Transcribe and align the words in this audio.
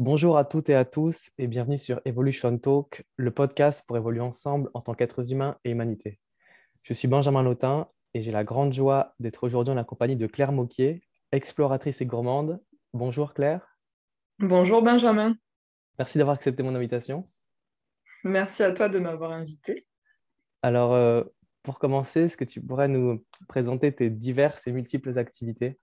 Bonjour 0.00 0.38
à 0.38 0.44
toutes 0.44 0.68
et 0.68 0.76
à 0.76 0.84
tous 0.84 1.28
et 1.38 1.48
bienvenue 1.48 1.76
sur 1.76 2.00
Evolution 2.04 2.56
Talk, 2.56 3.04
le 3.16 3.32
podcast 3.32 3.84
pour 3.84 3.96
évoluer 3.96 4.20
ensemble 4.20 4.70
en 4.72 4.80
tant 4.80 4.94
qu'êtres 4.94 5.32
humains 5.32 5.58
et 5.64 5.72
humanité. 5.72 6.20
Je 6.84 6.94
suis 6.94 7.08
Benjamin 7.08 7.42
Lautin 7.42 7.88
et 8.14 8.22
j'ai 8.22 8.30
la 8.30 8.44
grande 8.44 8.72
joie 8.72 9.16
d'être 9.18 9.42
aujourd'hui 9.42 9.72
en 9.72 9.74
la 9.74 9.82
compagnie 9.82 10.14
de 10.14 10.28
Claire 10.28 10.52
Moquier, 10.52 11.02
exploratrice 11.32 12.00
et 12.00 12.06
gourmande. 12.06 12.60
Bonjour 12.92 13.34
Claire. 13.34 13.76
Bonjour 14.38 14.82
Benjamin. 14.82 15.34
Merci 15.98 16.18
d'avoir 16.18 16.36
accepté 16.36 16.62
mon 16.62 16.76
invitation. 16.76 17.24
Merci 18.22 18.62
à 18.62 18.70
toi 18.70 18.88
de 18.88 19.00
m'avoir 19.00 19.32
invité. 19.32 19.84
Alors, 20.62 20.92
euh, 20.94 21.24
pour 21.64 21.80
commencer, 21.80 22.20
est-ce 22.20 22.36
que 22.36 22.44
tu 22.44 22.60
pourrais 22.60 22.86
nous 22.86 23.24
présenter 23.48 23.92
tes 23.92 24.10
diverses 24.10 24.64
et 24.68 24.70
multiples 24.70 25.18
activités? 25.18 25.76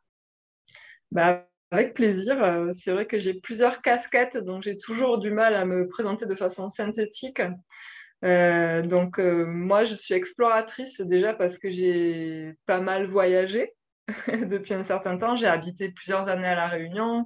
Bah, 1.11 1.45
avec 1.71 1.93
plaisir. 1.93 2.43
Euh, 2.43 2.71
c'est 2.79 2.91
vrai 2.91 3.05
que 3.05 3.18
j'ai 3.20 3.34
plusieurs 3.34 3.82
casquettes, 3.82 4.38
donc 4.38 4.64
j'ai 4.64 4.77
toujours 4.77 5.18
du 5.18 5.32
mal 5.32 5.55
à 5.55 5.65
me 5.65 5.87
présenter 5.87 6.25
de 6.25 6.36
façon 6.36 6.69
synthétique. 6.69 7.42
Euh, 8.23 8.82
donc 8.82 9.19
euh, 9.19 9.46
moi, 9.46 9.83
je 9.83 9.96
suis 9.96 10.14
exploratrice 10.14 11.01
déjà 11.01 11.33
parce 11.33 11.57
que 11.57 11.70
j'ai 11.70 12.54
pas 12.65 12.79
mal 12.79 13.07
voyagé 13.07 13.73
depuis 14.28 14.73
un 14.73 14.83
certain 14.83 15.18
temps. 15.18 15.36
J'ai 15.36 15.47
habité 15.47 15.89
plusieurs 15.89 16.28
années 16.28 16.47
à 16.47 16.56
La 16.56 16.68
Réunion. 16.68 17.25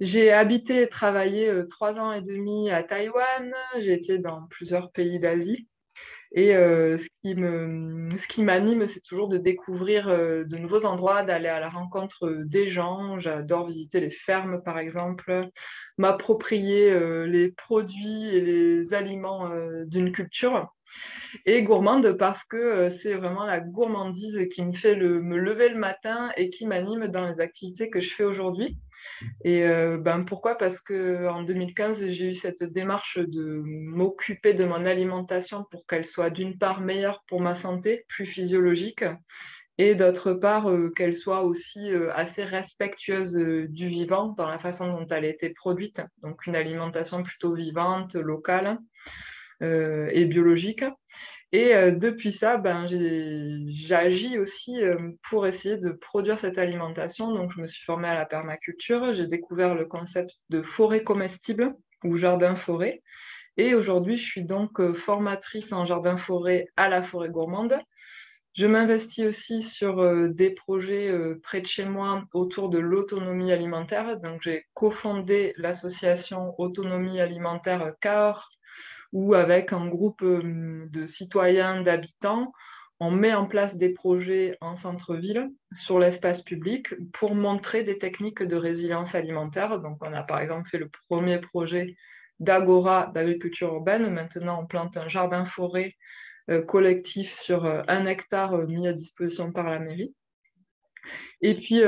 J'ai 0.00 0.32
habité 0.32 0.82
et 0.82 0.88
travaillé 0.88 1.52
trois 1.70 1.94
ans 1.94 2.12
et 2.12 2.20
demi 2.20 2.70
à 2.70 2.82
Taïwan. 2.82 3.54
J'ai 3.78 3.92
été 3.92 4.18
dans 4.18 4.46
plusieurs 4.48 4.90
pays 4.90 5.20
d'Asie. 5.20 5.68
Et 6.36 6.56
euh, 6.56 6.96
ce 6.96 7.08
qui 8.28 8.42
m'anime, 8.42 8.88
c'est 8.88 9.00
toujours 9.00 9.28
de 9.28 9.38
découvrir 9.38 10.08
euh, 10.08 10.42
de 10.42 10.56
nouveaux 10.56 10.84
endroits, 10.84 11.22
d'aller 11.22 11.46
à 11.46 11.60
la 11.60 11.68
rencontre 11.68 12.42
des 12.44 12.66
gens. 12.66 13.20
J'adore 13.20 13.68
visiter 13.68 14.00
les 14.00 14.10
fermes, 14.10 14.60
par 14.60 14.78
exemple, 14.78 15.48
m'approprier 15.96 16.90
euh, 16.90 17.24
les 17.24 17.52
produits 17.52 18.28
et 18.34 18.40
les 18.40 18.94
aliments 18.94 19.48
d'une 19.86 20.10
culture. 20.10 20.74
Et 21.46 21.62
gourmande 21.62 22.12
parce 22.12 22.44
que 22.44 22.88
c'est 22.90 23.14
vraiment 23.14 23.44
la 23.44 23.60
gourmandise 23.60 24.48
qui 24.52 24.64
me 24.64 24.72
fait 24.72 24.94
me 24.96 25.38
lever 25.38 25.68
le 25.68 25.78
matin 25.78 26.30
et 26.36 26.50
qui 26.50 26.66
m'anime 26.66 27.08
dans 27.08 27.26
les 27.26 27.40
activités 27.40 27.90
que 27.90 28.00
je 28.00 28.14
fais 28.14 28.24
aujourd'hui. 28.24 28.78
Et 29.44 29.64
euh, 29.64 29.98
ben, 29.98 30.24
pourquoi? 30.24 30.56
Parce 30.56 30.80
qu'en 30.80 31.42
2015, 31.42 32.08
j'ai 32.08 32.30
eu 32.30 32.34
cette 32.34 32.62
démarche 32.64 33.18
de 33.18 33.62
m'occuper 33.64 34.54
de 34.54 34.64
mon 34.64 34.86
alimentation 34.86 35.64
pour 35.70 35.86
qu'elle 35.86 36.06
soit 36.06 36.30
d'une 36.30 36.58
part 36.58 36.80
meilleure 36.80 37.24
pour 37.26 37.40
ma 37.40 37.54
santé, 37.54 38.04
plus 38.08 38.26
physiologique, 38.26 39.04
et 39.76 39.94
d'autre 39.94 40.32
part 40.32 40.70
euh, 40.70 40.90
qu'elle 40.94 41.16
soit 41.16 41.42
aussi 41.42 41.90
euh, 41.90 42.12
assez 42.14 42.44
respectueuse 42.44 43.34
du 43.34 43.88
vivant 43.88 44.28
dans 44.36 44.48
la 44.48 44.58
façon 44.58 44.88
dont 44.88 45.06
elle 45.06 45.24
a 45.24 45.28
été 45.28 45.50
produite. 45.50 46.00
Donc 46.22 46.46
une 46.46 46.56
alimentation 46.56 47.22
plutôt 47.22 47.54
vivante, 47.54 48.14
locale 48.14 48.78
et 50.12 50.24
biologique. 50.24 50.84
Et 51.54 51.72
euh, 51.72 51.92
depuis 51.92 52.32
ça, 52.32 52.56
ben, 52.56 52.84
j'agis 53.68 54.40
aussi 54.40 54.82
euh, 54.82 54.96
pour 55.22 55.46
essayer 55.46 55.76
de 55.76 55.90
produire 55.90 56.36
cette 56.36 56.58
alimentation. 56.58 57.32
Donc, 57.32 57.52
je 57.54 57.60
me 57.60 57.68
suis 57.68 57.84
formée 57.84 58.08
à 58.08 58.14
la 58.14 58.26
permaculture. 58.26 59.12
J'ai 59.14 59.28
découvert 59.28 59.76
le 59.76 59.84
concept 59.84 60.32
de 60.50 60.62
forêt 60.62 61.04
comestible 61.04 61.72
ou 62.02 62.16
jardin-forêt. 62.16 63.04
Et 63.56 63.76
aujourd'hui, 63.76 64.16
je 64.16 64.24
suis 64.24 64.42
donc 64.42 64.80
euh, 64.80 64.94
formatrice 64.94 65.72
en 65.72 65.84
jardin-forêt 65.84 66.66
à 66.76 66.88
la 66.88 67.04
forêt 67.04 67.28
gourmande. 67.28 67.78
Je 68.54 68.66
m'investis 68.66 69.24
aussi 69.24 69.62
sur 69.62 70.28
des 70.28 70.50
projets 70.50 71.12
près 71.42 71.60
de 71.60 71.66
chez 71.66 71.84
moi 71.84 72.24
autour 72.32 72.68
de 72.68 72.78
l'autonomie 72.78 73.52
alimentaire. 73.52 74.16
Donc, 74.20 74.42
j'ai 74.42 74.64
cofondé 74.74 75.54
l'association 75.56 76.54
Autonomie 76.58 77.20
alimentaire 77.20 77.94
CAOR 78.00 78.50
où 79.14 79.32
avec 79.34 79.72
un 79.72 79.86
groupe 79.86 80.22
euh, 80.22 80.86
de 80.90 81.06
citoyens, 81.06 81.80
d'habitants, 81.80 82.52
on 83.00 83.12
met 83.12 83.32
en 83.32 83.46
place 83.46 83.76
des 83.76 83.90
projets 83.90 84.58
en 84.60 84.76
centre-ville 84.76 85.50
sur 85.72 85.98
l'espace 85.98 86.42
public 86.42 86.88
pour 87.12 87.34
montrer 87.34 87.84
des 87.84 87.96
techniques 87.96 88.42
de 88.42 88.56
résilience 88.56 89.14
alimentaire. 89.14 89.80
Donc, 89.80 89.98
on 90.00 90.12
a 90.12 90.22
par 90.24 90.40
exemple 90.40 90.68
fait 90.68 90.78
le 90.78 90.90
premier 91.08 91.38
projet 91.38 91.96
d'agora 92.40 93.12
d'agriculture 93.14 93.72
urbaine. 93.72 94.10
Maintenant, 94.10 94.62
on 94.62 94.66
plante 94.66 94.96
un 94.96 95.08
jardin-forêt 95.08 95.94
euh, 96.50 96.62
collectif 96.62 97.32
sur 97.32 97.64
euh, 97.66 97.82
un 97.86 98.06
hectare 98.06 98.58
mis 98.66 98.88
à 98.88 98.92
disposition 98.92 99.52
par 99.52 99.70
la 99.70 99.78
mairie. 99.78 100.12
Et 101.42 101.54
puis, 101.54 101.82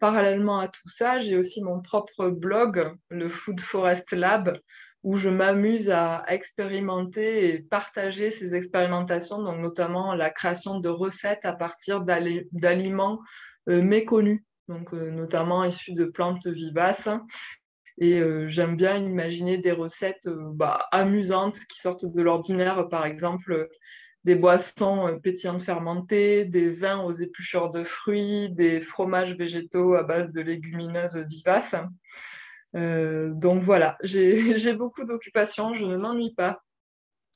parallèlement 0.00 0.58
à 0.58 0.66
tout 0.66 0.88
ça, 0.88 1.20
j'ai 1.20 1.36
aussi 1.36 1.62
mon 1.62 1.80
propre 1.80 2.28
blog, 2.28 2.92
le 3.08 3.28
Food 3.28 3.60
Forest 3.60 4.10
Lab, 4.12 4.58
où 5.04 5.16
je 5.16 5.28
m'amuse 5.28 5.90
à 5.90 6.24
expérimenter 6.28 7.48
et 7.48 7.58
partager 7.60 8.30
ces 8.30 8.54
expérimentations, 8.54 9.42
donc 9.42 9.58
notamment 9.58 10.14
la 10.14 10.30
création 10.30 10.80
de 10.80 10.88
recettes 10.88 11.44
à 11.44 11.52
partir 11.52 12.02
d'aliments 12.02 13.20
euh, 13.68 13.82
méconnus, 13.82 14.42
donc 14.66 14.92
euh, 14.92 15.10
notamment 15.10 15.64
issus 15.64 15.92
de 15.92 16.04
plantes 16.04 16.46
vivaces. 16.46 17.08
Et 18.00 18.20
euh, 18.20 18.48
j'aime 18.48 18.76
bien 18.76 18.96
imaginer 18.96 19.58
des 19.58 19.72
recettes 19.72 20.28
bah, 20.28 20.86
amusantes 20.92 21.58
qui 21.66 21.80
sortent 21.80 22.06
de 22.06 22.22
l'ordinaire, 22.22 22.88
par 22.88 23.06
exemple 23.06 23.68
des 24.24 24.34
boissons 24.34 25.18
pétillantes 25.22 25.62
fermentées, 25.62 26.44
des 26.44 26.68
vins 26.68 27.02
aux 27.02 27.12
épluchures 27.12 27.70
de 27.70 27.84
fruits, 27.84 28.50
des 28.50 28.80
fromages 28.80 29.34
végétaux 29.34 29.94
à 29.94 30.02
base 30.02 30.32
de 30.32 30.40
légumineuses 30.40 31.16
vivaces. 31.16 31.76
Euh, 32.76 33.30
donc 33.30 33.62
voilà, 33.62 33.96
j'ai 34.02 34.74
beaucoup 34.74 35.04
d'occupations, 35.04 35.74
je 35.74 35.84
ne 35.84 35.96
m'ennuie 35.96 36.34
pas. 36.34 36.62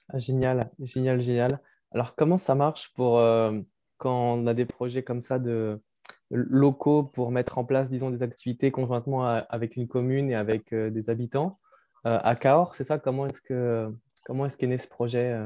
Ah, 0.08 0.18
génial, 0.18 0.70
génial, 0.80 1.20
génial. 1.22 1.60
Alors 1.92 2.14
comment 2.14 2.38
ça 2.38 2.54
marche 2.54 2.92
pour 2.94 3.18
euh, 3.18 3.58
quand 3.98 4.34
on 4.34 4.46
a 4.46 4.54
des 4.54 4.66
projets 4.66 5.02
comme 5.02 5.22
ça 5.22 5.38
de 5.38 5.80
locaux 6.30 7.02
pour 7.02 7.30
mettre 7.30 7.58
en 7.58 7.64
place, 7.64 7.88
disons, 7.88 8.10
des 8.10 8.22
activités 8.22 8.70
conjointement 8.70 9.26
avec 9.26 9.76
une 9.76 9.86
commune 9.86 10.30
et 10.30 10.34
avec 10.34 10.72
euh, 10.72 10.90
des 10.90 11.10
habitants 11.10 11.58
à 12.04 12.34
Cahors, 12.34 12.74
c'est 12.74 12.82
ça? 12.82 12.98
Comment 12.98 13.26
est-ce 13.26 13.40
que 13.40 13.88
comment 14.24 14.44
est-ce 14.46 14.58
qu'est 14.58 14.66
né 14.66 14.76
ce 14.76 14.88
projet 14.88 15.38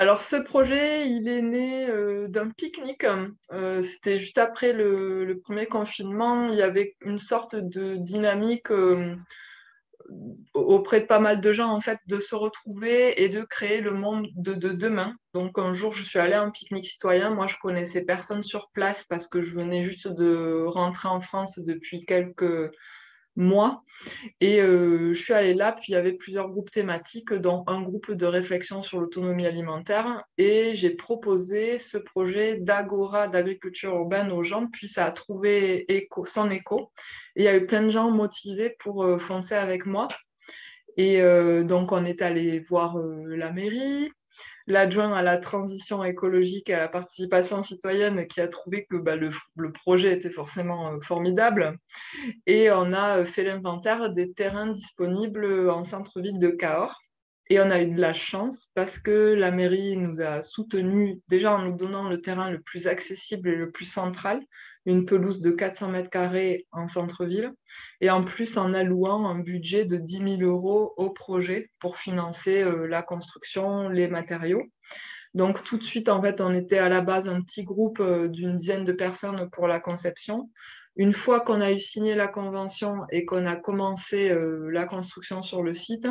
alors, 0.00 0.22
ce 0.22 0.36
projet, 0.36 1.10
il 1.10 1.26
est 1.26 1.42
né 1.42 1.88
euh, 1.88 2.28
d'un 2.28 2.50
pique-nique. 2.50 3.04
Euh, 3.52 3.82
c'était 3.82 4.20
juste 4.20 4.38
après 4.38 4.72
le, 4.72 5.40
premier 5.42 5.66
confinement. 5.66 6.46
Il 6.48 6.54
y 6.54 6.62
avait 6.62 6.94
une 7.00 7.18
sorte 7.18 7.56
de 7.56 7.96
dynamique 7.96 8.70
euh, 8.70 9.16
auprès 10.54 11.00
de 11.00 11.06
pas 11.06 11.18
mal 11.18 11.40
de 11.40 11.52
gens, 11.52 11.70
en 11.72 11.80
fait, 11.80 11.98
de 12.06 12.20
se 12.20 12.36
retrouver 12.36 13.20
et 13.20 13.28
de 13.28 13.42
créer 13.42 13.80
le 13.80 13.90
monde 13.90 14.28
de, 14.36 14.54
de 14.54 14.68
demain. 14.68 15.16
Donc, 15.34 15.58
un 15.58 15.74
jour, 15.74 15.92
je 15.92 16.04
suis 16.04 16.20
allée 16.20 16.34
à 16.34 16.42
un 16.42 16.50
pique-nique 16.50 16.86
citoyen. 16.86 17.30
Moi, 17.30 17.48
je 17.48 17.56
connaissais 17.60 18.02
personne 18.02 18.44
sur 18.44 18.70
place 18.70 19.02
parce 19.02 19.26
que 19.26 19.42
je 19.42 19.52
venais 19.56 19.82
juste 19.82 20.06
de 20.06 20.64
rentrer 20.68 21.08
en 21.08 21.20
France 21.20 21.58
depuis 21.58 22.04
quelques 22.04 22.70
moi. 23.38 23.84
Et 24.40 24.60
euh, 24.60 25.14
je 25.14 25.22
suis 25.22 25.32
allée 25.32 25.54
là, 25.54 25.72
puis 25.72 25.92
il 25.92 25.92
y 25.92 25.96
avait 25.96 26.12
plusieurs 26.12 26.48
groupes 26.50 26.70
thématiques, 26.70 27.32
dont 27.32 27.64
un 27.68 27.80
groupe 27.80 28.12
de 28.12 28.26
réflexion 28.26 28.82
sur 28.82 29.00
l'autonomie 29.00 29.46
alimentaire. 29.46 30.24
Et 30.36 30.74
j'ai 30.74 30.90
proposé 30.90 31.78
ce 31.78 31.96
projet 31.96 32.58
d'agora 32.58 33.28
d'agriculture 33.28 33.94
urbaine 33.94 34.32
aux 34.32 34.42
gens, 34.42 34.66
puis 34.66 34.88
ça 34.88 35.06
a 35.06 35.12
trouvé 35.12 35.86
son 36.26 36.50
écho. 36.50 36.92
Il 37.36 37.44
y 37.44 37.48
a 37.48 37.56
eu 37.56 37.64
plein 37.64 37.82
de 37.82 37.90
gens 37.90 38.10
motivés 38.10 38.74
pour 38.80 39.04
euh, 39.04 39.18
foncer 39.18 39.54
avec 39.54 39.86
moi. 39.86 40.08
Et 40.96 41.22
euh, 41.22 41.62
donc, 41.62 41.92
on 41.92 42.04
est 42.04 42.22
allé 42.22 42.58
voir 42.58 42.98
la 42.98 43.52
mairie, 43.52 44.10
l'adjoint 44.68 45.12
à 45.14 45.22
la 45.22 45.38
transition 45.38 46.04
écologique 46.04 46.68
et 46.68 46.74
à 46.74 46.80
la 46.80 46.88
participation 46.88 47.62
citoyenne 47.62 48.26
qui 48.26 48.40
a 48.40 48.48
trouvé 48.48 48.86
que 48.88 48.96
bah, 48.96 49.16
le, 49.16 49.30
projet 49.72 50.12
était 50.12 50.30
forcément 50.30 50.92
euh, 50.92 51.00
formidable. 51.00 51.78
Et 52.46 52.70
on 52.70 52.92
a 52.92 53.18
euh, 53.18 53.24
fait 53.24 53.44
l'inventaire 53.44 54.10
des 54.10 54.32
terrains 54.32 54.68
disponibles 54.68 55.70
en 55.70 55.84
centre-ville 55.84 56.38
de 56.38 56.48
Cahors. 56.48 57.02
Et 57.50 57.60
on 57.60 57.70
a 57.70 57.80
eu 57.80 57.90
de 57.90 58.00
la 58.00 58.12
chance 58.12 58.68
parce 58.74 58.98
que 58.98 59.32
la 59.32 59.50
mairie 59.50 59.96
nous 59.96 60.20
a 60.20 60.42
soutenus 60.42 61.18
déjà 61.28 61.54
en 61.54 61.62
nous 61.62 61.76
donnant 61.76 62.08
le 62.08 62.20
terrain 62.20 62.50
le 62.50 62.60
plus 62.60 62.86
accessible 62.86 63.48
et 63.48 63.54
le 63.54 63.70
plus 63.70 63.86
central, 63.86 64.42
une 64.84 65.06
pelouse 65.06 65.40
de 65.40 65.50
400 65.50 65.88
mètres 65.88 66.10
carrés 66.10 66.66
en 66.72 66.88
centre-ville, 66.88 67.52
et 68.02 68.10
en 68.10 68.22
plus 68.22 68.58
en 68.58 68.74
allouant 68.74 69.26
un 69.26 69.38
budget 69.38 69.86
de 69.86 69.96
10 69.96 70.38
000 70.40 70.42
euros 70.42 70.92
au 70.98 71.08
projet 71.08 71.70
pour 71.78 71.96
financer 71.96 72.62
euh, 72.62 72.86
la 72.86 73.02
construction, 73.02 73.88
les 73.88 74.08
matériaux. 74.08 74.64
Donc 75.34 75.62
tout 75.64 75.78
de 75.78 75.84
suite, 75.84 76.08
en 76.08 76.20
fait, 76.20 76.40
on 76.40 76.54
était 76.54 76.78
à 76.78 76.88
la 76.88 77.00
base 77.00 77.28
un 77.28 77.40
petit 77.42 77.64
groupe 77.64 78.00
euh, 78.00 78.28
d'une 78.28 78.56
dizaine 78.56 78.84
de 78.84 78.92
personnes 78.92 79.48
pour 79.50 79.68
la 79.68 79.80
conception. 79.80 80.50
Une 80.98 81.12
fois 81.12 81.40
qu'on 81.40 81.60
a 81.60 81.72
eu 81.72 81.80
signé 81.80 82.14
la 82.14 82.28
convention 82.28 83.06
et 83.10 83.24
qu'on 83.24 83.46
a 83.46 83.56
commencé 83.56 84.28
euh, 84.28 84.68
la 84.70 84.84
construction 84.84 85.42
sur 85.42 85.62
le 85.62 85.72
site, 85.72 86.08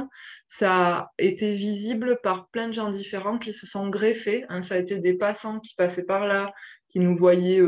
ça 0.48 0.72
a 0.74 1.12
été 1.19 1.54
visible 1.54 2.19
par 2.24 2.48
plein 2.48 2.68
de 2.68 2.74
gens 2.74 2.89
différents 2.89 3.38
qui 3.38 3.54
se 3.54 3.68
sont 3.68 3.89
greffés. 3.89 4.45
Hein. 4.50 4.62
ça 4.62 4.75
a 4.75 4.78
été 4.80 4.98
des 4.98 5.13
passants 5.13 5.60
qui 5.60 5.75
passaient 5.75 6.06
par 6.06 6.25
là, 6.25 6.54
qui 6.89 7.00
nous 7.00 7.16
voyaient 7.16 7.62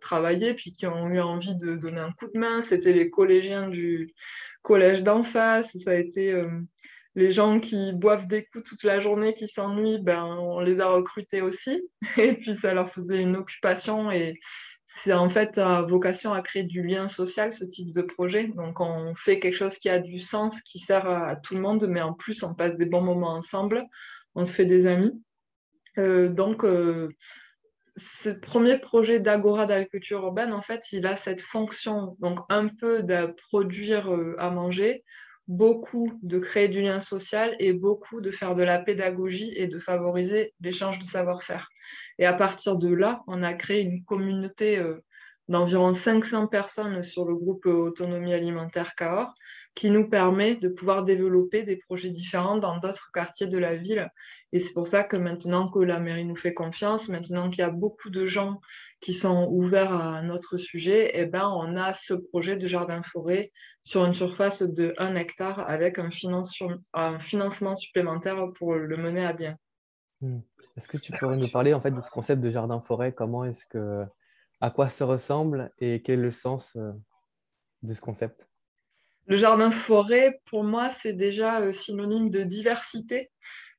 travailler, 0.00 0.52
puis 0.54 0.74
qui 0.74 0.86
ont 0.86 1.08
eu 1.08 1.20
envie 1.20 1.56
de 1.56 1.76
donner 1.76 2.00
un 2.00 2.12
coup 2.12 2.26
de 2.34 2.38
main. 2.38 2.60
C'était 2.60 2.92
les 2.92 3.08
collégiens 3.08 3.68
du 3.68 4.12
collège 4.62 5.02
d'en 5.02 5.22
face, 5.22 5.74
ça 5.78 5.92
a 5.92 5.94
été 5.94 6.34
les 7.18 7.32
gens 7.32 7.58
qui 7.58 7.92
boivent 7.92 8.28
des 8.28 8.44
coups 8.44 8.64
toute 8.64 8.84
la 8.84 9.00
journée, 9.00 9.34
qui 9.34 9.48
s'ennuient, 9.48 9.98
ben, 10.00 10.24
on 10.24 10.60
les 10.60 10.80
a 10.80 10.88
recrutés 10.88 11.42
aussi. 11.42 11.82
Et 12.16 12.34
puis, 12.34 12.54
ça 12.54 12.72
leur 12.72 12.90
faisait 12.90 13.20
une 13.20 13.36
occupation. 13.36 14.10
Et 14.12 14.38
c'est 14.90 15.12
en 15.12 15.28
fait 15.28 15.58
à 15.58 15.82
vocation 15.82 16.32
à 16.32 16.40
créer 16.40 16.62
du 16.62 16.82
lien 16.82 17.08
social, 17.08 17.52
ce 17.52 17.64
type 17.64 17.92
de 17.92 18.00
projet. 18.00 18.48
Donc, 18.48 18.80
on 18.80 19.14
fait 19.14 19.38
quelque 19.38 19.54
chose 19.54 19.76
qui 19.78 19.90
a 19.90 19.98
du 19.98 20.18
sens, 20.18 20.62
qui 20.62 20.78
sert 20.78 21.06
à, 21.06 21.36
tout 21.36 21.54
le 21.54 21.60
monde, 21.60 21.86
mais 21.86 22.00
en 22.00 22.14
plus, 22.14 22.42
on 22.42 22.54
passe 22.54 22.74
des 22.76 22.86
bons 22.86 23.02
moments 23.02 23.34
ensemble. 23.34 23.86
On 24.34 24.46
se 24.46 24.52
fait 24.52 24.64
des 24.64 24.86
amis. 24.86 25.12
Euh, 25.98 26.30
donc, 26.30 26.64
euh, 26.64 27.10
ce 27.98 28.30
premier 28.30 28.78
projet 28.78 29.20
d'Agora 29.20 29.66
d'agriculture 29.66 30.22
urbaine, 30.22 30.54
en 30.54 30.62
fait, 30.62 30.90
il 30.92 31.06
a 31.06 31.16
cette 31.16 31.42
fonction, 31.42 32.16
donc 32.20 32.38
un 32.48 32.68
peu 32.68 33.02
de 33.02 33.26
produire 33.26 34.10
euh, 34.10 34.36
à 34.38 34.50
manger, 34.50 35.04
beaucoup 35.48 36.10
de 36.22 36.38
créer 36.38 36.68
du 36.68 36.82
lien 36.82 37.00
social 37.00 37.56
et 37.58 37.72
beaucoup 37.72 38.20
de 38.20 38.30
faire 38.30 38.54
de 38.54 38.62
la 38.62 38.78
pédagogie 38.78 39.52
et 39.56 39.66
de 39.66 39.78
favoriser 39.78 40.54
l'échange 40.60 40.98
de 40.98 41.04
savoir-faire. 41.04 41.70
Et 42.18 42.26
à 42.26 42.34
partir 42.34 42.76
de 42.76 42.92
là, 42.92 43.22
on 43.26 43.42
a 43.42 43.54
créé 43.54 43.80
une 43.80 44.04
communauté 44.04 44.76
euh, 44.76 45.02
d'environ 45.48 45.94
500 45.94 46.46
personnes 46.46 47.02
sur 47.02 47.24
le 47.24 47.34
groupe 47.34 47.66
Autonomie 47.66 48.34
alimentaire 48.34 48.94
Cahors 48.94 49.34
qui 49.74 49.90
nous 49.90 50.08
permet 50.08 50.56
de 50.56 50.68
pouvoir 50.68 51.04
développer 51.04 51.62
des 51.62 51.76
projets 51.76 52.10
différents 52.10 52.58
dans 52.58 52.78
d'autres 52.78 53.10
quartiers 53.12 53.46
de 53.46 53.58
la 53.58 53.76
ville. 53.76 54.10
Et 54.52 54.58
c'est 54.58 54.72
pour 54.72 54.88
ça 54.88 55.04
que 55.04 55.16
maintenant 55.16 55.70
que 55.70 55.78
la 55.78 56.00
mairie 56.00 56.24
nous 56.24 56.34
fait 56.34 56.52
confiance, 56.52 57.08
maintenant 57.08 57.48
qu'il 57.48 57.60
y 57.60 57.62
a 57.62 57.70
beaucoup 57.70 58.10
de 58.10 58.26
gens 58.26 58.60
qui 59.00 59.14
sont 59.14 59.46
ouverts 59.50 59.94
à 59.94 60.20
notre 60.22 60.56
sujet, 60.56 61.12
eh 61.14 61.26
ben, 61.26 61.48
on 61.48 61.76
a 61.76 61.92
ce 61.92 62.14
projet 62.14 62.56
de 62.56 62.66
jardin-forêt 62.66 63.52
sur 63.84 64.04
une 64.04 64.14
surface 64.14 64.62
de 64.62 64.94
1 64.98 65.14
hectare 65.14 65.60
avec 65.70 66.00
un, 66.00 66.08
un 66.94 67.18
financement 67.20 67.76
supplémentaire 67.76 68.48
pour 68.56 68.74
le 68.74 68.96
mener 68.96 69.24
à 69.24 69.32
bien. 69.32 69.56
Hmm. 70.20 70.40
Est-ce 70.76 70.88
que 70.88 70.96
tu 70.96 71.12
pourrais 71.12 71.36
nous 71.36 71.50
parler 71.50 71.72
en 71.72 71.80
fait 71.80 71.90
de 71.90 72.00
ce 72.00 72.10
concept 72.10 72.40
de 72.40 72.50
jardin-forêt 72.50 73.12
Comment 73.12 73.44
est-ce 73.44 73.66
que, 73.66 74.04
à 74.60 74.70
quoi 74.70 74.88
ça 74.88 75.04
ressemble 75.04 75.70
et 75.78 76.02
quel 76.02 76.20
est 76.20 76.22
le 76.22 76.30
sens 76.30 76.76
euh, 76.76 76.92
de 77.82 77.94
ce 77.94 78.00
concept? 78.00 78.48
Le 79.26 79.36
jardin-forêt, 79.36 80.40
pour 80.46 80.64
moi, 80.64 80.90
c'est 80.90 81.12
déjà 81.12 81.60
euh, 81.60 81.72
synonyme 81.72 82.30
de 82.30 82.42
diversité. 82.42 83.30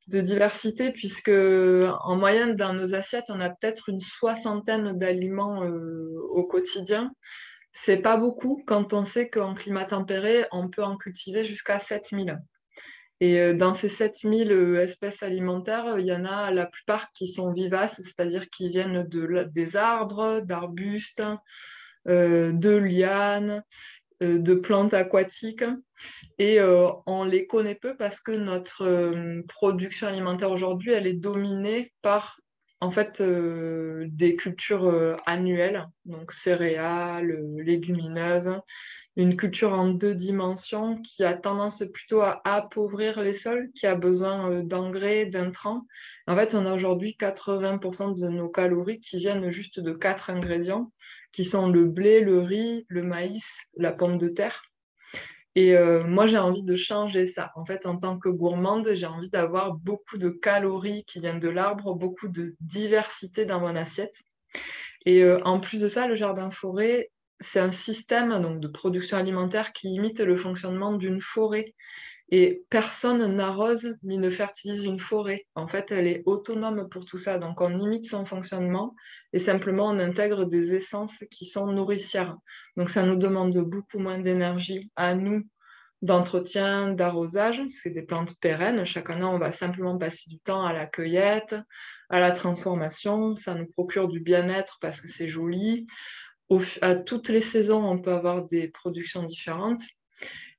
De 0.07 0.21
diversité, 0.21 0.91
puisque 0.91 1.29
en 1.29 2.15
moyenne, 2.15 2.55
dans 2.55 2.73
nos 2.73 2.95
assiettes, 2.95 3.29
on 3.29 3.39
a 3.39 3.49
peut-être 3.49 3.89
une 3.89 3.99
soixantaine 3.99 4.97
d'aliments 4.97 5.63
euh, 5.63 6.19
au 6.31 6.43
quotidien. 6.43 7.11
C'est 7.73 7.97
pas 7.97 8.17
beaucoup 8.17 8.63
quand 8.65 8.93
on 8.93 9.05
sait 9.05 9.29
qu'en 9.29 9.53
climat 9.53 9.85
tempéré, 9.85 10.45
on 10.51 10.69
peut 10.69 10.83
en 10.83 10.97
cultiver 10.97 11.43
jusqu'à 11.43 11.79
7000. 11.79 12.39
Et 13.21 13.39
euh, 13.39 13.53
dans 13.53 13.73
ces 13.73 13.89
7000 13.89 14.51
espèces 14.81 15.23
alimentaires, 15.23 15.99
il 15.99 16.05
y 16.05 16.13
en 16.13 16.25
a 16.25 16.51
la 16.51 16.65
plupart 16.65 17.11
qui 17.13 17.27
sont 17.27 17.51
vivaces, 17.51 18.01
c'est-à-dire 18.01 18.49
qui 18.49 18.69
viennent 18.69 19.03
de, 19.07 19.47
des 19.51 19.75
arbres, 19.75 20.41
d'arbustes, 20.41 21.23
de 22.05 22.75
lianes, 22.77 23.63
euh, 24.21 24.37
de 24.37 24.53
plantes 24.53 24.93
aquatiques. 24.93 25.63
Et 26.37 26.59
euh, 26.59 26.89
on 27.05 27.23
les 27.23 27.47
connaît 27.47 27.75
peu 27.75 27.95
parce 27.95 28.19
que 28.19 28.31
notre 28.31 28.83
euh, 28.83 29.41
production 29.47 30.07
alimentaire 30.07 30.51
aujourd'hui, 30.51 30.91
elle 30.91 31.07
est 31.07 31.13
dominée 31.13 31.93
par 32.01 32.39
en 32.81 32.91
fait 32.91 33.21
des 33.21 34.37
cultures 34.37 35.17
annuelles, 35.25 35.85
donc 36.05 36.31
céréales, 36.31 37.37
légumineuses, 37.57 38.53
une 39.19 39.35
culture 39.35 39.73
en 39.73 39.89
deux 39.89 40.15
dimensions 40.15 41.01
qui 41.01 41.25
a 41.25 41.33
tendance 41.33 41.83
plutôt 41.93 42.21
à 42.21 42.41
appauvrir 42.45 43.21
les 43.21 43.33
sols, 43.33 43.69
qui 43.75 43.85
a 43.85 43.93
besoin 43.93 44.61
d'engrais, 44.61 45.25
d'intrants. 45.25 45.85
En 46.25 46.37
fait, 46.37 46.55
on 46.55 46.65
a 46.65 46.73
aujourd'hui 46.73 47.17
80% 47.19 48.17
de 48.17 48.29
nos 48.29 48.47
calories 48.47 49.01
qui 49.01 49.17
viennent 49.17 49.49
juste 49.49 49.81
de 49.81 49.91
quatre 49.91 50.29
ingrédients 50.29 50.93
qui 51.33 51.43
sont 51.43 51.67
le 51.67 51.83
blé, 51.83 52.21
le 52.21 52.39
riz, 52.39 52.85
le 52.87 53.03
maïs, 53.03 53.59
la 53.75 53.91
pomme 53.91 54.17
de 54.17 54.29
terre. 54.29 54.63
Et 55.55 55.75
euh, 55.75 56.01
moi, 56.05 56.25
j'ai 56.25 56.37
envie 56.37 56.63
de 56.63 56.77
changer 56.77 57.25
ça. 57.25 57.51
En 57.55 57.65
fait, 57.65 57.85
en 57.85 57.97
tant 57.97 58.17
que 58.17 58.29
gourmande, 58.29 58.89
j'ai 58.93 59.05
envie 59.05 59.29
d'avoir 59.29 59.73
beaucoup 59.73 60.17
de 60.17 60.29
calories 60.29 61.03
qui 61.03 61.19
viennent 61.19 61.41
de 61.41 61.49
l'arbre, 61.49 61.93
beaucoup 61.93 62.29
de 62.29 62.55
diversité 62.61 63.43
dans 63.43 63.59
mon 63.59 63.75
assiette. 63.75 64.15
Et 65.05 65.23
euh, 65.23 65.39
en 65.43 65.59
plus 65.59 65.81
de 65.81 65.89
ça, 65.89 66.07
le 66.07 66.15
jardin-forêt, 66.15 67.09
c'est 67.39 67.59
un 67.59 67.71
système 67.71 68.41
donc, 68.41 68.59
de 68.59 68.67
production 68.67 69.17
alimentaire 69.17 69.73
qui 69.73 69.89
imite 69.93 70.19
le 70.19 70.35
fonctionnement 70.35 70.93
d'une 70.93 71.21
forêt. 71.21 71.73
Et 72.31 72.63
personne 72.69 73.25
n'arrose 73.35 73.95
ni 74.03 74.19
ne 74.19 74.29
fertilise 74.29 74.83
une 74.83 74.99
forêt. 74.99 75.47
En 75.55 75.67
fait, 75.67 75.91
elle 75.91 76.05
est 76.05 76.21
autonome 76.27 76.87
pour 76.87 77.05
tout 77.05 77.17
ça. 77.17 77.39
Donc, 77.39 77.59
on 77.59 77.69
limite 77.69 78.05
son 78.05 78.23
fonctionnement 78.23 78.95
et 79.33 79.39
simplement 79.39 79.87
on 79.87 79.97
intègre 79.97 80.45
des 80.45 80.75
essences 80.75 81.23
qui 81.31 81.47
sont 81.47 81.71
nourricières. 81.71 82.37
Donc, 82.77 82.91
ça 82.91 83.01
nous 83.01 83.15
demande 83.15 83.57
beaucoup 83.57 83.97
moins 83.97 84.19
d'énergie 84.19 84.91
à 84.95 85.15
nous 85.15 85.43
d'entretien, 86.01 86.93
d'arrosage. 86.93 87.61
C'est 87.69 87.89
des 87.89 88.03
plantes 88.03 88.39
pérennes. 88.39 88.85
Chaque 88.85 89.09
année, 89.09 89.23
on 89.23 89.39
va 89.39 89.51
simplement 89.51 89.97
passer 89.97 90.29
du 90.29 90.39
temps 90.39 90.63
à 90.65 90.71
la 90.71 90.85
cueillette, 90.85 91.55
à 92.09 92.19
la 92.19 92.31
transformation. 92.31 93.33
Ça 93.33 93.55
nous 93.55 93.67
procure 93.67 94.07
du 94.07 94.19
bien-être 94.19 94.77
parce 94.81 95.01
que 95.01 95.07
c'est 95.07 95.27
joli. 95.27 95.87
À 96.81 96.95
toutes 96.95 97.29
les 97.29 97.41
saisons, 97.41 97.83
on 97.83 97.99
peut 97.99 98.13
avoir 98.13 98.47
des 98.47 98.67
productions 98.67 99.23
différentes. 99.23 99.81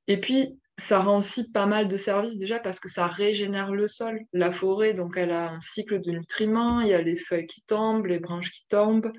Et 0.07 0.19
puis, 0.19 0.59
ça 0.79 1.01
rend 1.01 1.19
aussi 1.19 1.51
pas 1.51 1.67
mal 1.67 1.89
de 1.89 1.97
services 1.97 2.37
déjà 2.37 2.59
parce 2.59 2.81
que 2.81 2.89
ça 2.89 3.07
régénère 3.07 3.73
le 3.73 3.87
sol. 3.87 4.21
La 4.33 4.51
forêt, 4.51 4.95
donc, 4.95 5.17
elle 5.17 5.31
a 5.31 5.51
un 5.51 5.61
cycle 5.61 6.01
de 6.01 6.11
nutriments, 6.11 6.81
il 6.81 6.89
y 6.89 6.95
a 6.95 7.03
les 7.03 7.17
feuilles 7.17 7.47
qui 7.47 7.63
tombent, 7.63 8.07
les 8.07 8.19
branches 8.19 8.51
qui 8.51 8.67
tombent, 8.69 9.13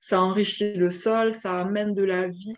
ça 0.00 0.20
enrichit 0.20 0.74
le 0.74 0.90
sol, 0.90 1.34
ça 1.34 1.60
amène 1.60 1.94
de 1.94 2.04
la 2.04 2.28
vie. 2.28 2.54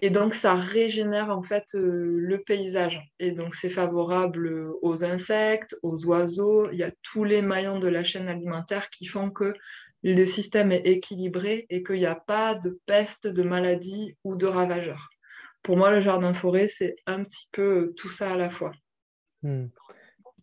Et 0.00 0.10
donc, 0.10 0.34
ça 0.34 0.54
régénère 0.54 1.30
en 1.30 1.42
fait 1.42 1.64
euh, 1.74 2.18
le 2.18 2.42
paysage. 2.42 3.00
Et 3.18 3.30
donc, 3.30 3.54
c'est 3.54 3.70
favorable 3.70 4.70
aux 4.82 5.04
insectes, 5.04 5.74
aux 5.82 6.04
oiseaux. 6.04 6.70
Il 6.70 6.78
y 6.78 6.82
a 6.82 6.90
tous 7.02 7.24
les 7.24 7.40
maillons 7.40 7.78
de 7.78 7.88
la 7.88 8.04
chaîne 8.04 8.28
alimentaire 8.28 8.90
qui 8.90 9.06
font 9.06 9.30
que 9.30 9.54
le 10.14 10.26
système 10.26 10.72
est 10.72 10.86
équilibré 10.86 11.66
et 11.70 11.82
qu'il 11.82 11.96
n'y 11.96 12.06
a 12.06 12.14
pas 12.14 12.54
de 12.54 12.78
peste, 12.86 13.26
de 13.26 13.42
maladie 13.42 14.16
ou 14.24 14.36
de 14.36 14.46
ravageurs 14.46 15.10
pour 15.66 15.76
moi, 15.76 15.90
le 15.90 16.00
jardin-forêt, 16.00 16.68
c'est 16.68 16.94
un 17.06 17.24
petit 17.24 17.48
peu 17.50 17.62
euh, 17.62 17.94
tout 17.96 18.08
ça 18.08 18.30
à 18.30 18.36
la 18.36 18.50
fois. 18.50 18.70
Hmm. 19.42 19.66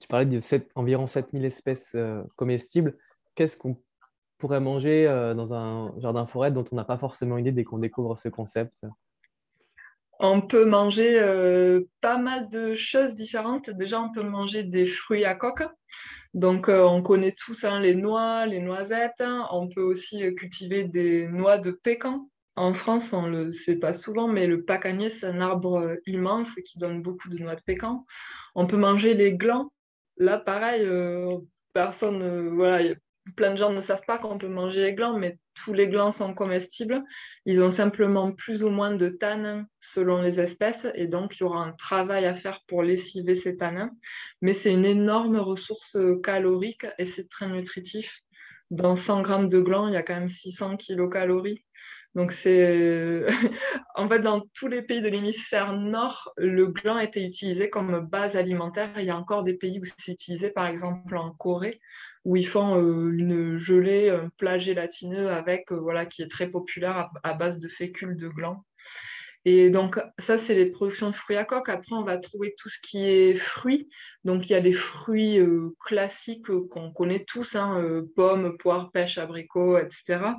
Tu 0.02 0.08
parlais 0.10 0.26
de 0.26 0.42
7, 0.42 0.70
environ 0.76 1.08
7000 1.08 1.46
espèces 1.46 1.94
euh, 1.96 2.22
comestibles. 2.36 2.98
Qu'est-ce 3.34 3.56
qu'on 3.56 3.82
pourrait 4.38 4.60
manger 4.60 5.08
euh, 5.08 5.34
dans 5.34 5.54
un 5.54 5.98
jardin-forêt 5.98 6.52
dont 6.52 6.66
on 6.74 6.76
n'a 6.76 6.84
pas 6.84 6.98
forcément 6.98 7.38
idée 7.38 7.54
dès 7.54 7.64
qu'on 7.64 7.78
découvre 7.78 8.18
ce 8.20 8.28
concept? 8.28 8.86
On 10.24 10.42
peut 10.42 10.66
manger 10.66 11.20
pas 12.02 12.18
mal 12.18 12.50
de 12.50 12.74
choses 12.74 13.14
différentes. 13.14 13.70
Déjà, 13.70 14.02
on 14.02 14.12
peut 14.12 14.24
manger 14.24 14.64
des 14.64 14.86
fruits 14.86 15.26
à 15.26 15.36
coque. 15.36 15.64
Donc, 16.34 16.70
on 16.70 17.04
connaît 17.04 17.34
tous 17.34 17.64
hein, 17.64 17.80
les 17.80 17.94
noix, 17.94 18.46
les 18.46 18.60
noisettes. 18.60 19.24
On 19.52 19.68
peut 19.70 19.84
aussi 19.84 20.34
cultiver 20.36 20.86
des 20.86 21.28
noix 21.28 21.58
de 21.60 21.72
pécan. 21.72 22.28
En 22.56 22.74
France, 22.74 23.14
on 23.14 23.28
le 23.28 23.52
sait 23.52 23.78
pas 23.78 23.94
souvent, 23.94 24.28
mais 24.28 24.46
le 24.46 24.64
pacanier, 24.64 25.10
c'est 25.10 25.26
un 25.26 25.42
arbre 25.42 25.80
euh, 25.80 25.96
immense 26.06 26.54
qui 26.66 26.78
donne 26.78 27.02
beaucoup 27.02 27.30
de 27.30 27.38
noix 27.40 27.56
de 27.56 27.62
pécan. 27.62 28.06
On 28.54 28.68
peut 28.68 28.78
manger 28.78 29.16
les 29.16 29.34
glands. 29.34 29.72
Là, 30.18 30.38
pareil, 30.38 30.84
euh, 30.86 31.38
personne, 31.74 32.22
euh, 32.22 32.52
voilà, 32.54 32.94
plein 33.36 33.52
de 33.52 33.58
gens 33.58 33.72
ne 33.72 33.82
savent 33.82 34.06
pas 34.06 34.18
qu'on 34.18 34.38
peut 34.38 34.48
manger 34.48 34.84
les 34.84 34.94
glands, 34.94 35.18
mais 35.18 35.38
tous 35.54 35.74
les 35.74 35.88
glands 35.88 36.12
sont 36.12 36.34
comestibles. 36.34 37.04
Ils 37.46 37.62
ont 37.62 37.72
simplement 37.72 38.32
plus 38.32 38.64
ou 38.64 38.70
moins 38.70 38.94
de 38.94 39.10
tanins 39.10 39.66
selon 39.80 40.22
les 40.22 40.42
espèces, 40.42 40.88
et 40.96 41.08
donc 41.08 41.38
il 41.38 41.42
y 41.42 41.44
aura 41.44 41.64
un 41.64 41.74
travail 41.74 42.26
à 42.26 42.34
faire 42.34 42.62
pour 42.68 42.84
lessiver 42.84 43.36
ces 43.36 43.58
tanins. 43.58 43.92
Mais 44.42 44.54
c'est 44.54 44.74
une 44.74 44.86
énorme 44.86 45.38
ressource 45.38 45.98
calorique 46.24 46.86
et 46.98 47.06
c'est 47.06 47.30
très 47.30 47.48
nutritif. 47.48 48.22
Dans 48.72 48.96
100 48.96 49.22
grammes 49.22 49.50
de 49.50 49.60
glands, 49.60 49.88
il 49.88 49.94
y 49.94 49.98
a 49.98 50.04
quand 50.04 50.16
même 50.16 50.30
600 50.30 50.78
kilocalories. 50.78 51.64
Donc, 52.16 52.32
c'est 52.32 53.26
en 53.96 54.08
fait 54.08 54.20
dans 54.20 54.42
tous 54.54 54.68
les 54.68 54.82
pays 54.82 55.02
de 55.02 55.08
l'hémisphère 55.08 55.74
nord, 55.74 56.32
le 56.38 56.68
gland 56.68 57.00
été 57.00 57.24
utilisé 57.24 57.70
comme 57.70 58.02
base 58.02 58.36
alimentaire. 58.36 58.92
Il 58.98 59.06
y 59.06 59.10
a 59.10 59.18
encore 59.18 59.44
des 59.44 59.56
pays 59.56 59.80
où 59.80 59.84
c'est 59.86 60.12
utilisé, 60.12 60.50
par 60.50 60.68
exemple 60.68 61.18
en 61.18 61.32
Corée, 61.32 61.80
où 62.26 62.36
ils 62.36 62.48
font 62.48 62.78
euh, 62.78 63.12
une 63.12 63.58
gelée, 63.58 64.10
un 64.10 64.30
plat 64.38 64.58
gélatineux 64.58 65.30
avec, 65.30 65.72
euh, 65.72 65.76
voilà, 65.76 66.06
qui 66.06 66.22
est 66.22 66.30
très 66.32 66.48
populaire 66.48 67.10
à, 67.24 67.34
base 67.34 67.60
de 67.60 67.68
fécule 67.68 68.16
de 68.16 68.28
gland. 68.28 68.64
Et 69.46 69.70
donc, 69.70 70.00
ça, 70.20 70.38
c'est 70.38 70.56
les 70.56 70.68
productions 70.68 71.10
de 71.10 71.16
fruits 71.16 71.36
à 71.36 71.44
coque. 71.44 71.68
Après, 71.68 71.96
on 71.96 72.04
va 72.04 72.18
trouver 72.18 72.56
tout 72.58 72.70
ce 72.70 72.80
qui 72.80 73.06
est 73.06 73.36
fruits. 73.36 73.90
Donc, 74.24 74.50
il 74.50 74.54
y 74.54 74.56
a 74.56 74.62
des 74.62 74.72
fruits 74.72 75.38
euh, 75.38 75.76
classiques 75.86 76.50
euh, 76.50 76.66
qu'on 76.70 76.92
connaît 76.92 77.26
tous, 77.26 77.56
hein, 77.56 77.78
euh, 77.82 78.04
pommes, 78.16 78.58
poires, 78.58 78.92
pêches, 78.92 79.18
abricots, 79.18 79.78
etc. 79.78 80.36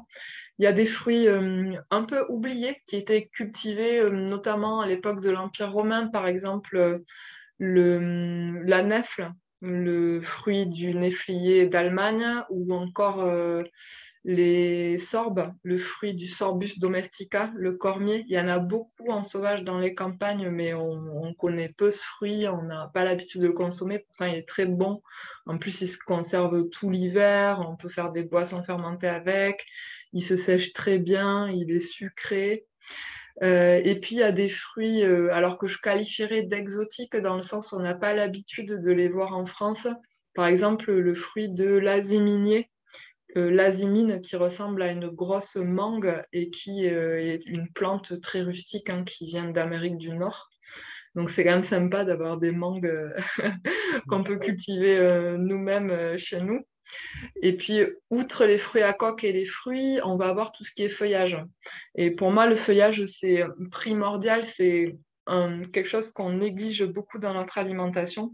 Il 0.58 0.64
y 0.64 0.66
a 0.66 0.73
des 0.73 0.87
fruits 0.87 1.26
un 1.28 2.04
peu 2.04 2.25
oubliés 2.28 2.80
qui 2.87 2.94
étaient 2.94 3.26
cultivés 3.26 4.08
notamment 4.08 4.80
à 4.80 4.87
l'époque 4.87 5.20
de 5.20 5.30
l'Empire 5.30 5.73
romain, 5.73 6.06
par 6.06 6.28
exemple 6.28 7.02
le, 7.58 8.62
la 8.64 8.84
nèfle, 8.84 9.32
le 9.62 10.20
fruit 10.20 10.66
du 10.66 10.94
néflier 10.94 11.66
d'Allemagne, 11.66 12.44
ou 12.50 12.73
encore 12.73 13.28
les 14.24 14.98
sorbes, 14.98 15.52
le 15.62 15.76
fruit 15.76 16.14
du 16.14 16.26
sorbus 16.26 16.78
domestica, 16.78 17.52
le 17.54 17.72
cormier. 17.72 18.24
Il 18.26 18.34
y 18.34 18.40
en 18.40 18.48
a 18.48 18.58
beaucoup 18.58 19.10
en 19.10 19.22
sauvage 19.22 19.64
dans 19.64 19.78
les 19.78 19.94
campagnes, 19.94 20.48
mais 20.48 20.72
on, 20.72 21.34
connaît 21.34 21.68
peu 21.68 21.90
ce 21.90 22.02
fruit, 22.02 22.48
on 22.48 22.62
n'a 22.62 22.90
pas 22.94 23.04
l'habitude 23.04 23.42
de 23.42 23.48
le 23.48 23.52
consommer. 23.52 23.98
Pourtant, 23.98 24.26
il 24.26 24.36
est 24.36 24.48
très 24.48 24.64
bon. 24.64 25.02
En 25.46 25.58
plus, 25.58 25.82
il 25.82 25.88
se 25.88 25.98
conserve 25.98 26.68
tout 26.70 26.90
l'hiver, 26.90 27.62
on 27.68 27.76
peut 27.76 27.90
faire 27.90 28.12
des 28.12 28.22
boissons 28.22 28.62
fermentées 28.62 29.08
avec. 29.08 29.66
Il 30.12 30.22
se 30.22 30.36
sèche 30.36 30.72
très 30.72 30.98
bien, 30.98 31.48
il 31.50 31.70
est 31.70 31.80
sucré. 31.80 32.66
Euh, 33.42 33.80
et 33.84 33.98
puis, 34.00 34.16
il 34.16 34.18
y 34.20 34.22
a 34.22 34.32
des 34.32 34.48
fruits, 34.48 35.02
euh, 35.02 35.34
alors 35.34 35.58
que 35.58 35.66
je 35.66 35.80
qualifierais 35.80 36.42
d'exotiques 36.42 37.16
dans 37.16 37.36
le 37.36 37.42
sens 37.42 37.72
où 37.72 37.76
on 37.76 37.80
n'a 37.80 37.94
pas 37.94 38.14
l'habitude 38.14 38.80
de 38.80 38.90
les 38.90 39.08
voir 39.08 39.36
en 39.36 39.44
France. 39.44 39.86
Par 40.34 40.46
exemple, 40.46 40.92
le 40.92 41.14
fruit 41.14 41.50
de 41.50 41.66
l'aziminier, 41.66 42.70
l'azimine 43.40 44.20
qui 44.20 44.36
ressemble 44.36 44.82
à 44.82 44.90
une 44.90 45.08
grosse 45.08 45.56
mangue 45.56 46.22
et 46.32 46.50
qui 46.50 46.88
euh, 46.88 47.20
est 47.20 47.44
une 47.46 47.68
plante 47.72 48.20
très 48.20 48.42
rustique 48.42 48.90
hein, 48.90 49.04
qui 49.04 49.26
vient 49.26 49.50
d'Amérique 49.50 49.96
du 49.96 50.10
Nord. 50.10 50.50
Donc 51.14 51.30
c'est 51.30 51.44
quand 51.44 51.52
même 51.52 51.62
sympa 51.62 52.04
d'avoir 52.04 52.38
des 52.38 52.50
mangues 52.50 52.86
euh, 52.86 53.10
qu'on 54.08 54.24
peut 54.24 54.38
cultiver 54.38 54.98
nous-mêmes 55.38 56.16
chez 56.18 56.40
nous. 56.40 56.64
Et 57.42 57.56
puis, 57.56 57.80
outre 58.10 58.44
les 58.44 58.58
fruits 58.58 58.82
à 58.82 58.92
coque 58.92 59.24
et 59.24 59.32
les 59.32 59.46
fruits, 59.46 59.98
on 60.04 60.16
va 60.16 60.28
avoir 60.28 60.52
tout 60.52 60.64
ce 60.64 60.72
qui 60.72 60.84
est 60.84 60.88
feuillage. 60.88 61.38
Et 61.94 62.10
pour 62.10 62.30
moi, 62.30 62.46
le 62.46 62.56
feuillage, 62.56 63.04
c'est 63.06 63.42
primordial, 63.70 64.44
c'est 64.44 64.96
quelque 65.26 65.88
chose 65.88 66.12
qu'on 66.12 66.32
néglige 66.32 66.84
beaucoup 66.84 67.18
dans 67.18 67.34
notre 67.34 67.58
alimentation. 67.58 68.32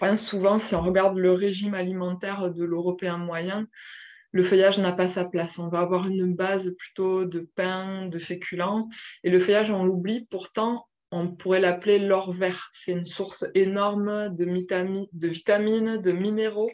Hein, 0.00 0.16
souvent, 0.16 0.58
si 0.58 0.74
on 0.74 0.82
regarde 0.82 1.16
le 1.16 1.32
régime 1.32 1.74
alimentaire 1.74 2.50
de 2.50 2.64
l'Européen 2.64 3.18
moyen, 3.18 3.66
le 4.34 4.42
feuillage 4.42 4.78
n'a 4.78 4.92
pas 4.92 5.08
sa 5.08 5.24
place. 5.24 5.60
On 5.60 5.68
va 5.68 5.78
avoir 5.78 6.08
une 6.08 6.34
base 6.34 6.74
plutôt 6.76 7.24
de 7.24 7.48
pain, 7.54 8.06
de 8.08 8.18
féculents. 8.18 8.88
Et 9.22 9.30
le 9.30 9.38
feuillage, 9.38 9.70
on 9.70 9.84
l'oublie. 9.84 10.26
Pourtant, 10.28 10.88
on 11.12 11.28
pourrait 11.28 11.60
l'appeler 11.60 12.00
l'or 12.00 12.32
vert. 12.32 12.68
C'est 12.72 12.90
une 12.90 13.06
source 13.06 13.46
énorme 13.54 14.34
de, 14.34 14.44
de 14.44 15.28
vitamines, 15.28 16.02
de 16.02 16.10
minéraux 16.10 16.72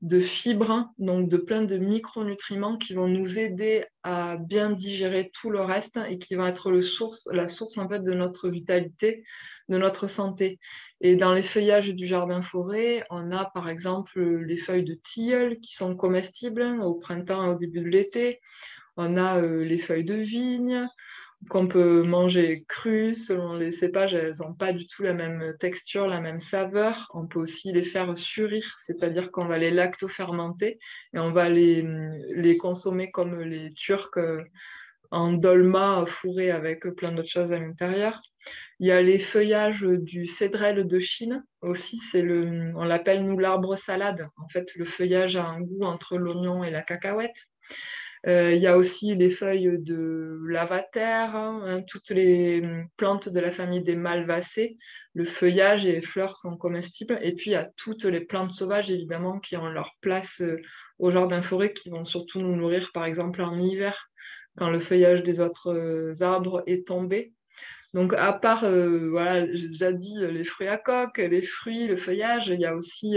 de 0.00 0.20
fibres, 0.20 0.92
donc 0.98 1.28
de 1.28 1.36
plein 1.36 1.62
de 1.62 1.76
micronutriments 1.76 2.76
qui 2.76 2.94
vont 2.94 3.08
nous 3.08 3.38
aider 3.38 3.84
à 4.04 4.36
bien 4.36 4.70
digérer 4.70 5.30
tout 5.34 5.50
le 5.50 5.60
reste 5.60 5.98
et 6.08 6.18
qui 6.18 6.36
vont 6.36 6.46
être 6.46 6.70
le 6.70 6.82
source, 6.82 7.28
la 7.32 7.48
source 7.48 7.78
en 7.78 7.88
fait 7.88 8.04
de 8.04 8.12
notre 8.12 8.48
vitalité, 8.48 9.24
de 9.68 9.76
notre 9.76 10.06
santé. 10.06 10.60
Et 11.00 11.16
dans 11.16 11.34
les 11.34 11.42
feuillages 11.42 11.92
du 11.94 12.06
jardin 12.06 12.42
forêt, 12.42 13.04
on 13.10 13.32
a 13.32 13.46
par 13.46 13.68
exemple 13.68 14.20
les 14.20 14.56
feuilles 14.56 14.84
de 14.84 14.94
tilleul 14.94 15.58
qui 15.58 15.74
sont 15.74 15.96
comestibles 15.96 16.80
au 16.80 16.94
printemps 16.94 17.44
et 17.44 17.48
au 17.48 17.58
début 17.58 17.80
de 17.80 17.88
l'été. 17.88 18.40
On 18.96 19.16
a 19.16 19.40
euh, 19.40 19.64
les 19.64 19.78
feuilles 19.78 20.04
de 20.04 20.14
vigne, 20.14 20.88
qu'on 21.50 21.68
peut 21.68 22.02
manger 22.02 22.64
crues 22.68 23.14
selon 23.14 23.56
les 23.56 23.72
cépages, 23.72 24.14
elles 24.14 24.34
n'ont 24.40 24.54
pas 24.54 24.72
du 24.72 24.86
tout 24.86 25.02
la 25.02 25.14
même 25.14 25.54
texture, 25.58 26.06
la 26.06 26.20
même 26.20 26.40
saveur. 26.40 27.08
On 27.14 27.26
peut 27.26 27.38
aussi 27.38 27.72
les 27.72 27.84
faire 27.84 28.18
surir, 28.18 28.76
c'est-à-dire 28.84 29.30
qu'on 29.30 29.46
va 29.46 29.58
les 29.58 29.70
lactofermenter 29.70 30.78
et 31.14 31.18
on 31.18 31.30
va 31.30 31.48
les, 31.48 31.86
les 32.34 32.56
consommer 32.56 33.10
comme 33.10 33.40
les 33.40 33.72
Turcs 33.72 34.10
euh, 34.16 34.42
en 35.10 35.32
dolma 35.32 36.04
fourré 36.06 36.50
avec 36.50 36.86
plein 36.96 37.12
d'autres 37.12 37.28
choses 37.28 37.52
à 37.52 37.58
l'intérieur. 37.58 38.20
Il 38.80 38.86
y 38.86 38.92
a 38.92 39.00
les 39.00 39.18
feuillages 39.18 39.82
du 39.82 40.26
cédrel 40.26 40.86
de 40.86 40.98
Chine 40.98 41.44
aussi, 41.60 41.98
c'est 41.98 42.22
le, 42.22 42.72
on 42.76 42.84
l'appelle 42.84 43.24
nous 43.24 43.38
l'arbre 43.38 43.76
salade. 43.76 44.28
En 44.36 44.48
fait, 44.48 44.74
le 44.74 44.84
feuillage 44.84 45.36
a 45.36 45.46
un 45.46 45.60
goût 45.60 45.84
entre 45.84 46.16
l'oignon 46.16 46.62
et 46.64 46.70
la 46.70 46.82
cacahuète. 46.82 47.48
Euh, 48.26 48.52
il 48.54 48.60
y 48.60 48.66
a 48.66 48.76
aussi 48.76 49.14
les 49.14 49.30
feuilles 49.30 49.78
de 49.78 50.40
lavater, 50.48 51.00
hein, 51.02 51.82
toutes 51.86 52.10
les 52.10 52.62
plantes 52.96 53.28
de 53.28 53.40
la 53.40 53.50
famille 53.50 53.82
des 53.82 53.96
malvacées. 53.96 54.76
Le 55.14 55.24
feuillage 55.24 55.86
et 55.86 55.92
les 55.92 56.02
fleurs 56.02 56.36
sont 56.36 56.56
comestibles. 56.56 57.18
Et 57.22 57.32
puis, 57.32 57.50
il 57.50 57.52
y 57.54 57.56
a 57.56 57.68
toutes 57.76 58.04
les 58.04 58.20
plantes 58.20 58.52
sauvages, 58.52 58.90
évidemment, 58.90 59.38
qui 59.38 59.56
ont 59.56 59.68
leur 59.68 59.92
place 60.00 60.40
euh, 60.40 60.60
au 60.98 61.10
jardin 61.10 61.42
forêt, 61.42 61.72
qui 61.72 61.90
vont 61.90 62.04
surtout 62.04 62.40
nous 62.40 62.56
nourrir, 62.56 62.90
par 62.92 63.04
exemple, 63.04 63.40
en 63.42 63.58
hiver, 63.58 64.08
quand 64.56 64.70
le 64.70 64.80
feuillage 64.80 65.22
des 65.22 65.40
autres 65.40 65.72
euh, 65.72 66.12
arbres 66.20 66.64
est 66.66 66.86
tombé. 66.86 67.32
Donc, 67.94 68.12
à 68.14 68.34
part, 68.34 68.70
voilà, 68.70 69.50
j'ai 69.50 69.68
déjà 69.68 69.92
dit 69.92 70.14
les 70.20 70.44
fruits 70.44 70.68
à 70.68 70.76
coque, 70.76 71.16
les 71.16 71.40
fruits, 71.40 71.86
le 71.86 71.96
feuillage, 71.96 72.48
il 72.48 72.60
y 72.60 72.66
a 72.66 72.76
aussi 72.76 73.16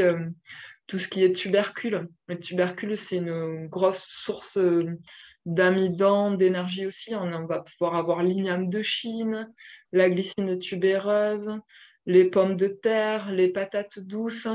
tout 0.91 0.99
ce 0.99 1.07
qui 1.07 1.23
est 1.23 1.31
tubercule. 1.31 2.09
Le 2.27 2.37
tubercule, 2.37 2.97
c'est 2.97 3.15
une 3.15 3.67
grosse 3.67 4.03
source 4.03 4.57
euh, 4.57 4.99
d'amidon, 5.45 6.33
d'énergie 6.33 6.85
aussi. 6.85 7.15
On 7.15 7.45
va 7.45 7.59
pouvoir 7.61 7.95
avoir 7.95 8.21
l'igname 8.23 8.67
de 8.67 8.81
Chine, 8.81 9.49
la 9.93 10.09
glycine 10.09 10.59
tubéreuse, 10.59 11.57
les 12.05 12.25
pommes 12.25 12.57
de 12.57 12.67
terre, 12.67 13.31
les 13.31 13.47
patates 13.47 13.99
douces, 13.99 14.49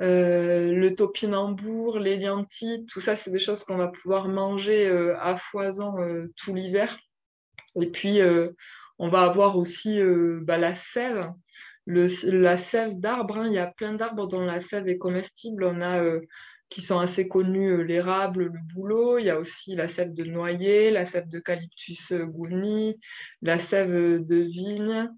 euh, 0.00 0.72
le 0.72 0.94
topinambour, 0.94 1.98
les 1.98 2.16
lentilles. 2.16 2.86
Tout 2.86 3.02
ça, 3.02 3.14
c'est 3.14 3.30
des 3.30 3.38
choses 3.38 3.62
qu'on 3.62 3.76
va 3.76 3.88
pouvoir 3.88 4.28
manger 4.28 4.88
euh, 4.88 5.14
à 5.20 5.36
foison 5.36 5.92
tout 6.36 6.54
l'hiver. 6.54 6.98
Et 7.78 7.90
puis, 7.90 8.20
on 8.98 9.10
va 9.10 9.24
avoir 9.24 9.58
aussi 9.58 10.00
bah, 10.40 10.56
la 10.56 10.74
sève 10.74 11.30
la 11.86 12.58
sève 12.58 12.98
d'arbres, 12.98 13.38
hein, 13.38 13.46
il 13.46 13.54
y 13.54 13.58
a 13.58 13.66
plein 13.66 13.94
d'arbres 13.94 14.26
dont 14.26 14.44
la 14.44 14.60
sève 14.60 14.88
est 14.88 14.98
comestible. 14.98 15.64
On 15.64 15.80
a 15.80 16.02
euh, 16.02 16.20
qui 16.68 16.82
sont 16.82 16.98
assez 16.98 17.28
connus 17.28 17.70
euh, 17.70 17.82
l'érable, 17.82 18.44
le 18.44 18.60
bouleau. 18.74 19.18
Il 19.18 19.26
y 19.26 19.30
a 19.30 19.38
aussi 19.38 19.76
la 19.76 19.88
sève 19.88 20.12
de 20.12 20.24
noyer, 20.24 20.90
la 20.90 21.06
sève 21.06 21.28
d'eucalyptus 21.28 22.12
euh, 22.12 22.24
gouni, 22.24 22.98
la 23.42 23.58
sève 23.58 24.24
de 24.24 24.36
vigne, 24.36 25.08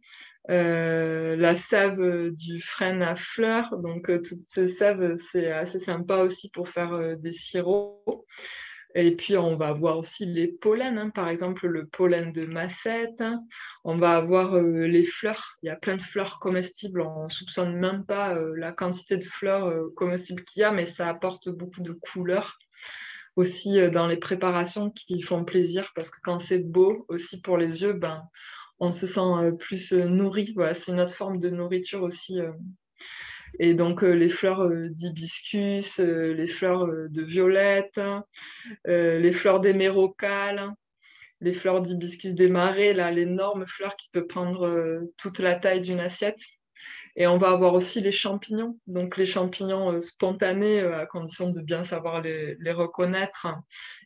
la 0.49 1.57
sève 1.57 2.31
du 2.31 2.61
frêne 2.61 3.03
à 3.03 3.17
fleurs. 3.17 3.77
Donc, 3.79 4.07
toutes 4.07 4.49
ces 4.49 4.69
sèves, 4.69 5.17
c'est 5.31 5.53
assez 5.53 5.79
sympa 5.79 6.19
aussi 6.19 6.51
pour 6.51 6.69
faire 6.69 7.17
des 7.19 7.33
sirops. 7.33 8.25
Et 8.95 9.15
puis, 9.15 9.37
on 9.37 9.57
va 9.57 9.69
avoir 9.69 9.99
aussi 9.99 10.25
les 10.25 10.49
pollens, 10.49 10.97
hein. 10.97 11.11
par 11.11 11.29
exemple 11.29 11.67
le 11.67 11.87
pollen 11.87 12.33
de 12.33 12.47
massette. 12.47 13.23
On 13.85 13.97
va 13.97 14.17
avoir 14.17 14.57
euh, 14.57 14.87
les 14.87 15.05
fleurs. 15.05 15.59
Il 15.63 15.67
y 15.67 15.71
a 15.71 15.77
plein 15.77 15.97
de 15.97 16.03
fleurs 16.03 16.39
comestibles. 16.39 17.03
On 17.03 17.25
ne 17.25 17.29
soupçonne 17.29 17.77
même 17.77 18.05
pas 18.07 18.35
euh, 18.35 18.55
la 18.57 18.73
quantité 18.73 19.19
de 19.19 19.25
fleurs 19.25 19.67
euh, 19.67 19.93
comestibles 19.95 20.45
qu'il 20.45 20.63
y 20.63 20.65
a, 20.65 20.73
mais 20.73 20.87
ça 20.87 21.09
apporte 21.09 21.51
beaucoup 21.51 21.83
de 21.83 21.93
couleurs 21.93 22.59
aussi 23.37 23.79
dans 23.93 24.09
les 24.09 24.17
préparations 24.17 24.91
qui 24.91 25.23
font 25.23 25.45
plaisir 25.45 25.93
parce 25.95 26.11
que 26.11 26.19
quand 26.25 26.41
c'est 26.41 26.59
beau 26.59 27.07
aussi 27.07 27.41
pour 27.41 27.57
les 27.57 27.83
yeux, 27.83 27.93
ben, 27.93 28.25
on 28.81 28.91
se 28.91 29.07
sent 29.07 29.53
plus 29.61 29.93
nourri. 29.93 30.57
C'est 30.75 30.91
une 30.91 30.99
autre 30.99 31.15
forme 31.15 31.39
de 31.39 31.49
nourriture 31.49 32.03
aussi 32.03 32.41
et 33.59 33.75
donc 33.75 34.03
euh, 34.03 34.13
les 34.13 34.29
fleurs 34.29 34.63
euh, 34.63 34.89
d'hibiscus, 34.91 36.01
euh, 36.01 36.33
les 36.35 36.47
fleurs 36.47 36.87
de 36.87 37.23
violette, 37.23 38.01
les 38.85 39.33
fleurs 39.33 39.61
d'émérocale, 39.61 40.73
les 41.41 41.53
fleurs 41.53 41.81
d'hibiscus 41.81 42.35
des 42.35 42.49
marais, 42.49 42.93
là, 42.93 43.11
l'énorme 43.11 43.67
fleur 43.67 43.97
qui 43.97 44.09
peut 44.13 44.27
prendre 44.27 45.03
toute 45.17 45.39
la 45.39 45.55
taille 45.55 45.81
d'une 45.81 46.01
assiette. 46.01 46.41
Et 47.21 47.27
on 47.27 47.37
va 47.37 47.51
avoir 47.51 47.75
aussi 47.75 48.01
les 48.01 48.13
champignons, 48.13 48.79
donc 48.87 49.17
les 49.17 49.27
champignons 49.27 50.01
spontanés, 50.01 50.81
à 50.81 51.05
condition 51.05 51.51
de 51.51 51.61
bien 51.61 51.83
savoir 51.83 52.23
les, 52.23 52.57
reconnaître 52.71 53.49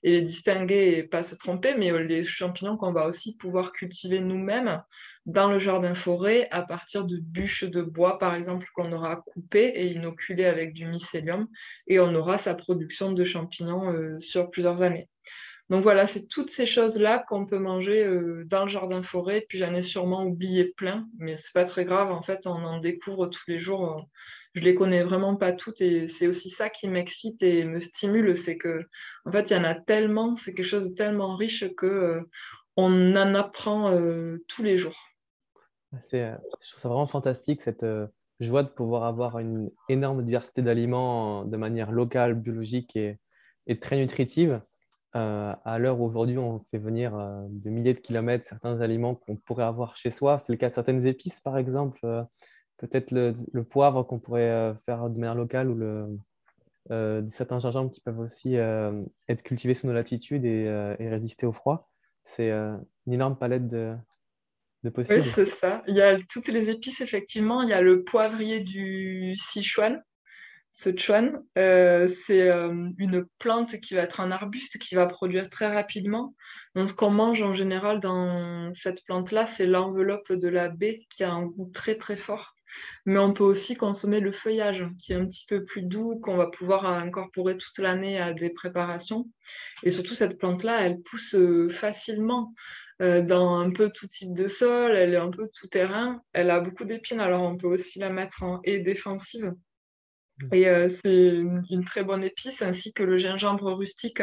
et 0.02 0.12
les 0.12 0.22
distinguer 0.22 0.94
et 0.96 1.02
pas 1.02 1.22
se 1.22 1.34
tromper, 1.34 1.74
mais 1.76 1.92
les 2.04 2.24
champignons 2.24 2.78
qu'on 2.78 2.94
va 2.94 3.06
aussi 3.06 3.36
pouvoir 3.36 3.72
cultiver 3.72 4.18
nous-mêmes 4.18 4.82
dans 5.26 5.52
le 5.52 5.58
jardin 5.58 5.94
forêt 5.94 6.48
à 6.52 6.62
partir 6.62 7.04
de 7.04 7.18
bûches 7.18 7.64
de 7.64 7.82
bois, 7.82 8.18
par 8.18 8.34
exemple, 8.34 8.66
qu'on 8.74 8.90
aura 8.92 9.16
coupées 9.16 9.72
et 9.74 9.88
inoculées 9.88 10.46
avec 10.46 10.72
du 10.72 10.86
mycélium, 10.86 11.48
et 11.86 12.00
on 12.00 12.14
aura 12.14 12.38
sa 12.38 12.54
production 12.54 13.12
de 13.12 13.24
champignons 13.24 13.92
euh, 13.92 14.20
sur 14.20 14.50
plusieurs 14.50 14.80
années. 14.80 15.10
Donc 15.72 15.84
voilà, 15.84 16.06
c'est 16.06 16.26
toutes 16.26 16.50
ces 16.50 16.66
choses-là 16.66 17.24
qu'on 17.26 17.46
peut 17.46 17.58
manger 17.58 18.04
euh, 18.04 18.44
dans 18.44 18.64
le 18.64 18.68
jardin 18.68 19.02
forêt. 19.02 19.46
Puis 19.48 19.56
j'en 19.56 19.72
ai 19.72 19.80
sûrement 19.80 20.26
oublié 20.26 20.66
plein, 20.66 21.08
mais 21.16 21.38
c'est 21.38 21.54
pas 21.54 21.64
très 21.64 21.86
grave. 21.86 22.12
En 22.12 22.20
fait, 22.22 22.46
on 22.46 22.50
en 22.50 22.78
découvre 22.78 23.28
tous 23.28 23.44
les 23.48 23.58
jours. 23.58 24.06
Je 24.52 24.60
les 24.60 24.74
connais 24.74 25.02
vraiment 25.02 25.34
pas 25.34 25.52
toutes 25.52 25.80
et 25.80 26.08
c'est 26.08 26.26
aussi 26.26 26.50
ça 26.50 26.68
qui 26.68 26.88
m'excite 26.88 27.42
et 27.42 27.64
me 27.64 27.78
stimule, 27.78 28.36
c'est 28.36 28.58
que 28.58 28.84
en 29.24 29.32
fait 29.32 29.48
il 29.48 29.54
y 29.54 29.56
en 29.56 29.64
a 29.64 29.74
tellement, 29.74 30.36
c'est 30.36 30.52
quelque 30.52 30.66
chose 30.66 30.90
de 30.90 30.94
tellement 30.94 31.36
riche 31.36 31.64
que 31.74 31.86
euh, 31.86 32.20
en 32.76 33.34
apprend 33.34 33.98
tous 34.48 34.62
les 34.62 34.76
jours. 34.76 34.98
C'est, 36.02 36.32
je 36.60 36.68
trouve 36.68 36.82
ça 36.82 36.88
vraiment 36.90 37.06
fantastique, 37.06 37.62
cette 37.62 37.86
joie 38.40 38.62
de 38.62 38.68
pouvoir 38.68 39.04
avoir 39.04 39.38
une 39.38 39.70
énorme 39.88 40.22
diversité 40.22 40.60
d'aliments 40.60 41.46
de 41.46 41.56
manière 41.56 41.92
locale, 41.92 42.34
biologique 42.34 42.94
et 42.96 43.80
très 43.80 43.96
nutritive. 43.96 44.60
Euh, 45.14 45.54
à 45.66 45.78
l'heure 45.78 46.00
où 46.00 46.06
aujourd'hui 46.06 46.38
on 46.38 46.64
fait 46.70 46.78
venir 46.78 47.14
euh, 47.14 47.42
de 47.46 47.68
milliers 47.68 47.92
de 47.92 47.98
kilomètres 47.98 48.46
certains 48.46 48.80
aliments 48.80 49.14
qu'on 49.14 49.36
pourrait 49.36 49.64
avoir 49.64 49.94
chez 49.94 50.10
soi. 50.10 50.38
C'est 50.38 50.52
le 50.52 50.56
cas 50.56 50.70
de 50.70 50.74
certaines 50.74 51.06
épices, 51.06 51.40
par 51.40 51.58
exemple. 51.58 52.00
Euh, 52.04 52.22
peut-être 52.78 53.10
le, 53.10 53.34
poivre 53.62 54.04
qu'on 54.04 54.18
pourrait 54.18 54.74
faire 54.86 55.08
de 55.08 55.18
manière 55.18 55.34
locale 55.36 55.70
ou 55.70 55.74
le, 55.76 56.18
certains 57.28 57.60
gingembre 57.60 57.92
qui 57.92 58.00
peuvent 58.00 58.18
aussi 58.18 58.56
être 58.56 59.42
cultivés 59.44 59.74
sous 59.74 59.86
nos 59.86 59.92
latitudes 59.92 60.44
et, 60.44 60.96
résister 60.98 61.46
au 61.46 61.52
froid. 61.52 61.92
C'est 62.24 62.50
une 62.50 63.12
énorme 63.12 63.38
palette 63.38 63.68
de, 63.68 63.94
de 64.82 64.90
possibles. 64.90 65.20
Oui, 65.20 65.32
c'est 65.32 65.46
ça. 65.46 65.84
Il 65.86 65.94
y 65.94 66.02
a 66.02 66.18
toutes 66.28 66.48
les 66.48 66.70
épices, 66.70 67.00
effectivement. 67.00 67.62
Il 67.62 67.68
y 67.68 67.72
a 67.72 67.82
le 67.82 68.02
poivrier 68.02 68.58
du 68.58 69.36
Sichuan 69.36 70.02
Sichuan, 70.74 71.44
euh, 71.58 72.08
c'est 72.26 72.48
euh, 72.48 72.88
une 72.96 73.26
plante 73.38 73.78
qui 73.80 73.94
va 73.94 74.02
être 74.02 74.20
un 74.20 74.30
arbuste 74.32 74.78
qui 74.78 74.94
va 74.94 75.06
produire 75.06 75.50
très 75.50 75.72
rapidement. 75.72 76.34
Donc, 76.74 76.88
ce 76.88 76.94
qu'on 76.94 77.10
mange 77.10 77.42
en 77.42 77.54
général 77.54 78.00
dans 78.00 78.72
cette 78.74 79.04
plante-là, 79.04 79.46
c'est 79.46 79.66
l'enveloppe 79.66 80.32
de 80.32 80.48
la 80.48 80.70
baie 80.70 81.06
qui 81.10 81.24
a 81.24 81.30
un 81.30 81.44
goût 81.44 81.70
très 81.74 81.96
très 81.96 82.16
fort. 82.16 82.54
Mais 83.04 83.18
on 83.18 83.34
peut 83.34 83.44
aussi 83.44 83.76
consommer 83.76 84.20
le 84.20 84.32
feuillage 84.32 84.86
qui 84.98 85.12
est 85.12 85.16
un 85.16 85.26
petit 85.26 85.44
peu 85.46 85.62
plus 85.62 85.82
doux, 85.82 86.18
qu'on 86.20 86.38
va 86.38 86.46
pouvoir 86.46 86.86
incorporer 86.86 87.58
toute 87.58 87.78
l'année 87.78 88.18
à 88.18 88.32
des 88.32 88.48
préparations. 88.48 89.28
Et 89.82 89.90
surtout, 89.90 90.14
cette 90.14 90.38
plante-là, 90.38 90.80
elle 90.80 91.02
pousse 91.02 91.34
euh, 91.34 91.68
facilement 91.68 92.54
dans 93.00 93.56
un 93.56 93.72
peu 93.72 93.90
tout 93.90 94.06
type 94.06 94.32
de 94.32 94.46
sol, 94.46 94.92
elle 94.94 95.14
est 95.14 95.16
un 95.16 95.30
peu 95.32 95.50
tout 95.52 95.66
terrain. 95.66 96.22
Elle 96.32 96.50
a 96.50 96.60
beaucoup 96.60 96.84
d'épines, 96.84 97.18
alors 97.18 97.42
on 97.42 97.56
peut 97.56 97.66
aussi 97.66 97.98
la 97.98 98.10
mettre 98.10 98.44
en 98.44 98.60
haie 98.62 98.78
défensive. 98.78 99.52
Euh, 100.52 100.88
c'est 101.02 101.28
une, 101.70 101.84
très 101.84 102.04
bonne 102.04 102.24
épice, 102.24 102.62
ainsi 102.62 102.92
que 102.92 103.02
le 103.02 103.18
gingembre 103.18 103.72
rustique, 103.72 104.22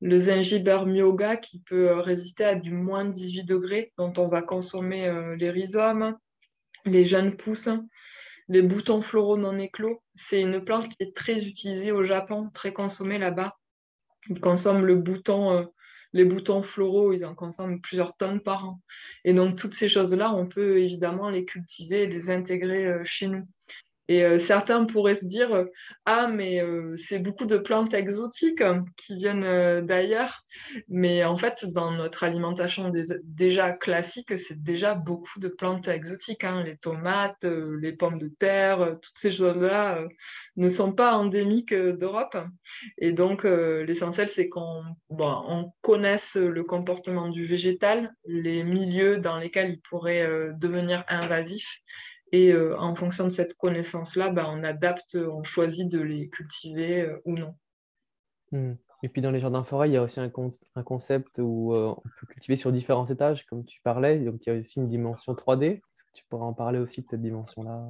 le 0.00 0.18
zingiber 0.18 0.84
myoga 0.86 1.36
qui 1.36 1.60
peut 1.60 1.90
euh, 1.90 2.00
résister 2.00 2.44
à 2.44 2.54
du 2.54 2.72
moins 2.72 3.04
18 3.04 3.44
degrés, 3.44 3.92
dont 3.98 4.12
on 4.16 4.28
va 4.28 4.42
consommer 4.42 5.06
euh, 5.06 5.36
les 5.36 5.50
rhizomes, 5.50 6.16
les 6.84 7.04
jeunes 7.04 7.36
pousses, 7.36 7.68
les 8.48 8.62
boutons 8.62 9.02
floraux 9.02 9.36
non 9.36 9.58
éclos. 9.58 10.02
C'est 10.14 10.40
une 10.40 10.64
plante 10.64 10.88
qui 10.88 10.96
est 11.00 11.14
très 11.14 11.44
utilisée 11.46 11.92
au 11.92 12.04
Japon, 12.04 12.50
très 12.52 12.72
consommée 12.72 13.18
là-bas. 13.18 13.56
Ils 14.28 14.40
consomment 14.40 14.94
bouton, 14.94 15.68
les 16.12 16.24
boutons 16.24 16.62
floraux, 16.62 17.12
ils 17.12 17.24
en 17.24 17.34
consomment 17.34 17.80
plusieurs 17.80 18.16
tonnes 18.16 18.40
par 18.40 18.64
an. 18.68 18.80
Et 19.24 19.32
donc 19.32 19.56
toutes 19.56 19.74
ces 19.74 19.88
choses-là, 19.88 20.32
on 20.32 20.46
peut 20.46 20.80
évidemment 20.80 21.28
les 21.28 21.44
cultiver 21.44 22.02
et 22.02 22.06
les 22.06 22.30
intégrer 22.30 23.00
chez 23.04 23.28
nous. 23.28 23.48
Et 24.12 24.24
euh, 24.24 24.38
certains 24.38 24.84
pourraient 24.84 25.14
se 25.14 25.24
dire 25.24 25.54
euh, 25.54 25.64
Ah, 26.04 26.28
mais 26.28 26.60
euh, 26.60 26.94
c'est 26.98 27.18
beaucoup 27.18 27.46
de 27.46 27.56
plantes 27.56 27.94
exotiques 27.94 28.62
qui 28.98 29.16
viennent 29.16 29.86
d'ailleurs. 29.86 30.44
Mais 30.88 31.24
en 31.24 31.38
fait, 31.38 31.64
dans 31.64 31.92
notre 31.92 32.22
alimentation 32.22 32.92
déjà 33.24 33.72
classique, 33.72 34.38
c'est 34.38 34.62
déjà 34.62 34.94
beaucoup 34.94 35.40
de 35.40 35.48
plantes 35.48 35.88
exotiques. 35.88 36.44
Hein. 36.44 36.62
Les 36.62 36.76
tomates, 36.76 37.44
les 37.44 37.92
pommes 37.92 38.18
de 38.18 38.28
terre, 38.38 38.98
toutes 39.00 39.16
ces 39.16 39.32
choses-là 39.32 40.04
ne 40.56 40.68
sont 40.68 40.92
pas 40.92 41.14
endémiques 41.14 41.74
d'Europe. 41.74 42.36
Et 42.98 43.12
donc, 43.12 43.44
l'essentiel, 43.44 44.28
c'est 44.28 44.50
qu'on 44.50 44.82
on 45.08 45.72
connaisse 45.80 46.36
le 46.36 46.64
comportement 46.64 47.28
du 47.28 47.46
végétal, 47.46 48.12
les 48.26 48.62
milieux 48.62 49.16
dans 49.16 49.38
lesquels 49.38 49.70
il 49.70 49.80
pourrait 49.80 50.50
devenir 50.58 51.02
invasif 51.08 51.80
et 52.32 52.50
euh, 52.50 52.76
en 52.78 52.94
fonction 52.96 53.24
de 53.24 53.30
cette 53.30 53.54
connaissance-là, 53.54 54.30
bah, 54.30 54.46
on 54.48 54.64
adapte, 54.64 55.16
on 55.16 55.44
choisit 55.44 55.88
de 55.88 56.00
les 56.00 56.30
cultiver 56.30 57.02
euh, 57.02 57.20
ou 57.26 57.34
non. 57.34 57.54
Hmm. 58.50 58.74
Et 59.02 59.08
puis 59.08 59.20
dans 59.20 59.30
les 59.30 59.40
jardins 59.40 59.64
forêts, 59.64 59.90
il 59.90 59.92
y 59.92 59.96
a 59.96 60.02
aussi 60.02 60.20
un, 60.20 60.30
concept 60.30 61.38
où 61.38 61.74
euh, 61.74 61.88
on 61.88 62.02
peut 62.20 62.26
cultiver 62.28 62.56
sur 62.56 62.72
différents 62.72 63.04
étages, 63.06 63.44
comme 63.46 63.64
tu 63.64 63.80
parlais. 63.82 64.18
Donc 64.20 64.46
il 64.46 64.52
y 64.52 64.56
a 64.56 64.58
aussi 64.58 64.78
une 64.78 64.88
dimension 64.88 65.34
3D. 65.34 65.64
Est-ce 65.64 66.04
que 66.04 66.12
tu 66.14 66.24
pourrais 66.28 66.46
en 66.46 66.54
parler 66.54 66.78
aussi 66.78 67.02
de 67.02 67.08
cette 67.10 67.20
dimension-là? 67.20 67.88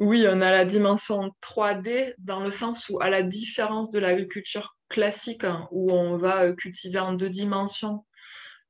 Oui, 0.00 0.26
on 0.28 0.40
a 0.40 0.50
la 0.50 0.64
dimension 0.64 1.32
3D 1.42 2.14
dans 2.18 2.40
le 2.40 2.50
sens 2.50 2.88
où, 2.88 3.00
à 3.00 3.08
la 3.08 3.22
différence 3.22 3.90
de 3.90 3.98
l'agriculture 3.98 4.76
classique, 4.88 5.44
hein, 5.44 5.68
où 5.70 5.92
on 5.92 6.16
va 6.18 6.52
cultiver 6.52 6.98
en 6.98 7.14
deux 7.14 7.30
dimensions 7.30 8.04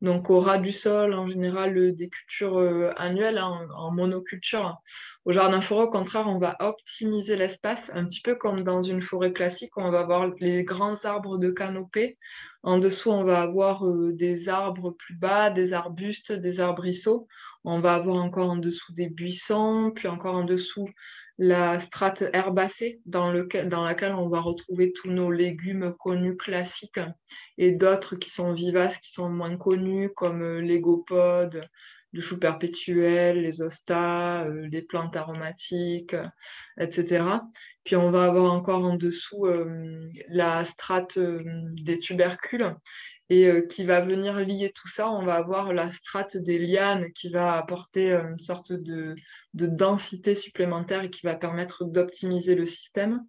donc 0.00 0.30
au 0.30 0.38
ras 0.40 0.58
du 0.58 0.70
sol, 0.70 1.12
en 1.14 1.28
général, 1.28 1.94
des 1.94 2.08
cultures 2.08 2.58
euh, 2.58 2.92
annuelles 2.96 3.38
hein, 3.38 3.66
en 3.76 3.90
monoculture. 3.90 4.80
Au 5.24 5.32
jardin 5.32 5.61
forêt, 5.61 5.84
au 5.84 5.90
contraire, 5.90 6.26
on 6.28 6.38
va 6.38 6.56
optimiser 6.61 7.37
l'espace, 7.37 7.90
un 7.94 8.04
petit 8.04 8.20
peu 8.20 8.37
comme 8.37 8.62
dans 8.62 8.82
une 8.82 9.02
forêt 9.02 9.32
classique, 9.32 9.76
on 9.76 9.90
va 9.90 10.00
avoir 10.00 10.28
les 10.38 10.62
grands 10.64 11.04
arbres 11.04 11.38
de 11.38 11.50
canopée. 11.50 12.16
En 12.62 12.78
dessous, 12.78 13.11
on 13.11 13.24
va 13.24 13.40
avoir 13.40 13.87
euh, 13.87 14.12
des 14.12 14.48
arbres 14.48 14.90
plus 14.90 15.14
bas, 15.14 15.50
des 15.50 15.72
arbustes, 15.72 16.32
des 16.32 16.61
arbrisseaux. 16.61 17.26
On 17.64 17.80
va 17.80 17.94
avoir 17.94 18.16
encore 18.16 18.50
en 18.50 18.56
dessous 18.56 18.92
des 18.92 19.08
buissons, 19.08 19.92
puis 19.94 20.06
encore 20.08 20.34
en 20.34 20.44
dessous 20.44 20.88
la 21.38 21.79
strate 21.79 22.24
herbacée 22.33 23.01
dans, 23.07 23.33
dans, 23.66 23.85
laquelle 23.85 24.14
on 24.14 24.29
va 24.29 24.40
retrouver 24.40 24.92
tous 24.92 25.09
nos 25.09 25.31
légumes 25.31 25.94
connus 25.98 26.37
classiques 26.37 27.01
et 27.57 27.72
d'autres 27.72 28.16
qui 28.16 28.31
sont 28.31 28.53
vivaces, 28.53 28.98
qui 28.98 29.12
sont 29.12 29.31
moins 29.31 29.57
connus, 29.57 30.11
comme 30.16 30.42
euh, 30.42 30.61
l'égopode, 30.61 31.68
le 32.12 32.20
chou 32.20 32.40
perpétuel, 32.40 33.42
les 33.42 33.62
ostas, 33.62 34.46
euh, 34.46 34.66
les 34.66 34.83
plantes 34.83 35.14
aromatiques, 35.14 36.16
etc. 36.81 37.24
Puis 37.85 37.94
on 37.94 38.11
va 38.11 38.24
avoir 38.24 38.53
encore 38.53 38.85
en 38.85 38.96
dessous 38.96 39.46
euh, 39.46 40.11
la 40.29 40.64
strate 40.64 41.18
des 41.18 42.01
tubercules 42.01 42.74
et 43.30 43.46
euh, 43.46 43.62
qui 43.62 43.84
va 43.84 44.00
venir 44.00 44.34
lier 44.40 44.72
tout 44.74 44.88
ça. 44.88 45.10
On 45.10 45.24
va 45.24 45.34
avoir 45.34 45.72
la 45.72 45.92
strate 45.92 46.36
des 46.36 46.58
lianes 46.58 47.12
qui 47.12 47.30
va 47.30 47.56
apporter 47.56 48.12
euh, 48.12 48.30
une 48.30 48.38
sorte 48.38 48.72
de, 48.72 49.16
densité 49.54 50.34
supplémentaire 50.34 51.02
et 51.02 51.10
qui 51.10 51.26
va 51.26 51.34
permettre 51.34 51.84
d'optimiser 51.84 52.54
le 52.54 52.66
système. 52.66 53.24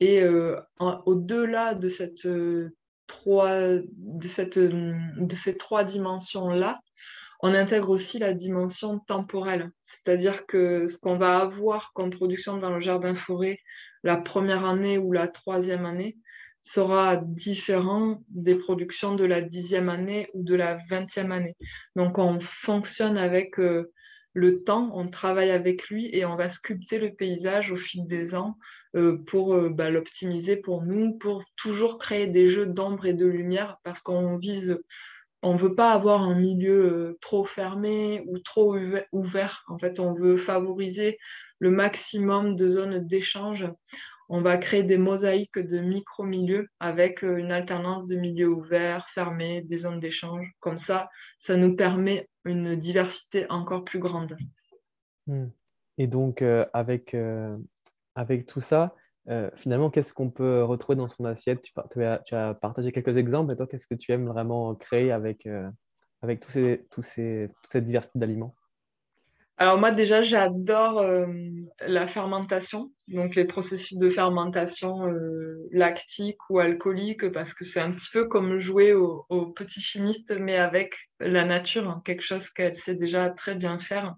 Et 0.00 0.22
euh, 0.22 0.56
au-delà 0.78 1.74
de, 1.74 1.88
de, 2.24 2.72
de 5.18 5.34
ces 5.34 5.56
trois 5.56 5.84
dimensions-là, 5.84 6.80
on 7.40 7.54
intègre 7.54 7.90
aussi 7.90 8.18
la 8.18 8.34
dimension 8.34 8.98
temporelle, 8.98 9.70
c'est-à-dire 9.84 10.46
que 10.46 10.88
ce 10.88 10.98
qu'on 10.98 11.16
va 11.16 11.38
avoir 11.38 11.92
comme 11.92 12.10
production 12.10 12.56
dans 12.56 12.70
le 12.70 12.80
jardin 12.80 13.14
forêt 13.14 13.60
la 14.02 14.16
première 14.16 14.64
année 14.64 14.98
ou 14.98 15.12
la 15.12 15.28
troisième 15.28 15.86
année, 15.86 16.16
sera 16.68 17.16
différent 17.16 18.22
des 18.28 18.56
productions 18.56 19.14
de 19.14 19.24
la 19.24 19.40
dixième 19.40 19.88
année 19.88 20.28
ou 20.34 20.42
de 20.42 20.54
la 20.54 20.78
vingtième 20.88 21.32
année. 21.32 21.56
Donc 21.96 22.18
on 22.18 22.40
fonctionne 22.40 23.16
avec 23.16 23.58
euh, 23.58 23.90
le 24.34 24.62
temps, 24.64 24.90
on 24.92 25.08
travaille 25.08 25.50
avec 25.50 25.88
lui 25.88 26.10
et 26.12 26.26
on 26.26 26.36
va 26.36 26.50
sculpter 26.50 26.98
le 26.98 27.14
paysage 27.14 27.72
au 27.72 27.76
fil 27.76 28.06
des 28.06 28.34
ans 28.34 28.58
euh, 28.96 29.16
pour 29.16 29.54
euh, 29.54 29.70
bah, 29.70 29.88
l'optimiser 29.88 30.56
pour 30.56 30.82
nous, 30.82 31.14
pour 31.14 31.42
toujours 31.56 31.98
créer 31.98 32.26
des 32.26 32.46
jeux 32.46 32.66
d'ombre 32.66 33.06
et 33.06 33.14
de 33.14 33.26
lumière 33.26 33.78
parce 33.82 34.02
qu'on 34.02 34.36
vise, 34.36 34.78
on 35.42 35.54
ne 35.54 35.58
veut 35.58 35.74
pas 35.74 35.92
avoir 35.92 36.20
un 36.20 36.34
milieu 36.34 37.16
trop 37.22 37.44
fermé 37.44 38.24
ou 38.26 38.38
trop 38.40 38.76
ouvert. 39.12 39.64
En 39.68 39.78
fait, 39.78 40.00
on 40.00 40.12
veut 40.12 40.36
favoriser 40.36 41.18
le 41.60 41.70
maximum 41.70 42.56
de 42.56 42.68
zones 42.68 43.06
d'échange 43.06 43.66
on 44.28 44.42
va 44.42 44.58
créer 44.58 44.82
des 44.82 44.98
mosaïques 44.98 45.58
de 45.58 45.78
micro-milieux 45.78 46.68
avec 46.80 47.24
euh, 47.24 47.36
une 47.36 47.50
alternance 47.50 48.06
de 48.06 48.16
milieux 48.16 48.48
ouverts, 48.48 49.08
fermés, 49.08 49.62
des 49.62 49.78
zones 49.78 50.00
d'échange. 50.00 50.52
Comme 50.60 50.76
ça, 50.76 51.08
ça 51.38 51.56
nous 51.56 51.74
permet 51.74 52.28
une 52.44 52.76
diversité 52.76 53.46
encore 53.50 53.84
plus 53.84 53.98
grande. 53.98 54.36
Hmm. 55.26 55.46
Et 55.96 56.06
donc, 56.06 56.42
euh, 56.42 56.66
avec, 56.74 57.14
euh, 57.14 57.56
avec 58.14 58.46
tout 58.46 58.60
ça, 58.60 58.94
finalement, 59.56 59.90
qu'est-ce 59.90 60.14
qu'on 60.14 60.30
peut 60.30 60.64
retrouver 60.64 60.96
dans 60.96 61.08
son 61.08 61.26
assiette? 61.26 61.60
Tu, 61.60 62.34
as, 62.34 62.54
partagé 62.54 62.92
quelques 62.92 63.18
exemples, 63.18 63.52
et 63.52 63.56
toi, 63.56 63.66
qu'est-ce 63.66 63.86
que 63.86 63.94
tu 63.94 64.10
aimes 64.10 64.26
vraiment 64.26 64.74
créer 64.74 65.12
avec, 65.12 65.46
avec 66.22 66.40
tous 66.40 66.50
ces, 67.02 67.50
cette 67.62 67.84
diversité 67.84 68.18
d'aliments? 68.18 68.56
Alors 69.60 69.76
moi 69.76 69.90
déjà 69.90 70.22
j'adore 70.22 71.00
euh, 71.00 71.26
la 71.80 72.06
fermentation, 72.06 72.92
donc 73.08 73.34
les 73.34 73.44
processus 73.44 73.98
de 73.98 74.08
fermentation 74.08 75.08
euh, 75.08 75.68
lactique 75.72 76.38
ou 76.48 76.60
alcoolique 76.60 77.28
parce 77.32 77.54
que 77.54 77.64
c'est 77.64 77.80
un 77.80 77.90
petit 77.90 78.08
peu 78.12 78.26
comme 78.28 78.60
jouer 78.60 78.94
au, 78.94 79.46
petit 79.56 79.80
chimiste 79.80 80.32
mais 80.38 80.56
avec 80.56 80.94
la 81.18 81.44
nature, 81.44 82.00
quelque 82.04 82.22
chose 82.22 82.48
qu'elle 82.50 82.76
sait 82.76 82.94
déjà 82.94 83.30
très 83.30 83.56
bien 83.56 83.80
faire. 83.80 84.14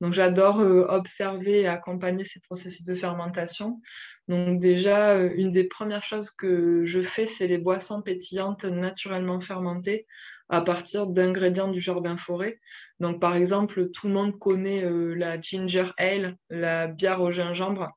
Donc 0.00 0.12
j'adore 0.12 0.58
euh, 0.60 0.86
observer 0.88 1.60
et 1.60 1.68
accompagner 1.68 2.24
ces 2.24 2.40
processus 2.40 2.84
de 2.84 2.94
fermentation. 2.94 3.80
Donc 4.26 4.58
déjà 4.58 5.16
une 5.16 5.52
des 5.52 5.64
premières 5.64 6.02
choses 6.02 6.32
que 6.32 6.84
je 6.84 7.00
fais 7.00 7.26
c'est 7.26 7.46
les 7.46 7.58
boissons 7.58 8.02
pétillantes 8.02 8.64
naturellement 8.64 9.38
fermentées 9.38 10.04
à 10.48 10.60
partir 10.60 11.06
d'ingrédients 11.06 11.68
du 11.68 11.80
jardin 11.80 12.16
forêt. 12.16 12.60
Donc, 13.00 13.20
par 13.20 13.34
exemple, 13.36 13.90
tout 13.90 14.08
le 14.08 14.14
monde 14.14 14.38
connaît 14.38 14.84
euh, 14.84 15.14
la 15.14 15.40
ginger 15.40 15.86
ale, 15.98 16.36
la 16.50 16.86
bière 16.86 17.20
au 17.20 17.32
gingembre. 17.32 17.90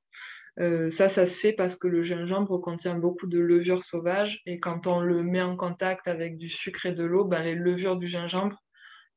Euh, 0.60 0.90
ça, 0.90 1.08
ça 1.08 1.28
se 1.28 1.38
fait 1.38 1.54
parce 1.54 1.76
que 1.76 1.88
le 1.88 2.02
gingembre 2.04 2.60
contient 2.60 2.96
beaucoup 2.96 3.28
de 3.28 3.40
levures 3.40 3.84
sauvages 3.84 4.42
et 4.48 4.60
quand 4.60 4.88
on 4.88 5.02
le 5.02 5.22
met 5.22 5.42
en 5.42 5.56
contact 5.56 6.08
avec 6.08 6.38
du 6.38 6.50
sucre 6.50 6.88
et 6.88 6.94
de 6.94 7.04
l'eau, 7.04 7.26
ben, 7.26 7.44
les 7.44 7.54
levures 7.54 7.98
du 7.98 8.08
gingembre 8.08 8.58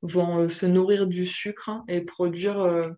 vont 0.02 0.40
euh, 0.40 0.48
se 0.48 0.66
nourrir 0.66 1.06
du 1.06 1.24
sucre 1.24 1.82
et 1.88 2.02
produire 2.02 2.94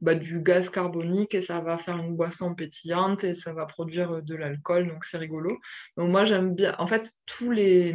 bah, 0.00 0.16
du 0.16 0.40
gaz 0.40 0.68
carbonique 0.68 1.34
et 1.36 1.40
ça 1.40 1.60
va 1.60 1.78
faire 1.78 1.96
une 1.98 2.16
boisson 2.16 2.56
pétillante 2.56 3.22
et 3.22 3.36
ça 3.36 3.52
va 3.52 3.66
produire 3.66 4.20
de 4.20 4.34
l'alcool, 4.34 4.88
donc 4.88 5.04
c'est 5.04 5.18
rigolo. 5.18 5.56
Donc 5.96 6.10
moi 6.10 6.24
j'aime 6.24 6.56
bien, 6.56 6.74
en 6.78 6.88
fait, 6.88 7.12
tous 7.24 7.52
les, 7.52 7.94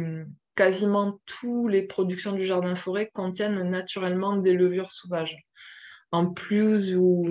quasiment 0.54 1.20
toutes 1.26 1.70
les 1.70 1.82
productions 1.82 2.32
du 2.32 2.44
jardin 2.44 2.76
forêt 2.76 3.10
contiennent 3.14 3.62
naturellement 3.70 4.36
des 4.36 4.52
levures 4.52 4.90
sauvages, 4.90 5.36
en 6.10 6.26
plus 6.26 6.94
ou, 6.96 7.26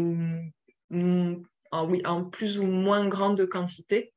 en, 0.91 1.89
oui, 1.89 2.01
en 2.05 2.23
plus 2.25 2.59
ou 2.59 2.63
moins 2.63 3.07
grande 3.07 3.45
quantité. 3.47 4.13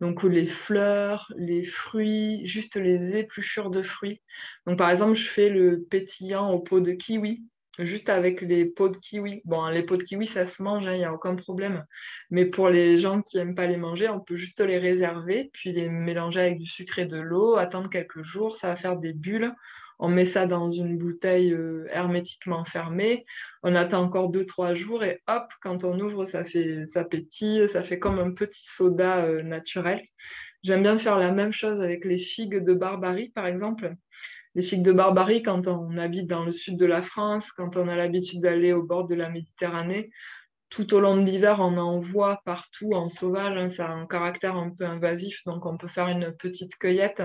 Donc 0.00 0.22
les 0.22 0.46
fleurs, 0.46 1.32
les 1.36 1.64
fruits, 1.64 2.44
juste 2.44 2.76
les 2.76 3.16
épluchures 3.16 3.70
de 3.70 3.82
fruits. 3.82 4.20
Donc 4.66 4.78
par 4.78 4.90
exemple, 4.90 5.14
je 5.14 5.28
fais 5.28 5.48
le 5.48 5.82
pétillant 5.82 6.50
au 6.50 6.58
pot 6.60 6.80
de 6.80 6.92
kiwi 6.92 7.44
juste 7.78 8.08
avec 8.08 8.40
les 8.40 8.64
pots 8.64 8.88
de 8.88 8.96
kiwi. 8.96 9.42
Bon, 9.44 9.66
les 9.68 9.82
pots 9.82 9.96
de 9.96 10.02
kiwi, 10.02 10.26
ça 10.26 10.46
se 10.46 10.62
mange, 10.62 10.84
il 10.84 10.88
hein, 10.88 10.96
n'y 10.96 11.04
a 11.04 11.12
aucun 11.12 11.36
problème. 11.36 11.84
Mais 12.30 12.46
pour 12.46 12.68
les 12.68 12.98
gens 12.98 13.22
qui 13.22 13.36
n'aiment 13.36 13.54
pas 13.54 13.66
les 13.66 13.76
manger, 13.76 14.08
on 14.08 14.20
peut 14.20 14.36
juste 14.36 14.60
les 14.60 14.78
réserver, 14.78 15.50
puis 15.52 15.72
les 15.72 15.88
mélanger 15.88 16.40
avec 16.40 16.58
du 16.58 16.66
sucre 16.66 16.98
et 16.98 17.06
de 17.06 17.18
l'eau, 17.18 17.56
attendre 17.56 17.90
quelques 17.90 18.22
jours, 18.22 18.56
ça 18.56 18.68
va 18.68 18.76
faire 18.76 18.96
des 18.96 19.12
bulles. 19.12 19.52
On 19.98 20.08
met 20.08 20.26
ça 20.26 20.46
dans 20.46 20.70
une 20.70 20.98
bouteille 20.98 21.52
euh, 21.52 21.86
hermétiquement 21.90 22.64
fermée. 22.64 23.24
On 23.62 23.74
attend 23.74 24.02
encore 24.02 24.30
2-3 24.30 24.74
jours 24.74 25.02
et 25.04 25.22
hop, 25.26 25.50
quand 25.62 25.84
on 25.84 25.98
ouvre, 26.00 26.26
ça 26.26 26.44
fait 26.44 26.86
ça 26.86 27.04
pétille, 27.04 27.68
ça 27.68 27.82
fait 27.82 27.98
comme 27.98 28.18
un 28.18 28.32
petit 28.32 28.66
soda 28.66 29.24
euh, 29.24 29.42
naturel. 29.42 30.02
J'aime 30.62 30.82
bien 30.82 30.98
faire 30.98 31.18
la 31.18 31.32
même 31.32 31.52
chose 31.52 31.80
avec 31.80 32.04
les 32.04 32.18
figues 32.18 32.62
de 32.62 32.74
Barbarie, 32.74 33.30
par 33.30 33.46
exemple 33.46 33.94
les 34.56 34.62
figues 34.62 34.82
de 34.82 34.92
Barbarie 34.92 35.42
quand 35.42 35.66
on 35.66 35.98
habite 35.98 36.26
dans 36.26 36.42
le 36.42 36.50
sud 36.50 36.78
de 36.78 36.86
la 36.86 37.02
France, 37.02 37.52
quand 37.52 37.76
on 37.76 37.88
a 37.88 37.94
l'habitude 37.94 38.40
d'aller 38.40 38.72
au 38.72 38.82
bord 38.82 39.06
de 39.06 39.14
la 39.14 39.28
Méditerranée. 39.28 40.10
Tout 40.70 40.94
au 40.94 41.00
long 41.00 41.14
de 41.14 41.22
l'hiver, 41.22 41.58
on 41.60 41.76
en 41.76 42.00
voit 42.00 42.40
partout 42.46 42.92
en 42.94 43.10
sauvage. 43.10 43.56
Hein, 43.56 43.68
ça 43.68 43.86
a 43.86 43.92
un 43.92 44.06
caractère 44.06 44.56
un 44.56 44.70
peu 44.70 44.86
invasif, 44.86 45.44
donc 45.44 45.66
on 45.66 45.76
peut 45.76 45.88
faire 45.88 46.08
une 46.08 46.32
petite 46.32 46.74
cueillette 46.78 47.22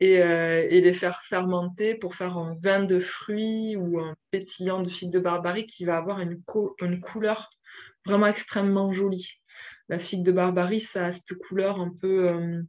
et, 0.00 0.20
euh, 0.20 0.66
les 0.68 0.92
faire 0.92 1.22
fermenter 1.22 1.94
pour 1.94 2.16
faire 2.16 2.36
un 2.36 2.56
vin 2.60 2.82
de 2.82 2.98
fruits 2.98 3.76
ou 3.76 4.00
un 4.00 4.16
pétillant 4.32 4.82
de 4.82 4.90
figues 4.90 5.12
de 5.12 5.20
Barbarie 5.20 5.66
qui 5.66 5.84
va 5.84 5.96
avoir 5.96 6.18
une, 6.18 6.42
une 6.82 7.00
couleur 7.00 7.48
vraiment 8.04 8.26
extrêmement 8.26 8.92
jolie. 8.92 9.40
La 9.88 10.00
figue 10.00 10.24
de 10.24 10.32
Barbarie, 10.32 10.80
ça 10.80 11.06
a 11.06 11.12
cette 11.12 11.34
couleur 11.34 11.80
un 11.80 11.90
peu 12.00 12.28
euh, 12.28 12.62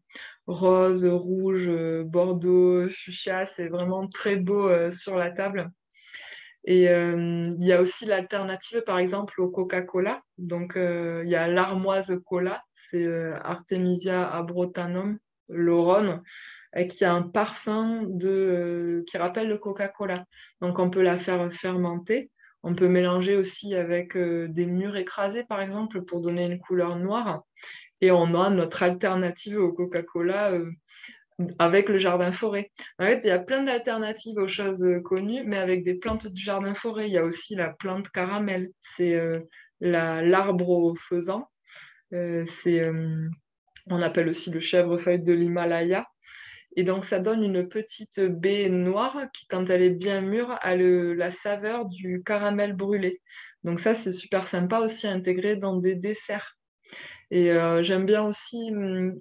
rose, 0.46 1.06
rouge, 1.06 1.68
euh, 1.68 2.04
bordeaux, 2.04 2.88
fuchsia. 2.90 3.48
C'est 3.48 3.70
vraiment 3.70 4.08
très 4.08 4.36
beau 4.36 4.70
euh, 4.70 4.92
sur 4.92 5.18
la 5.18 5.32
table. 5.32 5.72
Et 6.70 6.84
il 6.84 7.64
y 7.64 7.72
a 7.72 7.80
aussi 7.80 8.06
l'alternative, 8.06 8.82
par 8.82 9.00
exemple, 9.00 9.40
au 9.40 9.50
Coca-Cola. 9.50 10.22
Donc, 10.38 10.74
il 10.76 11.30
y 11.30 11.36
a 11.36 11.48
l'armoise 11.48 12.20
cola, 12.26 12.62
c'est 12.90 13.08
Artemisia 13.42 14.28
abrotanum, 14.28 15.18
l'oron, 15.48 16.22
qui 16.90 17.06
a 17.06 17.14
un 17.14 17.22
parfum 17.22 18.04
de, 18.08 19.06
qui 19.08 19.18
rappelle 19.18 19.48
le 19.48 19.58
Coca-Cola. 19.58 20.26
Donc, 20.60 20.78
on 20.80 20.90
peut 20.90 21.04
la 21.04 21.18
faire 21.18 21.54
fermenter. 21.54 22.32
On 22.64 22.76
peut 22.76 22.88
mélanger 22.88 23.36
aussi 23.36 23.76
avec 23.76 24.16
euh, 24.18 24.48
des 24.48 24.66
murs 24.66 24.98
écrasés, 24.98 25.44
par 25.44 25.62
exemple, 25.62 26.02
pour 26.02 26.22
donner 26.22 26.46
une 26.46 26.60
couleur 26.60 26.98
noire. 26.98 27.44
Et 28.02 28.12
on 28.12 28.34
a 28.34 28.50
notre 28.50 28.84
alternative 28.84 29.60
au 29.60 29.72
Coca-Cola 29.72 30.52
euh, 30.52 30.72
avec 31.60 31.88
le 31.90 31.98
jardin 31.98 32.32
forêt. 32.32 32.72
En 33.00 33.06
fait, 33.06 33.22
il 33.24 33.28
y 33.28 33.32
a 33.32 33.40
plein 33.40 33.64
d'alternatives 33.64 34.38
aux 34.38 34.48
choses 34.48 34.84
euh, 34.84 35.00
connues, 35.00 35.44
mais 35.46 35.58
avec 35.58 35.84
des 35.84 35.96
plantes 35.96 36.28
du 36.28 36.42
jardin 36.42 36.74
forêt. 36.74 37.08
Il 37.08 37.14
y 37.14 37.18
a 37.18 37.24
aussi 37.24 37.56
la 37.56 37.70
plante 37.70 38.10
caramel. 38.10 38.72
C'est 38.82 39.20
l'arbre 39.80 40.70
au 40.70 40.96
faisan. 40.96 41.48
on 42.12 44.02
appelle 44.02 44.30
aussi 44.30 44.50
le 44.50 44.60
chèvrefeuille 44.60 45.22
de 45.22 45.34
l'Himalaya. 45.34 46.08
Et 46.78 46.84
donc, 46.84 47.06
ça 47.06 47.18
donne 47.18 47.44
une 47.44 47.68
petite 47.68 48.22
baie 48.22 48.70
noire 48.70 49.18
qui, 49.34 49.48
quand 49.48 49.68
elle 49.72 49.82
est 49.82 49.90
bien 49.90 50.22
mûre, 50.22 50.60
a 50.62 50.76
la 50.76 51.32
saveur 51.32 51.86
du 51.86 52.22
caramel 52.24 52.74
brûlé. 52.74 53.20
Donc, 53.64 53.80
ça, 53.80 53.96
c'est 53.96 54.12
super 54.12 54.48
sympa 54.48 54.82
aussi 54.82 55.08
à 55.08 55.12
intégrer 55.12 55.56
dans 55.56 55.78
des 55.78 55.96
desserts. 55.96 56.56
Et 57.32 57.52
euh, 57.52 57.82
j'aime 57.82 58.06
bien 58.06 58.24
aussi 58.24 58.70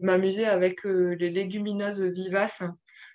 m'amuser 0.03 0.45
avec 0.45 0.85
euh, 0.85 1.16
les 1.19 1.31
légumineuses 1.31 2.03
vivaces. 2.03 2.62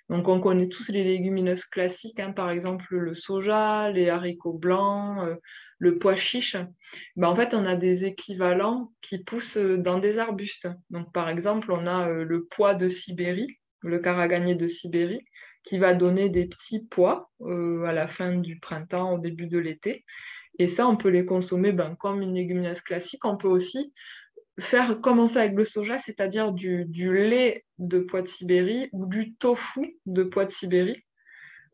Donc, 0.08 0.26
on 0.26 0.40
connaît 0.40 0.68
tous 0.68 0.88
les 0.88 1.04
légumineuses 1.04 1.64
classiques, 1.64 2.18
hein, 2.18 2.32
par 2.32 2.50
exemple 2.50 2.96
le 2.96 3.14
soja, 3.14 3.92
les 3.92 4.10
haricots 4.10 4.58
blancs, 4.58 5.24
euh, 5.24 5.36
le 5.78 6.00
pois 6.00 6.16
chiche. 6.16 6.56
Ben, 7.14 7.28
en 7.28 7.36
fait, 7.36 7.54
on 7.54 7.64
a 7.64 7.76
des 7.76 8.06
équivalents 8.06 8.92
qui 9.02 9.22
poussent 9.22 9.56
dans 9.56 10.00
des 10.00 10.18
arbustes. 10.18 10.68
Donc, 10.90 11.12
par 11.12 11.28
exemple, 11.28 11.70
on 11.70 11.86
a 11.86 12.08
le 12.10 12.44
pois 12.50 12.74
de 12.74 12.88
Sibérie 12.88 13.60
le 13.82 13.98
caragagné 13.98 14.54
de 14.54 14.66
Sibérie, 14.66 15.24
qui 15.64 15.78
va 15.78 15.94
donner 15.94 16.28
des 16.28 16.46
petits 16.46 16.86
pois 16.90 17.30
euh, 17.42 17.84
à 17.84 17.92
la 17.92 18.08
fin 18.08 18.36
du 18.36 18.58
printemps, 18.58 19.14
au 19.14 19.18
début 19.18 19.46
de 19.46 19.58
l'été. 19.58 20.04
Et 20.58 20.68
ça, 20.68 20.86
on 20.86 20.96
peut 20.96 21.08
les 21.08 21.24
consommer 21.24 21.72
ben, 21.72 21.96
comme 21.98 22.20
une 22.20 22.34
légumineuse 22.34 22.80
classique. 22.80 23.24
On 23.24 23.36
peut 23.36 23.48
aussi 23.48 23.92
faire 24.60 25.00
comme 25.00 25.18
on 25.18 25.28
fait 25.28 25.40
avec 25.40 25.56
le 25.56 25.64
soja, 25.64 25.98
c'est-à-dire 25.98 26.52
du, 26.52 26.86
lait 27.12 27.64
de 27.78 28.00
pois 28.00 28.22
de 28.22 28.28
Sibérie 28.28 28.88
ou 28.92 29.06
du 29.06 29.34
tofu 29.34 29.96
de 30.06 30.24
pois 30.24 30.44
de 30.44 30.52
Sibérie, 30.52 31.02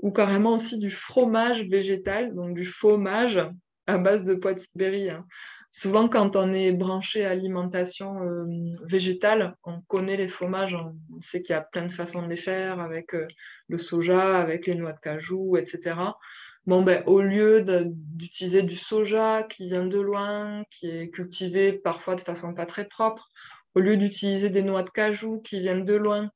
ou 0.01 0.13
carrément 0.13 0.55
aussi 0.55 0.79
du 0.79 0.91
fromage 0.91 1.65
végétal, 1.65 2.35
donc 2.35 2.55
du 2.55 2.65
fromage 2.65 3.41
à 3.87 3.99
base 3.99 4.25
de 4.25 4.35
pois 4.35 4.55
de 4.55 4.61
Sibérie. 4.61 5.11
Hein 5.11 5.27
souvent, 5.71 6.09
quand 6.09 6.37
on 6.37 6.53
est 6.53 6.73
branché 6.73 7.25
à 7.25 7.31
alimentation 7.31 8.23
euh, 8.23 8.45
végétale, 8.85 9.57
on 9.65 9.81
connaît 9.83 10.17
les 10.17 10.29
fromages, 10.29 10.75
on 10.75 11.21
sait 11.21 11.43
qu'il 11.43 11.55
y 11.55 11.57
a 11.57 11.63
plein 11.63 11.87
de 11.87 11.93
façons 11.93 12.23
de 12.23 12.29
les 12.29 12.37
faire 12.37 12.81
avec 12.81 13.15
euh, 13.15 13.27
le 13.69 13.79
soja, 13.79 14.39
avec 14.39 14.67
les 14.67 14.75
noix 14.75 14.93
de 14.93 15.01
cajou, 15.01 15.57
etc. 15.57 15.97
Bon, 16.67 16.83
ben, 16.83 17.03
au 17.07 17.23
lieu 17.23 17.65
d'utiliser 17.65 18.63
du 18.63 18.77
soja 18.77 19.43
qui 19.43 19.69
vient 19.69 19.87
de 19.87 19.99
loin, 19.99 20.65
qui 20.71 20.91
est 20.91 21.09
cultivé 21.09 21.73
parfois 21.73 22.15
de 22.15 22.21
façon 22.21 22.53
pas 22.53 22.67
très 22.67 22.85
propre, 22.85 23.31
au 23.75 23.81
lieu 23.81 23.97
d'utiliser 23.97 24.51
des 24.51 24.63
noix 24.63 24.83
de 24.83 24.91
cajou 24.91 25.41
qui 25.41 25.61
viennent 25.61 25.85
de 25.85 25.95
loin, 25.95 26.31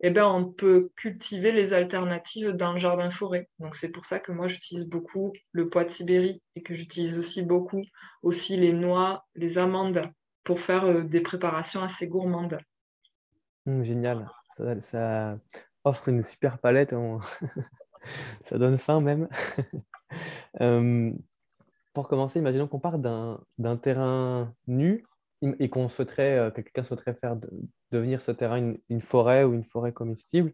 eh 0.00 0.10
ben, 0.10 0.26
on 0.26 0.44
peut 0.44 0.90
cultiver 0.96 1.52
les 1.52 1.72
alternatives 1.72 2.50
dans 2.50 2.72
le 2.72 2.78
jardin 2.78 3.10
forêt. 3.10 3.48
Donc 3.58 3.76
c'est 3.76 3.90
pour 3.90 4.06
ça 4.06 4.18
que 4.18 4.32
moi 4.32 4.48
j'utilise 4.48 4.86
beaucoup 4.86 5.32
le 5.52 5.68
pois 5.68 5.84
de 5.84 5.90
Sibérie 5.90 6.42
et 6.56 6.62
que 6.62 6.74
j'utilise 6.74 7.18
aussi 7.18 7.42
beaucoup 7.42 7.82
aussi 8.22 8.56
les 8.56 8.72
noix, 8.72 9.26
les 9.34 9.58
amandes 9.58 10.02
pour 10.44 10.60
faire 10.60 10.84
euh, 10.84 11.02
des 11.02 11.20
préparations 11.20 11.82
assez 11.82 12.08
gourmandes. 12.08 12.58
Mmh, 13.66 13.84
génial, 13.84 14.30
ça, 14.80 15.36
offre 15.84 16.08
une 16.08 16.22
super 16.22 16.58
palette, 16.58 16.94
ça 18.44 18.58
donne 18.58 18.78
faim 18.78 19.00
même. 19.00 19.28
pour 21.92 22.08
commencer, 22.08 22.38
imaginons 22.38 22.68
qu'on 22.68 22.80
part 22.80 22.98
d'un 22.98 23.76
terrain 23.76 24.54
nu 24.66 25.04
et 25.42 25.68
qu'on 25.68 25.88
souhaiterait, 25.88 26.38
euh, 26.38 26.50
que 26.50 26.60
quelqu'un 26.60 26.82
souhaiterait 26.82 27.14
faire 27.14 27.36
devenir 27.90 28.22
ce 28.22 28.32
terrain 28.32 28.74
une, 28.88 29.00
forêt 29.00 29.44
ou 29.44 29.54
une 29.54 29.64
forêt 29.64 29.92
comestible, 29.92 30.52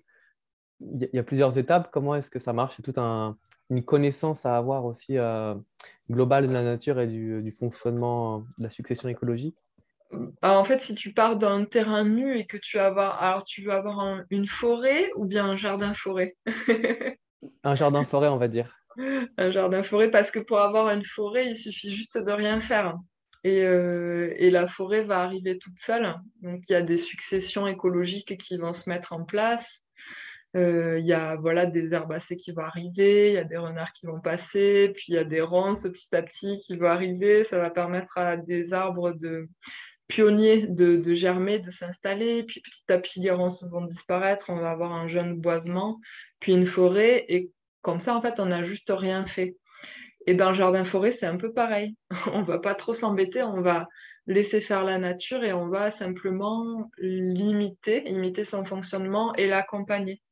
il 0.80 1.08
y, 1.12 1.18
a 1.18 1.22
plusieurs 1.22 1.56
étapes. 1.58 1.90
Comment 1.92 2.14
est-ce 2.14 2.30
que 2.30 2.38
ça 2.38 2.52
marche? 2.52 2.76
C'est 2.76 2.82
toute 2.82 2.98
une 2.98 3.84
connaissance 3.84 4.44
à 4.44 4.56
avoir 4.56 4.84
aussi 4.84 5.16
euh, 5.16 5.54
globale 6.10 6.48
de 6.48 6.52
la 6.52 6.62
nature 6.62 7.00
et 7.00 7.06
du, 7.06 7.52
fonctionnement 7.58 8.40
de 8.58 8.64
la 8.64 8.70
succession 8.70 9.08
écologique. 9.08 9.56
Bah, 10.42 10.58
en 10.58 10.64
fait, 10.64 10.80
si 10.80 10.94
tu 10.94 11.12
pars 11.12 11.36
d'un 11.36 11.64
terrain 11.64 12.04
nu 12.04 12.38
et 12.38 12.46
que 12.46 12.56
tu 12.56 12.76
vas 12.76 12.86
avoir, 12.86 13.22
alors 13.22 13.44
tu 13.44 13.62
veux 13.62 13.72
avoir 13.72 14.22
une 14.30 14.46
forêt 14.46 15.10
ou 15.16 15.24
bien 15.24 15.46
un 15.46 15.56
jardin 15.56 15.94
forêt? 15.94 16.36
Un 17.62 17.74
jardin 17.74 18.04
forêt, 18.04 18.28
on 18.28 18.38
va 18.38 18.48
dire. 18.48 18.74
Un 19.36 19.50
jardin 19.50 19.82
forêt, 19.82 20.10
parce 20.10 20.30
que 20.30 20.38
pour 20.38 20.60
avoir 20.60 20.90
une 20.90 21.04
forêt, 21.04 21.46
il 21.48 21.56
suffit 21.56 21.94
juste 21.94 22.18
de 22.18 22.30
rien 22.30 22.60
faire. 22.60 22.96
Euh, 23.46 24.32
et, 24.36 24.50
la 24.50 24.66
forêt 24.68 25.04
va 25.04 25.22
arriver 25.22 25.58
toute 25.58 25.78
seule. 25.78 26.14
Donc 26.40 26.62
il 26.68 26.72
y 26.72 26.76
a 26.76 26.82
des 26.82 26.96
successions 26.96 27.66
écologiques 27.66 28.38
qui 28.38 28.56
vont 28.56 28.72
se 28.72 28.88
mettre 28.88 29.12
en 29.12 29.24
place. 29.24 29.82
Euh, 30.56 30.98
il 31.00 31.06
y 31.06 31.12
a 31.12 31.36
voilà, 31.36 31.66
des 31.66 31.94
herbacées 31.94 32.36
qui 32.36 32.52
vont 32.52 32.62
arriver, 32.62 33.30
il 33.30 33.34
y 33.34 33.38
a 33.38 33.44
des 33.44 33.56
renards 33.56 33.92
qui 33.92 34.06
vont 34.06 34.20
passer, 34.20 34.92
puis 34.94 35.06
il 35.08 35.14
y 35.14 35.18
a 35.18 35.24
des 35.24 35.40
ronces 35.40 35.82
petit 35.82 36.14
à 36.14 36.22
petit 36.22 36.58
qui 36.58 36.76
vont 36.76 36.86
arriver. 36.86 37.44
Ça 37.44 37.58
va 37.58 37.70
permettre 37.70 38.16
à 38.18 38.36
des 38.36 38.72
arbres 38.72 39.12
de 39.12 39.48
pionniers 40.06 40.66
de, 40.68 41.14
germer, 41.14 41.58
de 41.58 41.70
s'installer. 41.70 42.44
Puis 42.44 42.60
petit 42.60 42.92
à 42.92 42.98
petit, 42.98 43.20
les 43.20 43.30
ronces 43.30 43.64
vont 43.64 43.84
disparaître. 43.84 44.46
On 44.48 44.56
va 44.56 44.70
avoir 44.70 44.92
un 44.92 45.08
jeune 45.08 45.34
boisement, 45.40 46.00
puis 46.40 46.52
une 46.52 46.66
forêt. 46.66 47.24
Et 47.28 47.50
comme 47.82 48.00
ça, 48.00 48.16
en 48.16 48.22
fait, 48.22 48.40
on 48.40 48.46
n'a 48.46 48.62
juste 48.62 48.90
rien 48.94 49.26
fait. 49.26 49.56
Et 50.26 50.34
dans 50.34 50.50
le 50.50 50.54
jardin 50.54 50.84
forêt, 50.84 51.12
c'est 51.12 51.26
un 51.26 51.36
peu 51.36 51.52
pareil. 51.52 51.96
on 52.32 52.40
ne 52.40 52.44
va 52.44 52.58
pas 52.58 52.74
trop 52.74 52.94
s'embêter, 52.94 53.42
on 53.42 53.60
va 53.60 53.88
laisser 54.26 54.60
faire 54.60 54.84
la 54.84 54.98
nature 54.98 55.44
et 55.44 55.52
on 55.52 55.68
va 55.68 55.90
simplement 55.90 56.90
limiter, 56.98 58.08
imiter 58.08 58.44
son 58.44 58.64
fonctionnement 58.64 59.34
et 59.34 59.46
l'accompagner. 59.46 60.22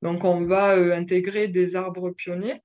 Donc, 0.00 0.24
on 0.24 0.44
va 0.44 0.76
euh, 0.76 0.94
intégrer 0.96 1.48
des 1.48 1.76
arbres 1.76 2.10
pionniers. 2.10 2.62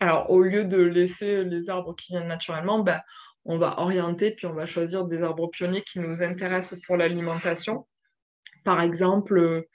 Alors, 0.00 0.30
au 0.30 0.42
lieu 0.42 0.64
de 0.64 0.80
laisser 0.80 1.44
les 1.44 1.70
arbres 1.70 1.94
qui 1.94 2.12
viennent 2.12 2.28
naturellement, 2.28 2.80
ben, 2.80 3.00
on 3.44 3.58
va 3.58 3.80
orienter, 3.80 4.30
puis 4.30 4.46
on 4.46 4.52
va 4.52 4.66
choisir 4.66 5.06
des 5.06 5.22
arbres 5.22 5.48
pionniers 5.48 5.82
qui 5.82 5.98
nous 6.00 6.22
intéressent 6.22 6.78
pour 6.86 6.96
l'alimentation. 6.96 7.86
Par 8.64 8.82
exemple, 8.82 9.66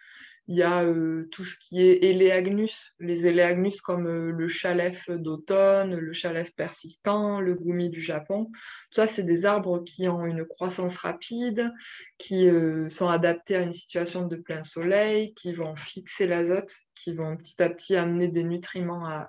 il 0.48 0.58
y 0.58 0.64
a 0.64 0.84
euh, 0.84 1.28
tout 1.32 1.46
ce 1.46 1.56
qui 1.58 1.82
est 1.82 2.04
éléagnus, 2.04 2.94
les 3.00 3.28
éléagnus 3.28 3.80
comme 3.82 4.08
euh, 4.08 4.32
le 4.32 4.48
chalef 4.48 5.10
d'automne, 5.10 5.96
le 5.96 6.14
chalef 6.14 6.54
persistant, 6.56 7.40
le 7.40 7.56
gumi 7.56 7.90
du 7.90 8.02
Japon. 8.02 8.52
Ça, 8.92 9.08
c'est 9.08 9.24
des 9.24 9.46
arbres 9.46 9.84
qui 9.84 10.08
ont 10.08 10.26
une 10.26 10.46
croissance 10.46 10.98
rapide, 10.98 11.72
qui 12.18 12.48
sont 12.90 13.10
adaptés 13.10 13.56
à 13.56 13.62
une 13.62 13.74
situation 13.74 14.28
de 14.28 14.36
plein 14.36 14.64
soleil, 14.64 15.34
qui 15.34 15.54
vont 15.54 15.76
fixer 15.76 16.28
l'azote, 16.28 16.74
qui 16.96 17.14
vont 17.14 17.36
petit 17.38 17.62
à 17.62 17.70
petit 17.70 17.96
amener 17.96 18.28
des 18.28 18.44
nutriments 18.44 19.06
à, 19.06 19.28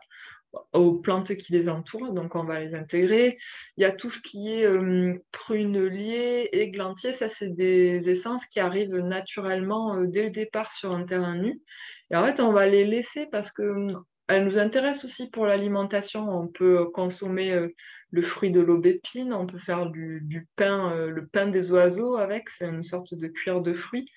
aux 0.73 0.95
plantes 0.95 1.37
qui 1.37 1.53
les 1.53 1.69
entourent, 1.69 2.12
donc 2.12 2.35
on 2.35 2.45
va 2.45 2.61
les 2.61 2.75
intégrer. 2.75 3.38
Il 3.77 3.83
y 3.83 3.85
a 3.85 3.93
tout 3.93 4.11
ce 4.11 4.21
qui 4.21 4.53
est 4.53 4.64
euh, 4.64 5.14
prunelier, 5.33 6.49
églantier, 6.53 7.12
ça 7.12 7.29
c'est 7.29 7.55
des 7.55 8.11
essences 8.11 8.47
qui 8.47 8.61
arrivent 8.61 8.97
naturellement 8.97 9.97
euh, 9.97 10.07
dès 10.07 10.25
le 10.25 10.31
départ 10.31 10.73
sur 10.73 10.93
un 10.93 11.05
terrain 11.05 11.37
nu. 11.37 11.61
Et 12.11 12.17
en 12.17 12.25
fait, 12.25 12.40
on 12.40 12.53
va 12.53 12.67
les 12.67 12.85
laisser 12.85 13.27
parce 13.27 13.51
que 13.51 13.62
euh, 13.62 13.95
elles 14.29 14.45
nous 14.45 14.59
intéressent 14.59 15.05
aussi 15.05 15.29
pour 15.29 15.47
l'alimentation. 15.47 16.29
On 16.31 16.49
peut 16.49 16.87
consommer 16.87 17.69
le 18.11 18.23
fruit 18.23 18.51
de 18.51 18.61
l'aubépine, 18.61 19.35
on 19.35 19.47
peut 19.47 19.59
faire 19.59 19.90
du, 19.90 20.49
pain, 20.57 20.95
le 20.95 21.27
pain 21.27 21.49
des 21.49 21.71
oiseaux 21.71 22.17
avec, 22.17 22.49
c'est 22.49 22.67
une 22.67 22.83
sorte 22.83 23.12
de 23.12 23.29
cuir 23.29 23.61
de 23.61 23.75
fruits. 23.75 24.09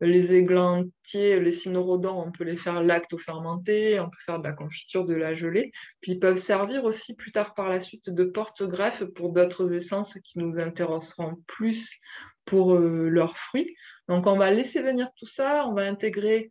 Les 0.00 0.34
églantiers, 0.34 1.38
les 1.40 1.52
cynorhodons, 1.52 2.24
on 2.26 2.32
peut 2.32 2.44
les 2.44 2.56
faire 2.56 2.82
lacto-fermentés, 2.82 4.00
on 4.00 4.08
peut 4.08 4.18
faire 4.24 4.38
de 4.38 4.44
la 4.44 4.54
confiture, 4.54 5.04
de 5.04 5.14
la 5.14 5.34
gelée. 5.34 5.72
Puis 6.00 6.12
ils 6.12 6.18
peuvent 6.18 6.38
servir 6.38 6.84
aussi 6.84 7.14
plus 7.14 7.32
tard 7.32 7.54
par 7.54 7.68
la 7.68 7.80
suite 7.80 8.08
de 8.08 8.24
porte-greffe 8.24 9.04
pour 9.14 9.32
d'autres 9.32 9.74
essences 9.74 10.14
qui 10.24 10.38
nous 10.38 10.58
intéresseront 10.58 11.36
plus 11.46 11.90
pour 12.46 12.74
euh, 12.74 13.08
leurs 13.08 13.36
fruits. 13.36 13.76
Donc 14.08 14.26
on 14.26 14.36
va 14.36 14.50
laisser 14.50 14.82
venir 14.82 15.08
tout 15.16 15.26
ça, 15.26 15.66
on 15.66 15.74
va 15.74 15.82
intégrer 15.82 16.50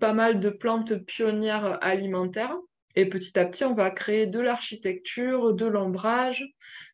pas 0.00 0.12
mal 0.12 0.40
de 0.40 0.50
plantes 0.50 0.96
pionnières 1.04 1.78
alimentaires. 1.82 2.56
Et 2.94 3.06
petit 3.06 3.38
à 3.38 3.44
petit, 3.44 3.64
on 3.64 3.74
va 3.74 3.90
créer 3.90 4.26
de 4.26 4.40
l'architecture, 4.40 5.54
de 5.54 5.66
l'ombrage. 5.66 6.44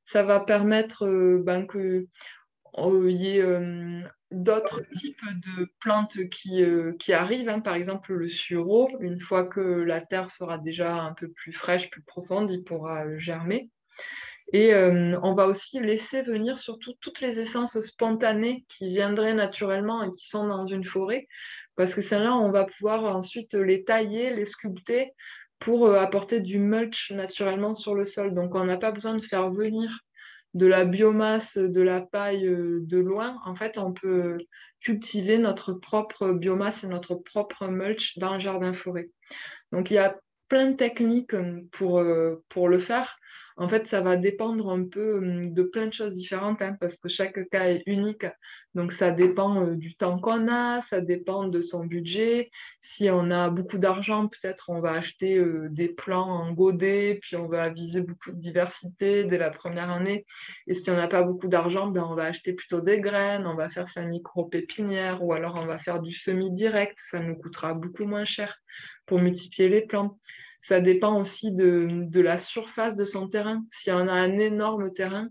Ça 0.05 0.23
va 0.23 0.41
permettre 0.41 1.07
euh, 1.07 1.41
ben, 1.43 1.67
qu'il 2.75 3.11
y 3.11 3.39
ait 3.39 3.43
euh, 3.43 4.03
d'autres 4.35 4.83
types 4.95 5.25
de 5.57 5.69
plantes 5.81 6.29
qui, 6.29 6.63
euh, 6.63 6.93
qui 6.99 7.13
arrivent, 7.13 7.49
hein. 7.49 7.61
par 7.61 7.75
exemple 7.75 8.13
le 8.15 8.29
sureau, 8.29 8.89
une 9.01 9.21
fois 9.21 9.45
que 9.45 9.61
la 9.61 10.01
terre 10.01 10.31
sera 10.31 10.59
déjà 10.59 10.95
un 10.95 11.13
peu 11.13 11.29
plus 11.29 11.53
fraîche, 11.53 11.91
plus 11.91 12.03
profonde, 12.03 12.51
il 12.51 12.65
pourra 12.65 13.05
euh, 13.07 13.19
germer. 13.19 13.71
Et 14.53 14.75
euh, 14.75 15.19
on 15.23 15.35
va 15.35 15.47
aussi 15.47 15.81
laisser 15.81 16.23
venir 16.23 16.59
surtout 16.59 16.93
toutes 17.01 17.21
les 17.21 17.41
essences 17.41 17.81
spontanées 17.81 18.65
qui 18.69 18.89
viendraient 18.89 19.35
naturellement 19.35 20.03
et 20.03 20.11
qui 20.11 20.29
sont 20.29 20.47
dans 20.47 20.67
une 20.67 20.85
forêt, 20.85 21.27
parce 21.77 21.95
que 21.95 22.03
celles-là, 22.03 22.35
on 22.35 22.51
va 22.51 22.65
pouvoir 22.65 23.05
ensuite 23.17 23.55
les 23.55 23.85
tailler, 23.85 24.35
les 24.35 24.47
sculpter 24.47 25.13
pour 25.61 25.95
apporter 25.95 26.41
du 26.41 26.59
mulch 26.59 27.11
naturellement 27.11 27.75
sur 27.75 27.95
le 27.95 28.05
sol. 28.05 28.35
Donc 28.35 28.55
on 28.55 28.65
n'a 28.65 28.77
pas 28.77 28.93
besoin 28.93 29.15
de 29.15 29.23
faire 29.23 29.51
venir 29.51 30.05
de 30.55 30.67
la 30.67 30.85
biomasse, 30.85 31.59
de 31.59 31.81
la 31.81 32.01
paille 32.01 32.47
euh, 32.47 32.79
de 32.83 32.99
loin, 32.99 33.38
en 33.45 33.55
fait, 33.55 33.77
on 33.77 33.93
peut 33.93 34.38
cultiver 34.81 35.38
notre 35.38 35.73
propre 35.73 36.31
biomasse 36.31 36.85
et 36.85 36.88
notre 36.88 37.17
propre 37.17 37.67
mulch 37.67 38.19
dans 38.19 38.35
le 38.35 38.40
jardin 38.40 38.73
forêt. 38.73 39.11
Donc, 39.73 39.90
il 39.90 39.95
y 39.95 39.99
a 39.99 40.17
plein 40.49 40.71
de 40.71 40.77
techniques 40.77 41.35
euh, 41.35 41.62
pour, 41.73 41.99
euh, 41.99 42.45
pour 42.49 42.69
le 42.69 42.79
faire. 42.79 43.17
En 43.57 43.68
fait, 43.68 43.87
ça 43.87 44.01
va 44.01 44.16
dépendre 44.16 44.70
un 44.70 44.85
peu 44.85 45.18
hum, 45.18 45.53
de 45.53 45.62
plein 45.62 45.87
de 45.87 45.92
choses 45.92 46.12
différentes 46.14 46.61
hein, 46.61 46.77
parce 46.81 46.97
que 46.97 47.09
chaque 47.09 47.49
cas 47.51 47.68
est 47.68 47.83
unique. 47.87 48.27
Donc, 48.75 48.92
ça 48.92 49.12
dépend 49.12 49.64
euh, 49.64 49.77
du 49.77 49.94
temps 49.94 50.18
qu'on 50.18 50.49
a, 50.49 50.83
ça 50.83 51.01
dépend 51.01 51.47
de 51.47 51.61
son 51.61 51.85
budget. 51.85 52.51
Si 52.81 53.09
on 53.11 53.31
a 53.31 53.51
beaucoup 53.51 53.79
d'argent, 53.79 54.27
peut-être 54.27 54.70
on 54.70 54.81
va 54.81 54.92
acheter 54.92 55.37
euh, 55.37 55.68
des 55.70 55.88
plants 55.88 56.29
en 56.29 56.53
godet, 56.53 57.18
puis 57.23 57.37
on 57.37 57.47
va 57.47 57.68
viser 57.68 58.01
beaucoup 58.01 58.33
de 58.33 58.40
diversité 58.40 59.25
dès 59.25 59.38
la 59.38 59.51
première 59.51 59.90
année. 59.90 60.27
Et 60.66 60.75
si 60.75 60.90
on 60.90 60.97
n'a 60.97 61.07
pas 61.07 61.23
beaucoup 61.23 61.49
d'argent, 61.49 61.87
ben, 61.87 62.05
on 62.09 62.14
va 62.14 62.25
acheter 62.25 62.53
plutôt 62.53 62.81
des 62.81 63.01
graines, 63.01 63.47
on 63.47 63.55
va 63.55 63.70
faire 63.70 63.88
sa 63.88 64.03
micro-pépinière 64.03 65.23
ou 65.23 65.33
alors 65.33 65.55
on 65.57 65.66
va 65.66 65.79
faire 65.79 66.01
du 66.01 66.12
semi-direct. 66.12 66.99
Ça 67.11 67.20
nous 67.20 67.37
coûtera 67.37 67.75
beaucoup 67.75 68.05
moins 68.05 68.25
cher 68.25 68.59
pour 69.07 69.20
multiplier 69.20 69.68
les 69.68 69.83
plantes. 69.83 70.18
Ça 70.64 70.81
dépend 70.81 71.20
aussi 71.20 71.53
de, 71.53 72.09
la 72.20 72.38
surface 72.38 72.96
de 72.96 73.05
son 73.05 73.29
terrain. 73.29 73.64
Si 73.70 73.90
on 73.90 74.09
a 74.09 74.12
un 74.12 74.38
énorme 74.38 74.92
terrain, 74.94 75.29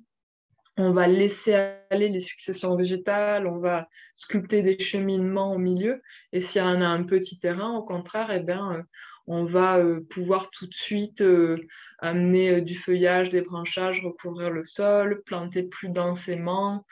on 0.77 0.91
va 0.91 1.07
laisser 1.07 1.55
aller 1.89 2.09
les 2.09 2.19
successions 2.19 2.75
végétales, 2.75 3.47
on 3.47 3.57
va 3.57 3.87
sculpter 4.15 4.61
des 4.61 4.77
cheminements 4.77 5.53
au 5.53 5.57
milieu. 5.57 6.03
Et 6.33 6.41
si 6.41 6.59
on 6.59 6.81
a 6.81 6.87
un 6.87 7.03
petit 7.03 7.39
terrain, 7.39 7.71
au 7.75 7.83
contraire, 7.83 8.29
eh 8.31 8.41
bien, 8.41 8.73
euh, 8.73 8.83
on 9.25 9.43
va 9.45 9.79
euh, 9.79 10.01
pouvoir 10.07 10.51
tout 10.51 10.67
de 10.67 10.73
suite 10.73 11.21
euh, 11.21 11.57
amener 11.97 12.61
du 12.61 12.75
feuillage, 12.75 13.29
des 13.29 13.41
branchages, 13.41 14.03
recouvrir 14.05 14.51
le 14.51 14.63
sol, 14.63 15.23
planter 15.25 15.63
plus 15.63 15.89
densément. 15.89 16.85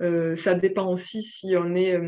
ça 0.00 0.54
dépend 0.54 0.92
aussi 0.92 1.24
si 1.24 1.56
on 1.56 1.74
est 1.74 1.98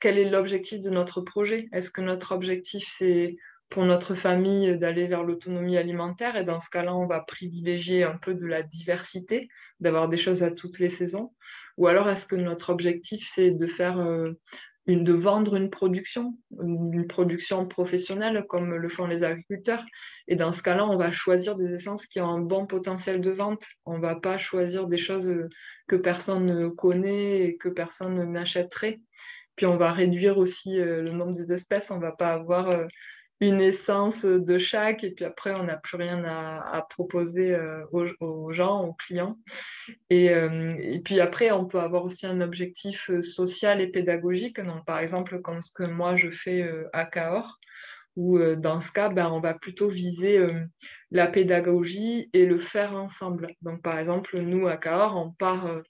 quel 0.00 0.18
est 0.18 0.30
l'objectif 0.30 0.80
de 0.80 0.90
notre 0.90 1.20
projet. 1.20 1.68
Est-ce 1.72 1.90
que 1.90 2.00
notre 2.00 2.30
objectif 2.30 2.84
c'est 2.96 3.36
pour 3.72 3.86
notre 3.86 4.14
famille 4.14 4.76
d'aller 4.76 5.06
vers 5.06 5.24
l'autonomie 5.24 5.78
alimentaire. 5.78 6.36
Et 6.36 6.44
dans 6.44 6.60
ce 6.60 6.68
cas-là, 6.68 6.94
on 6.94 7.06
va 7.06 7.20
privilégier 7.20 8.04
un 8.04 8.18
peu 8.18 8.34
de 8.34 8.44
la 8.44 8.62
diversité, 8.62 9.48
d'avoir 9.80 10.10
des 10.10 10.18
choses 10.18 10.42
à 10.42 10.50
toutes 10.50 10.78
les 10.78 10.90
saisons. 10.90 11.32
Ou 11.78 11.86
alors, 11.86 12.10
est-ce 12.10 12.26
que 12.26 12.36
notre 12.36 12.68
objectif, 12.68 13.26
c'est 13.34 13.50
de 13.50 13.66
faire 13.66 13.98
euh, 13.98 14.32
une, 14.86 15.04
de 15.04 15.14
vendre 15.14 15.56
une 15.56 15.70
production, 15.70 16.36
une 16.62 17.06
production 17.06 17.66
professionnelle 17.66 18.44
comme 18.46 18.74
le 18.74 18.88
font 18.90 19.06
les 19.06 19.24
agriculteurs? 19.24 19.86
Et 20.28 20.36
dans 20.36 20.52
ce 20.52 20.62
cas-là, 20.62 20.84
on 20.86 20.98
va 20.98 21.10
choisir 21.10 21.56
des 21.56 21.72
essences 21.72 22.06
qui 22.06 22.20
ont 22.20 22.28
un 22.28 22.40
bon 22.40 22.66
potentiel 22.66 23.22
de 23.22 23.30
vente. 23.30 23.64
On 23.86 23.96
ne 23.96 24.02
va 24.02 24.16
pas 24.16 24.36
choisir 24.36 24.86
des 24.86 24.98
choses 24.98 25.34
que 25.88 25.96
personne 25.96 26.44
ne 26.44 26.68
connaît 26.68 27.46
et 27.46 27.56
que 27.56 27.70
personne 27.70 28.22
n'achèterait. 28.32 29.00
Puis 29.56 29.66
on 29.66 29.76
va 29.76 29.92
réduire 29.92 30.38
aussi 30.38 30.78
euh, 30.78 31.02
le 31.02 31.10
nombre 31.10 31.34
des 31.34 31.52
espèces. 31.52 31.90
On 31.90 31.96
ne 31.96 32.02
va 32.02 32.12
pas 32.12 32.32
avoir 32.32 32.70
euh, 32.70 32.86
une 33.42 33.60
essence 33.60 34.24
de 34.24 34.56
chaque 34.58 35.02
et 35.02 35.10
puis 35.10 35.24
après 35.24 35.52
on 35.52 35.64
n'a 35.64 35.76
plus 35.76 35.96
rien 35.96 36.24
à, 36.24 36.86
proposer 36.88 37.52
euh, 37.52 37.84
aux, 37.90 38.52
gens, 38.52 38.84
aux 38.84 38.92
clients. 38.92 39.36
Euh, 40.12 40.70
et, 40.78 41.00
puis 41.00 41.20
après 41.20 41.50
on 41.50 41.64
peut 41.64 41.80
avoir 41.80 42.04
aussi 42.04 42.24
un 42.24 42.40
objectif 42.40 43.10
euh, 43.10 43.20
social 43.20 43.80
et 43.80 43.88
pédagogique, 43.88 44.60
donc 44.60 44.84
par 44.84 45.00
exemple 45.00 45.40
comme 45.40 45.60
ce 45.60 45.72
que 45.72 45.82
moi 45.82 46.14
je 46.14 46.30
fais 46.30 46.64
à 46.92 47.04
Cahors, 47.04 47.58
où 48.14 48.38
dans 48.38 48.80
ce 48.80 48.92
cas 48.92 49.08
ben, 49.08 49.28
on 49.28 49.40
va 49.40 49.54
plutôt 49.54 49.88
viser 49.88 50.38
la 51.10 51.26
pédagogie 51.26 52.30
et 52.32 52.46
le 52.46 52.58
faire 52.58 52.94
ensemble. 52.94 53.48
Donc 53.62 53.82
par 53.82 53.98
exemple 53.98 54.38
nous 54.38 54.68
à 54.68 54.76
Cahors 54.76 55.16
on 55.16 55.32
part 55.32 55.82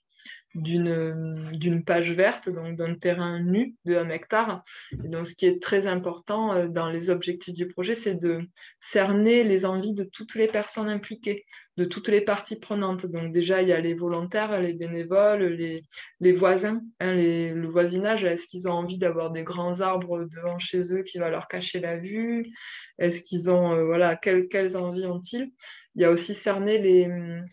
d'une 0.54 1.82
page 1.84 2.12
verte, 2.12 2.48
donc 2.48 2.76
d'un 2.76 2.94
terrain 2.94 3.40
nu 3.40 3.74
de 3.84 3.96
1 3.96 4.10
hectare. 4.10 4.64
Et 5.04 5.08
donc, 5.08 5.26
ce 5.26 5.34
qui 5.34 5.46
est 5.46 5.62
très 5.62 5.86
important 5.86 6.54
euh, 6.54 6.68
dans 6.68 6.88
les 6.88 7.10
objectifs 7.10 7.54
du 7.54 7.68
projet, 7.68 7.94
c'est 7.94 8.14
de 8.14 8.40
cerner 8.80 9.44
les 9.44 9.64
envies 9.64 9.94
de 9.94 10.04
toutes 10.04 10.34
les 10.34 10.46
personnes 10.46 10.88
impliquées, 10.88 11.44
de 11.76 11.84
toutes 11.84 12.08
les 12.08 12.20
parties 12.20 12.56
prenantes. 12.56 13.06
Donc, 13.06 13.32
déjà, 13.32 13.62
il 13.62 13.68
y 13.68 13.72
a 13.72 13.80
les 13.80 13.94
volontaires, 13.94 14.60
les 14.60 14.74
bénévoles, 14.74 15.44
les, 15.44 15.82
les 16.20 16.32
voisins, 16.32 16.82
hein, 17.00 17.14
le 17.14 17.66
voisinage. 17.68 18.24
Est-ce 18.24 18.46
qu'ils 18.46 18.68
ont 18.68 18.72
envie 18.72 18.98
d'avoir 18.98 19.30
des 19.30 19.44
grands 19.44 19.80
arbres 19.80 20.24
devant 20.24 20.58
chez 20.58 20.92
eux 20.92 21.02
qui 21.02 21.18
va 21.18 21.30
leur 21.30 21.48
cacher 21.48 21.80
la 21.80 21.96
vue? 21.96 22.52
Est-ce 22.98 23.22
qu'ils 23.22 23.50
ont, 23.50 23.72
euh, 23.72 23.84
voilà, 23.84 24.16
quelles, 24.16 24.48
quelles 24.48 24.76
envies 24.76 25.06
ont-ils? 25.06 25.50
Il 25.94 26.02
y 26.02 26.04
a 26.04 26.10
aussi 26.10 26.34
cerner 26.34 26.78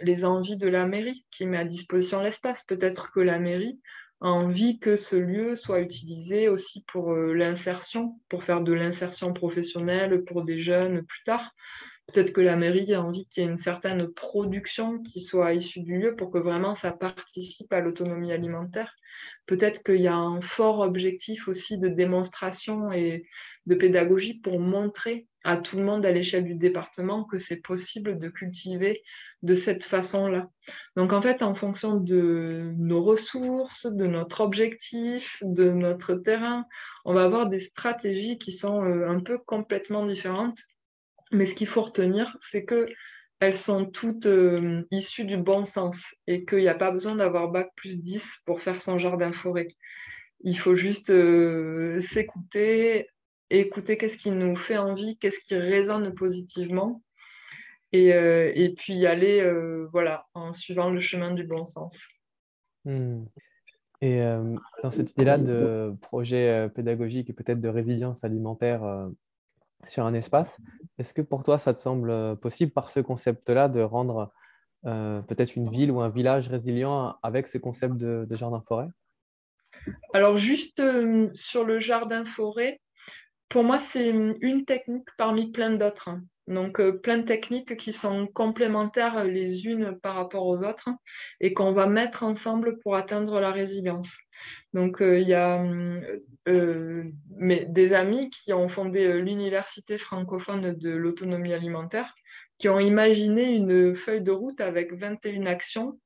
les, 0.01 0.25
envies 0.25 0.57
de 0.57 0.67
la 0.67 0.85
mairie 0.85 1.25
qui 1.31 1.45
met 1.45 1.57
à 1.57 1.65
disposition 1.65 2.21
l'espace. 2.21 2.63
Peut-être 2.63 3.11
que 3.11 3.19
la 3.19 3.39
mairie 3.39 3.79
a 4.21 4.27
envie 4.27 4.79
que 4.79 4.95
ce 4.95 5.15
lieu 5.15 5.55
soit 5.55 5.81
utilisé 5.81 6.49
aussi 6.49 6.83
pour 6.87 7.13
euh, 7.13 7.33
l'insertion, 7.33 8.19
pour 8.29 8.43
faire 8.43 8.61
de 8.61 8.73
l'insertion 8.73 9.33
professionnelle 9.33 10.23
pour 10.25 10.43
des 10.43 10.59
jeunes 10.59 11.03
plus 11.03 11.23
tard. 11.23 11.53
Peut-être 12.11 12.33
que 12.33 12.41
la 12.41 12.55
mairie 12.55 12.93
a 12.93 13.03
envie 13.03 13.27
qu'il 13.27 13.43
y 13.43 13.45
ait 13.45 13.49
une 13.49 13.57
certaine 13.57 14.07
production 14.07 14.99
qui 14.99 15.21
soit 15.21 15.53
issue 15.53 15.81
du 15.81 15.99
lieu 15.99 16.15
pour 16.15 16.31
que 16.31 16.39
vraiment 16.39 16.73
ça 16.73 16.91
participe 16.91 17.71
à 17.71 17.81
l'autonomie 17.81 18.31
alimentaire. 18.31 18.95
Peut-être 19.45 19.83
qu'il 19.83 20.01
y 20.01 20.07
a 20.07 20.15
un 20.15 20.41
fort 20.41 20.79
objectif 20.79 21.47
aussi 21.47 21.77
de 21.77 21.87
démonstration 21.87 22.91
et 22.91 23.25
de 23.67 23.75
pédagogie 23.75 24.39
pour 24.39 24.59
montrer 24.59 25.27
à 25.43 25.57
tout 25.57 25.77
le 25.77 25.83
monde 25.83 26.05
à 26.05 26.11
l'échelle 26.11 26.45
du 26.45 26.55
département 26.55 27.23
que 27.23 27.37
c'est 27.37 27.61
possible 27.61 28.17
de 28.17 28.27
cultiver 28.27 29.03
de 29.41 29.53
cette 29.53 29.83
façon-là. 29.83 30.49
Donc 30.95 31.13
en 31.13 31.21
fait, 31.21 31.41
en 31.41 31.53
fonction 31.53 31.95
de 31.95 32.73
nos 32.77 33.03
ressources, 33.03 33.85
de 33.85 34.07
notre 34.07 34.41
objectif, 34.41 35.41
de 35.43 35.69
notre 35.69 36.15
terrain, 36.15 36.65
on 37.05 37.13
va 37.13 37.23
avoir 37.23 37.47
des 37.47 37.59
stratégies 37.59 38.37
qui 38.37 38.51
sont 38.51 38.83
euh, 38.83 39.07
un 39.07 39.19
peu 39.19 39.37
complètement 39.37 40.05
différentes 40.05 40.59
mais 41.31 41.45
ce 41.45 41.53
qu'il 41.53 41.67
faut 41.67 41.81
retenir, 41.81 42.37
c'est 42.41 42.65
qu'elles 42.65 43.57
sont 43.57 43.85
toutes 43.85 44.25
euh, 44.25 44.83
issues 44.91 45.25
du 45.25 45.37
bon 45.37 45.65
sens 45.65 46.03
et 46.27 46.45
qu'il 46.45 46.59
n'y 46.59 46.67
a 46.67 46.75
pas 46.75 46.91
besoin 46.91 47.15
d'avoir 47.15 47.49
bac 47.49 47.69
plus 47.75 48.01
10 48.01 48.41
pour 48.45 48.61
faire 48.61 48.81
son 48.81 48.97
jardin 48.97 49.31
forêt. 49.31 49.67
Il 50.41 50.57
faut 50.57 50.75
juste 50.75 51.09
euh, 51.09 52.01
s'écouter, 52.01 53.07
écouter 53.49 53.97
qu'est-ce 53.97 54.17
qui 54.17 54.31
nous 54.31 54.55
fait 54.55 54.77
envie, 54.77 55.17
qu'est-ce 55.17 55.39
qui 55.39 55.55
résonne 55.55 56.13
positivement 56.15 57.03
et, 57.91 58.13
euh, 58.13 58.69
puis 58.77 58.93
y 58.93 59.07
aller 59.07 59.43
voilà, 59.91 60.27
en 60.35 60.53
suivant 60.53 60.91
le 60.91 60.99
chemin 60.99 61.33
du 61.33 61.43
bon 61.43 61.65
sens. 61.65 61.97
Hmm. 62.85 63.25
Et 64.01 64.19
dans 64.83 64.91
cette 64.91 65.11
idée-là 65.11 65.39
de 65.39 65.93
projet 66.01 66.69
pédagogique 66.69 67.31
et 67.31 67.33
peut-être 67.33 67.59
de 67.59 67.67
résilience 67.67 68.23
alimentaire 68.23 69.09
sur 69.85 70.05
un 70.05 70.13
espace. 70.13 70.59
Est-ce 70.97 71.13
que 71.13 71.21
pour 71.21 71.43
toi, 71.43 71.57
ça 71.57 71.73
te 71.73 71.79
semble 71.79 72.09
euh, 72.09 72.35
possible 72.35 72.71
par 72.71 72.89
ce 72.89 72.99
concept-là 72.99 73.69
de 73.69 73.81
rendre 73.81 74.31
euh, 74.85 75.21
peut-être 75.21 75.55
une 75.55 75.69
ville 75.69 75.91
ou 75.91 76.01
un 76.01 76.09
village 76.09 76.47
résilient 76.47 77.17
avec 77.23 77.47
ce 77.47 77.57
concept 77.57 77.95
de, 77.95 78.25
jardin-forêt 78.31 78.87
Alors 80.13 80.37
juste 80.37 80.79
euh, 80.79 81.29
sur 81.33 81.63
le 81.63 81.79
jardin-forêt, 81.79 82.79
pour 83.49 83.63
moi, 83.63 83.79
c'est 83.79 84.09
une 84.09 84.65
technique 84.65 85.07
parmi 85.17 85.51
plein 85.51 85.71
d'autres. 85.71 86.09
Hein. 86.09 86.21
Donc, 86.47 86.81
plein 87.01 87.17
de 87.17 87.23
techniques 87.23 87.77
qui 87.77 87.93
sont 87.93 88.27
complémentaires 88.27 89.23
les 89.23 89.65
unes 89.65 89.97
par 90.01 90.15
rapport 90.15 90.45
aux 90.45 90.63
autres 90.63 90.89
et 91.39 91.53
qu'on 91.53 91.73
va 91.73 91.87
mettre 91.87 92.23
ensemble 92.23 92.79
pour 92.79 92.95
atteindre 92.95 93.39
la 93.39 93.51
résilience. 93.51 94.09
Donc, 94.73 95.01
euh, 95.01 95.19
il 95.19 95.27
y 95.27 95.33
a 95.33 95.63
euh, 96.47 97.03
des 97.37 97.93
amis 97.93 98.29
qui 98.29 98.53
ont 98.53 98.67
fondé 98.67 99.05
euh, 99.05 99.19
l'Université 99.19 99.97
francophone 99.97 100.73
de 100.75 100.89
l'autonomie 100.89 101.53
alimentaire, 101.53 102.13
qui 102.57 102.69
ont 102.69 102.79
imaginé 102.79 103.53
une 103.53 103.95
feuille 103.95 104.21
de 104.21 104.31
route 104.31 104.61
avec 104.61 104.93
21 104.93 105.45
actions 105.45 105.99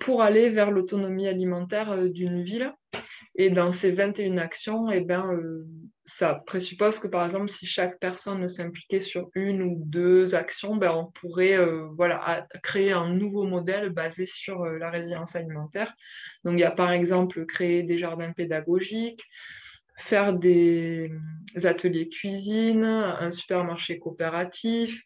pour 0.00 0.20
aller 0.20 0.50
vers 0.50 0.70
l'autonomie 0.70 1.28
alimentaire 1.28 1.96
d'une 1.96 2.42
ville. 2.42 2.74
Et 3.38 3.50
dans 3.50 3.70
ces 3.70 3.92
21 3.92 4.38
actions, 4.38 4.90
eh 4.90 5.00
ben, 5.00 5.30
euh, 5.30 5.66
ça 6.06 6.42
présuppose 6.46 6.98
que, 6.98 7.06
par 7.06 7.26
exemple, 7.26 7.50
si 7.50 7.66
chaque 7.66 7.98
personne 8.00 8.48
s'impliquait 8.48 9.00
sur 9.00 9.28
une 9.34 9.60
ou 9.60 9.82
deux 9.84 10.34
actions, 10.34 10.76
ben, 10.76 10.92
on 10.92 11.06
pourrait 11.12 11.58
euh, 11.58 11.86
voilà, 11.96 12.46
créer 12.62 12.92
un 12.92 13.10
nouveau 13.10 13.44
modèle 13.44 13.90
basé 13.90 14.24
sur 14.24 14.62
euh, 14.62 14.78
la 14.78 14.88
résilience 14.88 15.36
alimentaire. 15.36 15.92
Donc, 16.44 16.54
il 16.54 16.60
y 16.60 16.64
a 16.64 16.70
par 16.70 16.90
exemple 16.92 17.44
créer 17.44 17.82
des 17.82 17.98
jardins 17.98 18.32
pédagogiques, 18.32 19.22
faire 19.98 20.32
des 20.32 21.10
ateliers 21.62 22.08
cuisine, 22.08 22.84
un 22.84 23.30
supermarché 23.30 23.98
coopératif, 23.98 25.02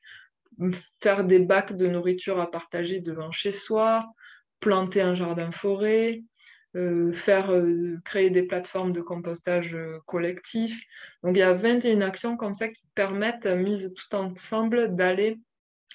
faire 1.00 1.24
des 1.24 1.40
bacs 1.40 1.76
de 1.76 1.88
nourriture 1.88 2.40
à 2.40 2.48
partager 2.48 3.00
devant 3.00 3.32
chez 3.32 3.52
soi, 3.52 4.06
planter 4.60 5.00
un 5.00 5.14
jardin 5.14 5.50
forêt, 5.50 6.22
euh, 6.76 7.12
faire 7.12 7.50
euh, 7.50 7.98
créer 8.04 8.30
des 8.30 8.44
plateformes 8.44 8.92
de 8.92 9.00
compostage 9.00 9.74
euh, 9.74 9.98
collectif. 10.06 10.80
Donc 11.24 11.36
il 11.36 11.40
y 11.40 11.42
a 11.42 11.52
21 11.52 12.00
actions 12.00 12.36
comme 12.36 12.54
ça 12.54 12.68
qui 12.68 12.84
permettent, 12.94 13.46
mises 13.46 13.92
tout 13.92 14.16
ensemble, 14.16 14.94
d'aller 14.94 15.40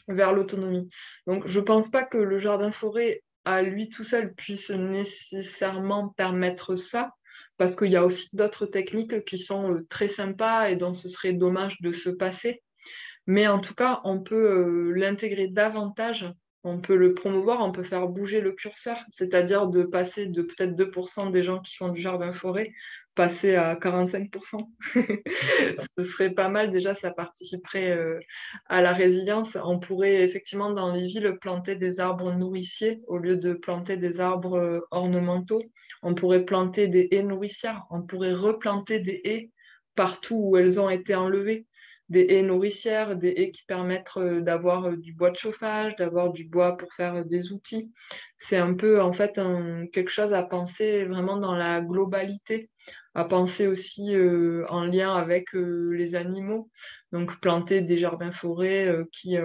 vers 0.09 0.33
l'autonomie. 0.33 0.89
Donc 1.27 1.47
je 1.47 1.59
ne 1.61 1.65
pense 1.65 1.89
pas 1.89 2.03
que 2.03 2.17
le 2.17 2.37
jardin 2.39 2.71
forêt 2.71 3.23
à 3.45 3.61
lui 3.61 3.87
tout 3.87 4.03
seul 4.03 4.33
puisse 4.33 4.69
nécessairement 4.69 6.09
permettre 6.09 6.75
ça, 6.75 7.13
parce 7.55 7.77
qu'il 7.77 7.91
y 7.91 7.95
a 7.95 8.03
aussi 8.03 8.27
d'autres 8.35 8.65
techniques 8.65 9.23
qui 9.23 9.37
sont 9.37 9.79
très 9.87 10.09
sympas 10.09 10.69
et 10.69 10.75
dont 10.75 10.93
ce 10.93 11.07
serait 11.07 11.33
dommage 11.33 11.79
de 11.79 11.93
se 11.93 12.09
passer. 12.09 12.61
Mais 13.27 13.47
en 13.47 13.59
tout 13.59 13.75
cas, 13.75 14.01
on 14.03 14.19
peut 14.19 14.91
l'intégrer 14.91 15.47
davantage 15.47 16.25
on 16.65 16.79
peut 16.79 16.95
le 16.95 17.13
promouvoir, 17.13 17.61
on 17.61 17.71
peut 17.71 17.83
faire 17.83 18.07
bouger 18.07 18.41
le 18.41 18.51
curseur, 18.51 18.97
c'est-à-dire 19.11 19.67
de 19.67 19.83
passer 19.83 20.25
de 20.25 20.41
peut-être 20.41 20.75
2% 20.75 21.31
des 21.31 21.43
gens 21.43 21.59
qui 21.59 21.75
font 21.75 21.89
du 21.89 22.01
jardin 22.01 22.33
forêt, 22.33 22.73
passer 23.13 23.53
à 23.55 23.75
45%. 23.75 24.67
Ce 25.97 26.03
serait 26.03 26.31
pas 26.31 26.49
mal, 26.49 26.71
déjà, 26.71 26.95
ça 26.95 27.11
participerait 27.11 27.91
euh, 27.91 28.19
à 28.65 28.81
la 28.81 28.93
résilience. 28.93 29.55
On 29.63 29.79
pourrait 29.79 30.23
effectivement 30.23 30.71
dans 30.71 30.91
les 30.91 31.05
villes 31.05 31.37
planter 31.39 31.75
des 31.75 31.99
arbres 31.99 32.33
nourriciers 32.33 32.99
au 33.05 33.19
lieu 33.19 33.37
de 33.37 33.53
planter 33.53 33.95
des 33.95 34.19
arbres 34.19 34.57
euh, 34.57 34.79
ornementaux. 34.89 35.61
On 36.01 36.15
pourrait 36.15 36.45
planter 36.45 36.87
des 36.87 37.09
haies 37.11 37.23
nourricières, 37.23 37.83
on 37.91 38.01
pourrait 38.01 38.33
replanter 38.33 38.99
des 38.99 39.21
haies 39.23 39.51
partout 39.95 40.39
où 40.41 40.57
elles 40.57 40.79
ont 40.79 40.89
été 40.89 41.13
enlevées 41.13 41.67
des 42.09 42.25
haies 42.29 42.43
nourricières, 42.43 43.15
des 43.15 43.29
haies 43.29 43.51
qui 43.51 43.63
permettent 43.65 44.17
euh, 44.17 44.41
d'avoir 44.41 44.85
euh, 44.85 44.95
du 44.95 45.13
bois 45.13 45.31
de 45.31 45.37
chauffage, 45.37 45.95
d'avoir 45.95 46.31
du 46.31 46.43
bois 46.45 46.77
pour 46.77 46.93
faire 46.93 47.15
euh, 47.15 47.23
des 47.23 47.51
outils. 47.51 47.91
C'est 48.37 48.57
un 48.57 48.73
peu 48.75 49.01
en 49.01 49.11
fait 49.11 49.39
quelque 49.91 50.11
chose 50.11 50.33
à 50.33 50.43
penser 50.43 51.05
vraiment 51.05 51.37
dans 51.37 51.55
la 51.55 51.81
globalité, 51.81 52.69
à 53.15 53.23
penser 53.23 53.65
aussi 53.65 54.13
en 54.69 54.85
lien 54.85 55.15
avec 55.15 55.47
les 55.53 56.15
animaux. 56.15 56.69
Donc 57.11 57.39
planter 57.39 57.81
des 57.81 57.97
jardins 57.97 58.33
forêts 58.33 58.93
qui 59.11 59.37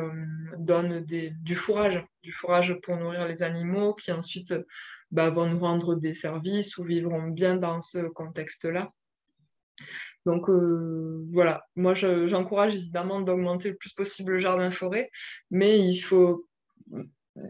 donnent 0.58 1.00
du 1.06 1.56
fourrage, 1.56 2.04
du 2.22 2.32
fourrage 2.32 2.76
pour 2.82 2.96
nourrir 2.96 3.26
les 3.26 3.42
animaux, 3.42 3.94
qui 3.94 4.12
ensuite 4.12 4.52
bah, 5.12 5.30
vont 5.30 5.46
nous 5.46 5.60
rendre 5.60 5.94
des 5.94 6.12
services 6.12 6.76
ou 6.76 6.84
vivront 6.84 7.28
bien 7.28 7.56
dans 7.56 7.80
ce 7.80 8.00
contexte-là. 8.00 8.92
Donc 10.26 10.48
euh, 10.50 11.26
voilà, 11.32 11.64
moi 11.76 11.94
j'encourage 11.94 12.76
évidemment 12.76 13.20
d'augmenter 13.20 13.70
le 13.70 13.76
plus 13.76 13.92
possible 13.92 14.32
le 14.32 14.38
jardin-forêt, 14.38 15.10
mais 15.50 15.78
il 15.78 15.98
faut 15.98 16.46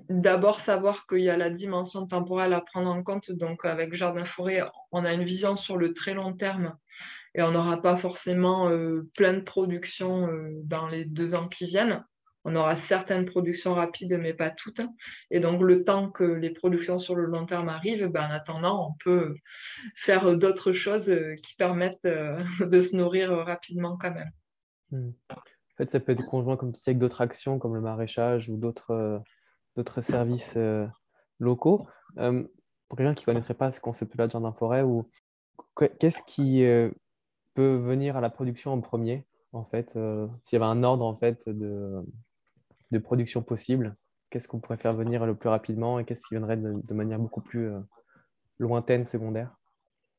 d'abord 0.09 0.61
savoir 0.61 1.07
qu'il 1.07 1.21
y 1.21 1.31
a 1.31 1.37
la 1.37 1.51
dimension 1.51 2.07
temporelle 2.07 2.53
à 2.53 2.61
prendre 2.61 2.91
en 2.91 3.03
compte. 3.03 3.33
Donc 3.33 3.65
avec 3.65 3.95
jardin-forêt, 3.95 4.63
on 4.93 5.05
a 5.05 5.13
une 5.13 5.25
vision 5.25 5.57
sur 5.57 5.77
le 5.77 5.93
très 5.95 6.15
long 6.15 6.35
terme 6.35 6.77
et 7.35 7.43
on 7.43 7.53
n'aura 7.53 7.81
pas 7.81 7.97
forcément 7.97 8.69
euh, 8.69 9.09
plein 9.15 9.35
de 9.35 9.41
production 9.41 10.29
euh, 10.29 10.51
dans 10.65 10.89
les 10.89 11.05
deux 11.05 11.35
ans 11.35 11.49
qui 11.49 11.67
viennent. 11.67 12.05
On 12.45 12.57
aura 12.57 12.77
certaines 12.77 13.27
productions 13.27 13.75
rapides, 13.75 14.17
mais 14.19 14.33
pas 14.33 14.51
toutes. 14.51 14.81
Et 15.31 15.41
donc, 15.41 15.61
le 15.61 15.85
temps 15.85 16.11
que 16.11 16.25
les 16.25 16.51
productions 16.51 16.99
sur 16.99 17.15
le 17.15 17.27
long 17.27 17.45
terme 17.45 17.69
arrivent, 17.69 18.07
ben, 18.07 18.29
en 18.29 18.31
attendant, 18.31 18.89
on 18.89 18.95
peut 19.05 19.35
faire 19.95 20.37
d'autres 20.37 20.73
choses 20.73 21.13
qui 21.43 21.55
permettent 21.57 22.05
euh, 22.07 22.43
de 22.61 22.81
se 22.81 22.97
nourrir 22.97 23.31
rapidement 23.31 23.99
quand 23.99 24.13
même. 24.13 24.31
Hmm. 24.91 25.11
En 25.31 25.77
fait, 25.77 25.91
ça 25.91 26.01
peut 26.01 26.13
être 26.13 26.25
conjoint 26.25 26.57
comme 26.57 26.73
avec 26.87 26.99
d'autres 26.99 27.21
actions 27.21 27.59
comme 27.59 27.75
le 27.75 27.81
maraîchage 27.81 28.49
ou 28.49 28.57
d'autres 28.57 28.91
euh, 28.91 30.01
services 30.01 30.55
euh, 30.57 30.87
locaux. 31.39 31.87
pour 32.17 32.97
quelqu'un 32.97 33.15
qui 33.15 33.23
ne 33.23 33.33
connaîtrait 33.33 33.55
pas 33.55 33.71
ce 33.71 33.81
concept-là 33.81 34.27
de 34.27 34.33
jardin 34.33 34.53
forêt, 34.53 34.83
ou 34.83 35.09
qu'est-ce 35.99 36.23
qui 36.27 36.65
peut 37.55 37.77
venir 37.77 38.17
à 38.17 38.21
la 38.21 38.29
production 38.29 38.73
en 38.73 38.81
premier 38.81 39.27
en 39.53 39.65
fait 39.65 39.93
S'il 40.43 40.53
y 40.53 40.57
avait 40.57 40.67
un 40.67 40.83
ordre 40.83 41.05
en 41.05 41.17
fait 41.17 41.49
de, 41.49 42.05
de 42.91 42.99
production 42.99 43.43
possible 43.43 43.95
Qu'est-ce 44.31 44.47
qu'on 44.47 44.61
pourrait 44.61 44.77
faire 44.77 44.93
venir 44.93 45.27
le 45.27 45.35
plus 45.35 45.49
rapidement 45.49 45.99
et 45.99 46.05
qu'est-ce 46.05 46.23
qui 46.29 46.35
viendrait 46.35 46.57
de, 46.57 46.95
manière 46.95 47.19
beaucoup 47.19 47.41
plus 47.41 47.69
euh, 47.69 47.81
lointaine, 48.61 49.05
secondaire? 49.05 49.51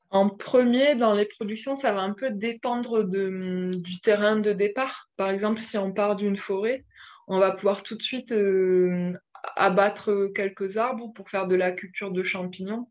En 0.10 0.28
premier, 0.28 0.96
dans 0.96 1.14
les 1.14 1.26
productions, 1.26 1.78
ça 1.78 1.94
va 1.94 2.02
un 2.02 2.12
peu 2.12 2.32
dépendre 2.32 3.06
du 3.06 4.02
terrain 4.02 4.36
de 4.36 4.52
départ. 4.52 5.10
Par 5.16 5.30
exemple, 5.30 5.62
si 5.62 5.78
on 5.78 5.94
part 5.94 6.18
d'une 6.18 6.36
forêt, 6.36 6.84
on 7.28 7.40
va 7.40 7.52
pouvoir 7.52 7.84
tout 7.84 7.96
de 7.96 8.02
suite 8.02 8.34
euh, 8.34 9.14
abattre 9.56 10.30
quelques 10.36 10.76
arbres 10.76 11.14
pour 11.14 11.30
faire 11.30 11.48
de 11.48 11.56
la 11.56 11.72
culture 11.72 12.12
de 12.12 12.24
champignons. 12.24 12.90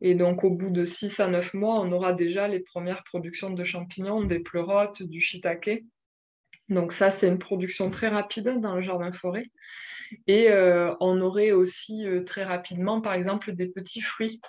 Et 0.00 0.16
donc, 0.16 0.42
au 0.42 0.50
bout 0.50 0.70
de 0.70 0.82
6 0.82 1.20
à 1.20 1.28
9 1.28 1.54
mois, 1.54 1.80
on 1.80 1.92
aura 1.92 2.12
déjà 2.12 2.48
les 2.48 2.60
premières 2.60 3.04
productions 3.04 3.50
de 3.50 3.62
champignons, 3.62 4.24
des 4.24 4.40
pleurotes, 4.40 5.04
du 5.04 5.20
shiitake. 5.20 5.84
Donc 6.68 6.92
ça, 6.92 7.10
c'est 7.10 7.28
une 7.28 7.38
production 7.38 7.90
très 7.90 8.08
rapide 8.08 8.60
dans 8.60 8.74
le 8.74 8.82
jardin 8.82 9.12
forêt. 9.12 9.50
Et 10.26 10.50
euh, 10.50 10.94
on 11.00 11.20
aurait 11.20 11.52
aussi 11.52 12.06
euh, 12.06 12.24
très 12.24 12.44
rapidement, 12.44 13.00
par 13.00 13.14
exemple, 13.14 13.52
des 13.52 13.68
petits 13.68 14.00
fruits. 14.00 14.40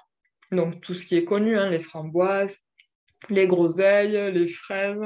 Donc 0.51 0.81
tout 0.81 0.93
ce 0.93 1.05
qui 1.05 1.15
est 1.15 1.25
connu, 1.25 1.57
hein, 1.57 1.69
les 1.69 1.79
framboises, 1.79 2.57
les 3.29 3.47
groseilles, 3.47 4.31
les 4.31 4.47
fraises, 4.47 5.01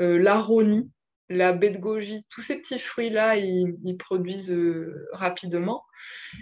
euh, 0.00 0.18
l'aronie. 0.18 0.90
la 1.28 1.52
baie 1.52 1.70
de 1.70 1.78
goji, 1.78 2.24
tous 2.30 2.40
ces 2.40 2.56
petits 2.56 2.78
fruits-là, 2.78 3.36
ils, 3.36 3.96
produisent 3.98 4.56
rapidement. 5.12 5.84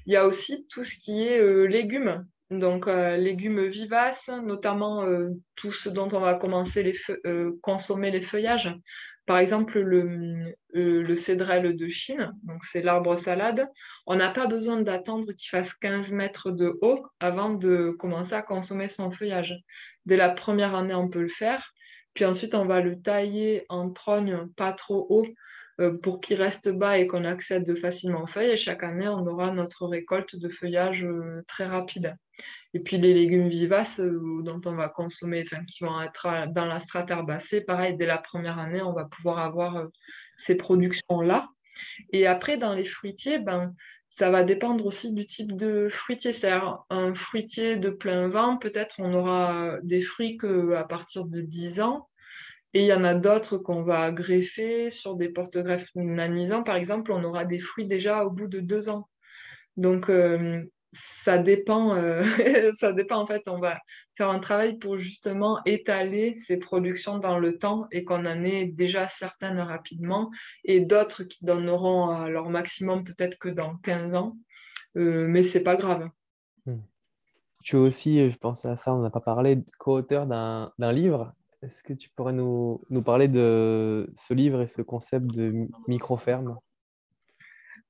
Il 0.06 0.12
y 0.12 0.16
a 0.16 0.26
aussi 0.26 0.66
tout 0.68 0.84
ce 0.84 0.94
qui 0.94 1.22
est 1.22 1.66
légumes. 1.66 2.26
Donc, 2.50 2.86
légumes 2.86 3.66
vivaces, 3.66 4.30
notamment 4.42 5.04
tout 5.56 5.72
ce 5.72 5.90
dont 5.90 6.08
on 6.12 6.20
va 6.20 6.34
commencer 6.36 6.82
les 6.82 6.94
consommer 7.60 8.10
les 8.10 8.22
feuillages. 8.22 8.74
Par 9.28 9.36
exemple, 9.36 9.78
le, 9.78 10.54
le 10.72 11.14
cédrel 11.14 11.76
de 11.76 11.88
Chine, 11.88 12.32
c'est 12.62 12.80
l'arbre 12.80 13.14
salade. 13.16 13.68
On 14.06 14.16
n'a 14.16 14.30
pas 14.30 14.46
besoin 14.46 14.80
d'attendre 14.80 15.32
qu'il 15.32 15.50
fasse 15.50 15.74
15 15.74 16.12
mètres 16.12 16.50
de 16.50 16.78
haut 16.80 17.04
avant 17.20 17.50
de 17.50 17.90
commencer 17.98 18.32
à 18.32 18.40
consommer 18.40 18.88
son 18.88 19.10
feuillage. 19.10 19.54
Dès 20.06 20.16
la 20.16 20.30
première 20.30 20.74
année, 20.74 20.94
on 20.94 21.10
peut 21.10 21.20
le 21.20 21.28
faire. 21.28 21.74
Puis 22.14 22.24
ensuite, 22.24 22.54
on 22.54 22.64
va 22.64 22.80
le 22.80 23.02
tailler 23.02 23.66
en 23.68 23.90
trogne 23.90 24.48
pas 24.56 24.72
trop 24.72 25.06
haut 25.10 25.26
euh, 25.82 25.98
pour 25.98 26.22
qu'il 26.22 26.40
reste 26.40 26.70
bas 26.70 26.96
et 26.96 27.06
qu'on 27.06 27.24
accède 27.24 27.76
facilement 27.76 28.22
aux 28.22 28.28
feuilles. 28.28 28.52
Et 28.52 28.56
chaque 28.56 28.82
année, 28.82 29.08
on 29.08 29.26
aura 29.26 29.50
notre 29.50 29.86
récolte 29.86 30.36
de 30.36 30.48
feuillage 30.48 31.04
euh, 31.04 31.44
très 31.46 31.66
rapide. 31.66 32.16
Et 32.74 32.80
puis 32.80 32.98
les 32.98 33.14
légumes 33.14 33.48
vivaces 33.48 34.00
euh, 34.00 34.42
dont 34.42 34.60
on 34.66 34.74
va 34.74 34.88
consommer, 34.88 35.44
qui 35.66 35.84
vont 35.84 36.00
être 36.02 36.52
dans 36.52 36.66
la 36.66 36.80
strate 36.80 37.10
herbacée, 37.10 37.62
pareil, 37.62 37.96
dès 37.96 38.06
la 38.06 38.18
première 38.18 38.58
année, 38.58 38.82
on 38.82 38.92
va 38.92 39.06
pouvoir 39.06 39.38
avoir 39.38 39.86
ces 40.36 40.56
productions-là. 40.56 41.48
Et 42.12 42.26
après, 42.26 42.58
dans 42.58 42.74
les 42.74 42.84
fruitiers, 42.84 43.38
ben, 43.38 43.74
ça 44.10 44.30
va 44.30 44.42
dépendre 44.42 44.84
aussi 44.84 45.12
du 45.12 45.26
type 45.26 45.56
de 45.56 45.88
fruitier. 45.88 46.32
C'est 46.32 46.52
un 46.90 47.14
fruitier 47.14 47.76
de 47.76 47.90
plein 47.90 48.28
vent, 48.28 48.56
peut-être 48.56 48.96
on 48.98 49.14
aura 49.14 49.76
des 49.82 50.00
fruits 50.00 50.38
qu'à 50.38 50.84
partir 50.84 51.24
de 51.24 51.40
10 51.40 51.80
ans. 51.80 52.08
Et 52.74 52.82
il 52.82 52.86
y 52.86 52.92
en 52.92 53.04
a 53.04 53.14
d'autres 53.14 53.56
qu'on 53.56 53.82
va 53.82 54.10
greffer 54.10 54.90
sur 54.90 55.14
des 55.14 55.30
porte-greffes 55.30 55.88
nanisants. 55.94 56.62
Par 56.62 56.76
exemple, 56.76 57.12
on 57.12 57.24
aura 57.24 57.44
des 57.44 57.60
fruits 57.60 57.86
déjà 57.86 58.24
au 58.24 58.30
bout 58.30 58.46
de 58.46 58.60
deux 58.60 58.90
ans. 58.90 59.08
Donc, 59.76 60.10
euh, 60.10 60.62
ça 60.92 61.38
dépend, 61.38 61.94
euh, 61.94 62.22
ça 62.80 62.92
dépend 62.92 63.16
en 63.16 63.26
fait, 63.26 63.42
on 63.46 63.58
va 63.58 63.78
faire 64.16 64.30
un 64.30 64.38
travail 64.38 64.78
pour 64.78 64.98
justement 64.98 65.60
étaler 65.64 66.34
ces 66.46 66.56
productions 66.56 67.18
dans 67.18 67.38
le 67.38 67.58
temps 67.58 67.86
et 67.92 68.04
qu'on 68.04 68.24
en 68.24 68.44
ait 68.44 68.66
déjà 68.66 69.08
certaines 69.08 69.60
rapidement 69.60 70.30
et 70.64 70.80
d'autres 70.80 71.24
qui 71.24 71.44
donneront 71.44 72.26
leur 72.26 72.48
maximum 72.48 73.04
peut-être 73.04 73.38
que 73.38 73.48
dans 73.48 73.76
15 73.78 74.14
ans, 74.14 74.36
euh, 74.96 75.26
mais 75.28 75.44
c'est 75.44 75.62
pas 75.62 75.76
grave. 75.76 76.08
Hmm. 76.66 76.80
Tu 77.62 77.76
aussi, 77.76 78.30
je 78.30 78.38
pensais 78.38 78.68
à 78.68 78.76
ça, 78.76 78.94
on 78.94 79.02
n'a 79.02 79.10
pas 79.10 79.20
parlé, 79.20 79.58
co-auteur 79.78 80.26
d'un 80.26 80.92
livre. 80.92 81.34
Est-ce 81.62 81.82
que 81.82 81.92
tu 81.92 82.08
pourrais 82.10 82.32
nous, 82.32 82.80
nous 82.88 83.02
parler 83.02 83.26
de 83.26 84.10
ce 84.14 84.32
livre 84.32 84.62
et 84.62 84.68
ce 84.68 84.80
concept 84.80 85.26
de 85.26 85.68
micro-ferme? 85.88 86.56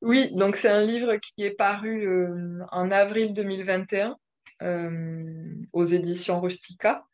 Oui, 0.00 0.30
donc 0.34 0.56
c'est 0.56 0.68
un 0.68 0.84
livre 0.84 1.16
qui 1.16 1.44
est 1.44 1.50
paru 1.50 2.06
euh, 2.06 2.64
en 2.70 2.90
avril 2.90 3.34
2021 3.34 4.16
euh, 4.62 5.54
aux 5.72 5.84
éditions 5.84 6.40
Rustica. 6.40 7.04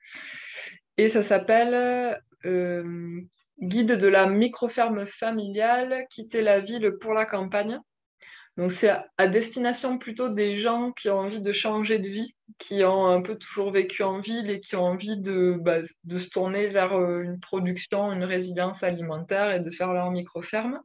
Et 0.98 1.08
ça 1.08 1.22
s'appelle 1.22 2.20
euh, 2.44 3.20
Guide 3.60 3.92
de 3.92 4.08
la 4.08 4.26
microferme 4.26 5.06
familiale, 5.06 6.06
quitter 6.10 6.42
la 6.42 6.60
ville 6.60 6.92
pour 7.00 7.14
la 7.14 7.24
campagne. 7.24 7.80
Donc 8.56 8.70
c'est 8.70 8.92
à, 9.16 9.26
destination 9.26 9.98
plutôt 9.98 10.28
des 10.28 10.58
gens 10.58 10.92
qui 10.92 11.10
ont 11.10 11.18
envie 11.18 11.40
de 11.40 11.52
changer 11.52 11.98
de 11.98 12.08
vie, 12.08 12.36
qui 12.58 12.84
ont 12.84 13.06
un 13.08 13.20
peu 13.20 13.36
toujours 13.36 13.72
vécu 13.72 14.04
en 14.04 14.20
ville 14.20 14.48
et 14.48 14.60
qui 14.60 14.76
ont 14.76 14.84
envie 14.84 15.20
de, 15.20 15.56
bah, 15.60 15.84
se 15.84 16.28
tourner 16.30 16.68
vers 16.68 16.92
euh, 16.92 17.20
une 17.20 17.40
production, 17.40 18.12
une 18.12 18.22
résilience 18.22 18.84
alimentaire 18.84 19.50
et 19.50 19.60
de 19.60 19.70
faire 19.70 19.92
leur 19.92 20.10
micro-ferme. 20.12 20.80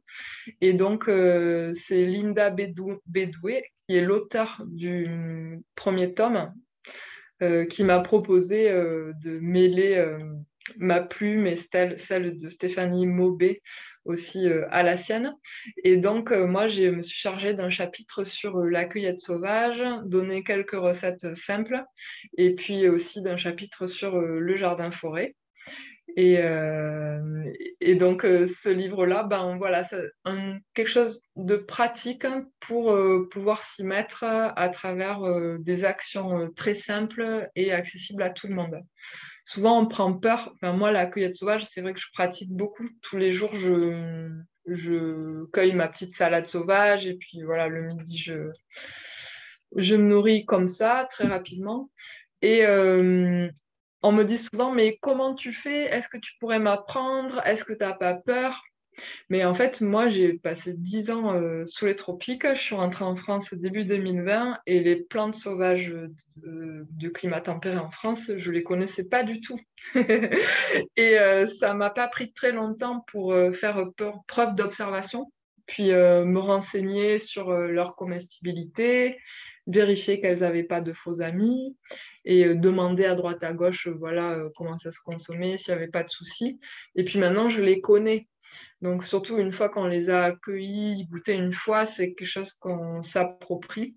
Et 0.60 0.72
donc 0.72 1.08
euh, 1.08 1.72
c'est 1.86 2.06
Linda 2.06 2.50
Bédoué 2.50 3.64
qui 3.86 3.96
est 3.96 4.02
l'auteur 4.02 4.62
du 4.66 5.62
premier 5.76 6.12
tome 6.12 6.52
euh, 7.42 7.66
qui 7.66 7.84
m'a 7.84 8.00
proposé 8.00 8.68
de 8.68 9.38
mêler 9.38 10.04
ma 10.78 11.00
plume 11.00 11.46
et 11.46 11.56
celle, 11.56 12.38
de 12.38 12.48
Stéphanie 12.48 13.06
Maubé 13.06 13.62
aussi 14.04 14.48
euh, 14.48 14.66
à 14.70 14.82
la 14.82 14.96
sienne. 14.96 15.34
Et 15.84 15.96
donc, 15.96 16.32
euh, 16.32 16.46
moi, 16.46 16.68
je 16.68 16.84
me 16.84 17.02
suis 17.02 17.18
chargée 17.18 17.54
d'un 17.54 17.70
chapitre 17.70 18.24
sur 18.24 18.58
euh, 18.58 18.68
la 18.68 18.84
cueillette 18.84 19.20
sauvage, 19.20 19.82
donner 20.04 20.42
quelques 20.42 20.72
recettes 20.72 21.34
simples, 21.34 21.82
et 22.36 22.54
puis 22.54 22.88
aussi 22.88 23.22
d'un 23.22 23.36
chapitre 23.36 23.86
sur 23.86 24.18
le 24.18 24.56
jardin-forêt. 24.56 25.34
Et, 26.16 26.40
et, 27.80 27.94
donc, 27.94 28.22
ce 28.22 28.68
livre-là, 28.68 29.22
ben, 29.22 29.56
voilà, 29.58 29.84
c'est 29.84 30.02
quelque 30.74 30.88
chose 30.88 31.22
de 31.36 31.54
pratique 31.54 32.26
pour 32.58 32.98
pouvoir 33.30 33.62
s'y 33.62 33.84
mettre 33.84 34.24
à 34.24 34.68
travers 34.70 35.20
des 35.60 35.84
actions 35.84 36.50
très 36.56 36.74
simples 36.74 37.48
et 37.54 37.72
accessibles 37.72 38.24
à 38.24 38.30
tout 38.30 38.48
le 38.48 38.54
monde 38.54 38.82
souvent 39.50 39.80
on 39.80 39.86
prend 39.86 40.12
peur. 40.12 40.54
moi, 40.62 40.92
la 40.92 41.06
cueillette 41.06 41.36
sauvage, 41.36 41.64
c'est 41.64 41.80
vrai 41.80 41.92
que 41.92 42.00
je 42.00 42.10
pratique 42.12 42.52
beaucoup. 42.52 42.88
Tous 43.02 43.16
les 43.16 43.32
jours, 43.32 43.54
je, 43.54 45.44
cueille 45.52 45.74
ma 45.74 45.88
petite 45.88 46.14
salade 46.14 46.46
sauvage 46.46 47.06
et 47.06 47.14
puis 47.14 47.42
voilà, 47.42 47.66
le 47.66 47.82
midi, 47.82 48.16
je, 48.16 48.50
je 49.74 49.96
me 49.96 50.04
nourris 50.04 50.44
comme 50.44 50.68
ça 50.68 51.08
très 51.10 51.26
rapidement. 51.26 51.90
Et 52.42 52.64
euh, 52.64 53.48
on 54.02 54.12
me 54.12 54.22
dit 54.22 54.38
souvent, 54.38 54.72
mais 54.72 54.98
comment 55.02 55.34
tu 55.34 55.52
fais? 55.52 55.84
Est-ce 55.84 56.08
que 56.08 56.18
tu 56.18 56.34
pourrais 56.38 56.60
m'apprendre? 56.60 57.44
Est-ce 57.44 57.64
que 57.64 57.72
tu 57.72 57.80
n'as 57.80 57.94
pas 57.94 58.14
peur? 58.14 58.62
Mais 59.28 59.44
en 59.44 59.54
fait, 59.54 59.80
moi, 59.80 60.08
j'ai 60.08 60.34
passé 60.34 60.74
10 60.76 61.10
ans 61.10 61.34
euh, 61.34 61.64
sous 61.66 61.86
les 61.86 61.96
tropiques. 61.96 62.46
Je 62.46 62.60
suis 62.60 62.74
rentrée 62.74 63.04
en 63.04 63.16
France 63.16 63.54
début 63.54 63.84
2020 63.84 64.58
et 64.66 64.80
les 64.80 64.96
plantes 64.96 65.36
sauvages 65.36 65.92
du 66.36 67.12
climat 67.12 67.40
tempéré 67.40 67.76
en 67.76 67.90
France, 67.90 68.32
je 68.36 68.50
ne 68.50 68.54
les 68.54 68.62
connaissais 68.62 69.04
pas 69.04 69.22
du 69.22 69.40
tout. 69.40 69.60
et 69.94 71.18
euh, 71.18 71.46
ça 71.46 71.72
ne 71.72 71.78
m'a 71.78 71.90
pas 71.90 72.08
pris 72.08 72.32
très 72.32 72.52
longtemps 72.52 73.04
pour 73.08 73.32
euh, 73.32 73.52
faire 73.52 73.84
preuve 74.26 74.54
d'observation, 74.54 75.32
puis 75.66 75.90
me 75.90 76.38
renseigner 76.38 77.18
sur 77.20 77.52
leur 77.52 77.94
comestibilité, 77.94 79.18
vérifier 79.68 80.20
qu'elles 80.20 80.40
n'avaient 80.40 80.64
pas 80.64 80.80
de 80.80 80.92
faux 80.92 81.20
amis 81.20 81.76
et 82.24 82.54
demander 82.54 83.04
à 83.04 83.14
droite 83.14 83.44
à 83.44 83.52
gauche 83.52 83.86
voilà 83.86 84.36
comment 84.56 84.76
ça 84.78 84.90
se 84.90 84.98
consommait, 85.00 85.56
s'il 85.56 85.72
n'y 85.72 85.80
avait 85.80 85.90
pas 85.90 86.02
de 86.02 86.10
soucis. 86.10 86.58
Et 86.96 87.04
puis 87.04 87.20
maintenant, 87.20 87.48
je 87.48 87.62
les 87.62 87.80
connais. 87.80 88.26
Donc, 88.82 89.04
surtout 89.04 89.38
une 89.38 89.52
fois 89.52 89.68
qu'on 89.68 89.86
les 89.86 90.08
a 90.10 90.24
accueillis, 90.24 91.06
goûtés 91.06 91.34
une 91.34 91.52
fois, 91.52 91.86
c'est 91.86 92.14
quelque 92.14 92.26
chose 92.26 92.52
qu'on 92.54 93.02
s'approprie, 93.02 93.96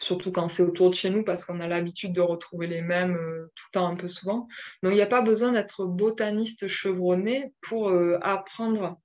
surtout 0.00 0.32
quand 0.32 0.48
c'est 0.48 0.62
autour 0.62 0.90
de 0.90 0.94
chez 0.94 1.10
nous, 1.10 1.22
parce 1.22 1.44
qu'on 1.44 1.60
a 1.60 1.68
l'habitude 1.68 2.12
de 2.12 2.20
retrouver 2.20 2.66
les 2.66 2.82
mêmes 2.82 3.16
euh, 3.16 3.50
tout 3.54 3.64
le 3.68 3.72
temps 3.72 3.88
un 3.88 3.96
peu 3.96 4.08
souvent. 4.08 4.48
Donc, 4.82 4.92
il 4.92 4.96
n'y 4.96 5.02
a 5.02 5.06
pas 5.06 5.22
besoin 5.22 5.52
d'être 5.52 5.84
botaniste 5.84 6.66
chevronné 6.66 7.52
pour 7.60 7.90
euh, 7.90 8.18
apprendre 8.22 8.98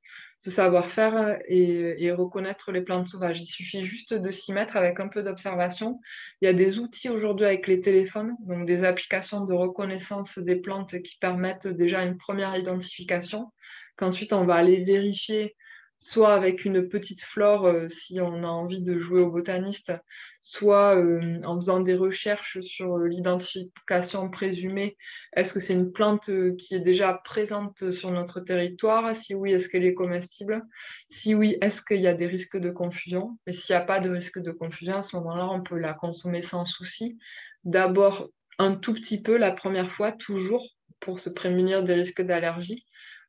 ce 0.46 0.52
savoir-faire 0.52 1.40
et, 1.48 2.04
et, 2.04 2.12
reconnaître 2.12 2.72
les 2.72 2.82
plantes 2.82 3.08
sauvages. 3.08 3.42
Il 3.42 3.48
suffit 3.48 3.82
juste 3.82 4.14
de 4.14 4.30
s'y 4.30 4.54
mettre 4.54 4.78
avec 4.78 5.00
un 5.00 5.08
peu 5.08 5.24
d'observation. 5.24 6.00
Il 6.40 6.46
y 6.46 6.48
a 6.48 6.54
des 6.54 6.78
outils 6.78 7.10
aujourd'hui 7.10 7.48
avec 7.48 7.66
les 7.66 7.82
téléphones, 7.82 8.36
donc 8.42 8.68
des 8.68 8.84
applications 8.84 9.44
de 9.46 9.54
reconnaissance 9.54 10.38
des 10.38 10.58
plantes 10.58 11.02
qui 11.02 11.18
permettent 11.20 11.68
déjà 11.68 12.04
une 12.04 12.18
première 12.18 12.56
identification 12.56 13.52
qu'ensuite 13.98 14.34
on 14.34 14.46
va 14.46 14.56
aller 14.56 14.84
vérifier 14.84 15.56
soit 15.98 16.34
avec 16.34 16.66
une 16.66 16.88
petite 16.90 17.22
flore 17.22 17.66
euh, 17.66 17.88
si 17.88 18.20
on 18.20 18.44
a 18.44 18.48
envie 18.48 18.82
de 18.82 19.00
jouer 19.00 19.22
au 19.22 19.32
botaniste, 19.32 19.94
soit 20.42 20.98
euh, 20.98 21.42
en 21.44 21.56
faisant 21.56 21.80
des 21.80 21.96
recherches 21.96 22.60
sur 22.62 22.98
euh, 22.98 23.08
l'identification 23.08 24.30
présumée. 24.30 24.98
Est-ce 25.36 25.54
que 25.54 25.60
c'est 25.60 25.74
une 25.74 25.92
plante 25.92 26.30
qui 26.58 26.76
est 26.76 26.80
déjà 26.80 27.14
présente 27.14 27.92
sur 27.92 28.12
notre 28.12 28.40
territoire? 28.40 29.16
Si 29.16 29.34
oui, 29.34 29.54
est-ce 29.54 29.70
qu'elle 29.70 29.86
est 29.86 29.94
comestible? 29.94 30.64
Si 31.10 31.34
oui, 31.34 31.58
est-ce 31.62 31.82
qu'il 31.82 32.02
y 32.02 32.08
a 32.08 32.14
des 32.14 32.28
risques 32.28 32.58
de 32.58 32.72
confusion? 32.72 33.38
Et 33.48 33.54
s'il 33.54 33.76
n'y 33.76 33.82
a 33.82 33.86
pas 33.86 34.00
de 34.00 34.10
risque 34.10 34.40
de 34.40 34.52
confusion, 34.52 34.98
à 34.98 35.04
ce 35.04 35.16
moment-là, 35.18 35.48
on 35.50 35.62
peut 35.62 35.78
la 35.78 35.94
consommer 35.94 36.42
sans 36.42 36.66
souci. 36.66 37.18
D'abord, 37.64 38.30
un 38.60 38.76
tout 38.76 38.94
petit 38.94 39.22
peu 39.22 39.38
la 39.38 39.52
première 39.52 39.92
fois, 39.92 40.12
toujours 40.12 40.66
pour 41.00 41.20
se 41.20 41.30
prémunir 41.30 41.84
des 41.84 41.94
risques 41.94 42.22
d'allergie 42.22 42.86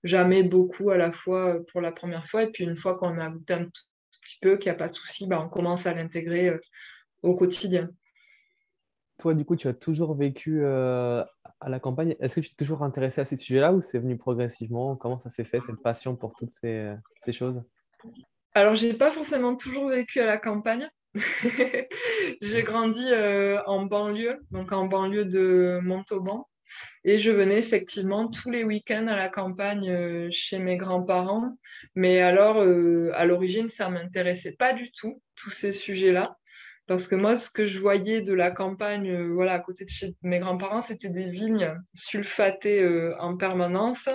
jamais 0.07 0.43
beaucoup 0.43 0.91
à 0.91 0.97
la 0.97 1.13
fois 1.13 1.59
pour 1.73 1.81
la 1.81 1.93
première 1.93 2.27
fois. 2.29 2.45
Et 2.45 2.51
puis 2.51 2.65
une 2.65 2.77
fois 2.77 2.97
qu'on 2.97 3.19
a 3.19 3.29
goûté 3.29 3.55
un 3.55 3.65
petit 3.65 4.39
peu, 4.41 4.57
qu'il 4.57 4.71
n'y 4.71 4.77
a 4.77 4.79
pas 4.79 4.89
de 4.89 4.95
souci, 4.95 5.27
bah, 5.27 5.43
on 5.45 5.49
commence 5.49 5.87
à 5.87 5.95
l'intégrer 5.95 6.49
euh, 6.49 6.61
au 7.23 7.35
quotidien. 7.35 7.91
Toi, 9.19 9.35
du 9.35 9.45
coup, 9.45 9.57
tu 9.57 9.67
as 9.69 9.75
toujours 9.75 10.15
vécu 10.15 10.61
euh, 10.63 11.25
à 11.61 11.69
la 11.69 11.81
campagne. 11.81 12.17
Est-ce 12.21 12.37
que 12.37 12.41
tu 12.41 12.51
t'es 12.51 12.65
toujours 12.65 12.83
intéressé 12.83 13.21
à 13.21 13.25
ces 13.25 13.37
sujets-là 13.37 13.73
ou 13.73 13.81
c'est 13.81 13.99
venu 13.99 14.19
progressivement? 14.19 14.95
Comment 14.95 15.19
ça 15.19 15.31
s'est 15.31 15.45
fait, 15.45 15.61
cette 15.61 15.83
passion 15.83 16.17
pour 16.17 16.35
toutes 16.35 16.53
ces, 16.61 16.93
ces 17.23 17.33
choses? 17.33 17.63
Alors, 18.53 18.77
je 18.77 18.87
n'ai 18.87 18.95
pas 18.95 19.11
forcément 19.11 19.57
toujours 19.57 19.89
vécu 19.89 20.21
à 20.21 20.27
la 20.27 20.37
campagne. 20.37 20.89
j'ai 22.43 22.63
grandi 22.63 23.07
euh, 23.11 23.63
en 23.67 23.87
banlieue, 23.87 24.39
donc 24.51 24.73
en 24.73 24.87
banlieue 24.87 25.25
de 25.25 25.81
Montauban. 25.83 26.47
Et 27.05 27.19
je 27.19 27.31
venais 27.31 27.59
effectivement 27.59 28.29
tous 28.29 28.51
les 28.51 28.65
week-ends 28.65 29.07
à 29.07 29.17
la 29.17 29.29
campagne 29.29 30.31
chez 30.31 30.59
mes 30.59 30.77
grands-parents. 30.77 31.57
Mais 31.95 32.21
alors, 32.21 32.59
à 33.15 33.25
l'origine, 33.25 33.69
ça 33.69 33.89
ne 33.89 33.95
m'intéressait 33.95 34.53
pas 34.53 34.73
du 34.73 34.91
tout, 34.93 35.23
tous 35.35 35.51
ces 35.51 35.73
sujets-là. 35.73 36.37
Parce 36.87 37.09
que 37.09 37.17
moi, 37.17 37.37
ce 37.37 37.51
que 37.51 37.67
je 37.67 37.81
voyais 37.81 38.21
de 38.21 38.33
la 38.33 38.53
campagne, 38.53 39.11
euh, 39.11 39.33
voilà, 39.33 39.55
à 39.55 39.59
côté 39.59 39.85
de 39.85 39.91
chez 39.91 40.15
mes 40.23 40.39
grands-parents, 40.39 40.81
c'était 40.81 41.09
des 41.09 41.29
vignes 41.29 41.75
sulfatées 41.95 42.81
euh, 42.81 43.17
en 43.19 43.37
permanence, 43.37 44.09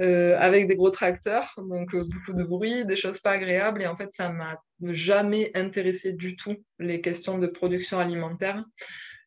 euh, 0.00 0.34
avec 0.38 0.66
des 0.66 0.76
gros 0.76 0.90
tracteurs, 0.90 1.54
donc 1.58 1.94
beaucoup 1.94 2.32
de 2.32 2.42
bruit, 2.42 2.86
des 2.86 2.96
choses 2.96 3.20
pas 3.20 3.32
agréables. 3.32 3.82
Et 3.82 3.86
en 3.86 3.96
fait, 3.96 4.08
ça 4.14 4.30
m'a 4.30 4.58
jamais 4.82 5.50
intéressé 5.54 6.14
du 6.14 6.36
tout 6.36 6.56
les 6.78 7.02
questions 7.02 7.36
de 7.36 7.46
production 7.46 7.98
alimentaire. 7.98 8.64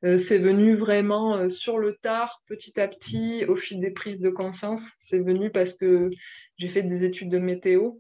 C'est 0.04 0.38
venu 0.38 0.76
vraiment 0.76 1.50
sur 1.50 1.78
le 1.78 1.96
tard, 1.96 2.42
petit 2.48 2.80
à 2.80 2.88
petit, 2.88 3.46
au 3.46 3.56
fil 3.56 3.80
des 3.80 3.92
prises 3.92 4.20
de 4.20 4.30
conscience. 4.30 4.82
C'est 5.00 5.20
venu 5.20 5.50
parce 5.50 5.74
que 5.74 6.10
j'ai 6.58 6.68
fait 6.68 6.84
des 6.84 7.06
études 7.06 7.30
de 7.30 7.40
météo 7.40 7.94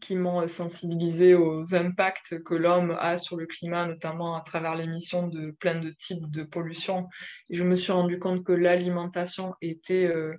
qui 0.00 0.16
m'ont 0.16 0.46
sensibilisé 0.46 1.34
aux 1.34 1.74
impacts 1.74 2.42
que 2.42 2.54
l'homme 2.54 2.96
a 3.00 3.16
sur 3.16 3.36
le 3.36 3.46
climat, 3.46 3.86
notamment 3.86 4.36
à 4.36 4.40
travers 4.40 4.74
l'émission 4.74 5.28
de 5.28 5.50
plein 5.52 5.80
de 5.80 5.90
types 5.90 6.30
de 6.30 6.42
pollution. 6.42 7.08
Et 7.50 7.56
je 7.56 7.64
me 7.64 7.76
suis 7.76 7.92
rendu 7.92 8.18
compte 8.18 8.44
que 8.44 8.52
l'alimentation 8.52 9.54
était 9.60 10.04
euh, 10.04 10.34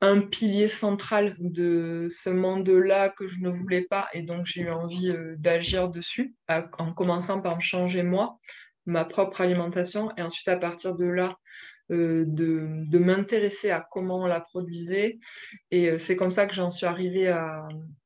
un 0.00 0.20
pilier 0.20 0.68
central 0.68 1.36
de 1.38 2.08
ce 2.10 2.30
monde-là 2.30 3.10
que 3.10 3.26
je 3.26 3.40
ne 3.40 3.48
voulais 3.48 3.82
pas. 3.82 4.08
Et 4.12 4.22
donc, 4.22 4.46
j'ai 4.46 4.62
eu 4.62 4.70
envie 4.70 5.10
euh, 5.10 5.34
d'agir 5.38 5.88
dessus, 5.88 6.34
en 6.48 6.92
commençant 6.92 7.40
par 7.40 7.56
me 7.56 7.62
changer 7.62 8.02
moi, 8.02 8.38
ma 8.86 9.04
propre 9.04 9.40
alimentation. 9.40 10.10
Et 10.16 10.22
ensuite, 10.22 10.48
à 10.48 10.56
partir 10.56 10.94
de 10.94 11.04
là, 11.04 11.36
euh, 11.92 12.24
de, 12.26 12.98
m'intéresser 12.98 13.70
à 13.70 13.86
comment 13.92 14.22
on 14.22 14.26
la 14.26 14.40
produisait. 14.40 15.18
Et 15.70 15.90
euh, 15.90 15.98
c'est 15.98 16.16
comme 16.16 16.32
ça 16.32 16.46
que 16.46 16.54
j'en 16.54 16.70
suis 16.70 16.86
arrivée 16.86 17.32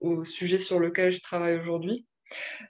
au 0.01 0.25
sujet 0.25 0.59
sur 0.59 0.79
lequel 0.79 1.13
je 1.13 1.21
travaille 1.21 1.59
aujourd'hui. 1.59 2.07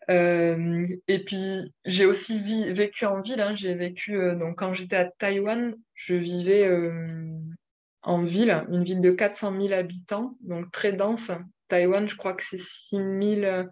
Euh, 0.09 0.87
et 1.09 1.25
puis, 1.25 1.75
j'ai 1.85 2.07
aussi 2.07 2.41
vécu 2.73 3.07
en 3.07 3.23
ville. 3.23 3.41
Hein. 3.41 3.57
J'ai 3.57 3.75
vécu, 3.75 4.17
donc 4.39 4.59
quand 4.59 4.73
j'étais 4.73 4.97
à 4.97 5.11
Taïwan, 5.19 5.75
je 5.95 6.15
vivais 6.15 6.71
en 8.03 8.23
ville, 8.23 8.65
une 8.71 8.85
ville 8.85 9.01
de 9.01 9.11
400 9.11 9.61
000 9.61 9.73
habitants, 9.73 10.37
donc 10.43 10.71
très 10.71 10.93
dense. 10.93 11.33
Taïwan, 11.69 12.09
je 12.09 12.17
crois 12.17 12.35
que 12.35 12.45
c'est 12.45 12.61
6 12.61 12.97
000 12.97 13.67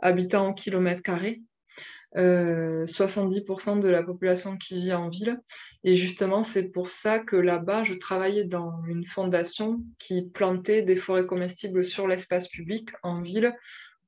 habitants 0.00 0.48
en 0.48 0.52
kilomètre 0.52 1.02
carré. 1.02 1.40
70% 2.14 3.80
de 3.80 3.88
la 3.88 4.02
population 4.02 4.56
qui 4.56 4.78
vit 4.78 4.94
en 4.94 5.08
ville. 5.08 5.38
Et 5.84 5.94
justement, 5.94 6.42
c'est 6.42 6.64
pour 6.64 6.88
ça 6.88 7.18
que 7.18 7.36
là-bas, 7.36 7.84
je 7.84 7.94
travaillais 7.94 8.44
dans 8.44 8.82
une 8.88 9.04
fondation 9.04 9.82
qui 9.98 10.22
plantait 10.22 10.82
des 10.82 10.96
forêts 10.96 11.26
comestibles 11.26 11.84
sur 11.84 12.08
l'espace 12.08 12.48
public 12.48 12.90
en 13.02 13.22
ville, 13.22 13.54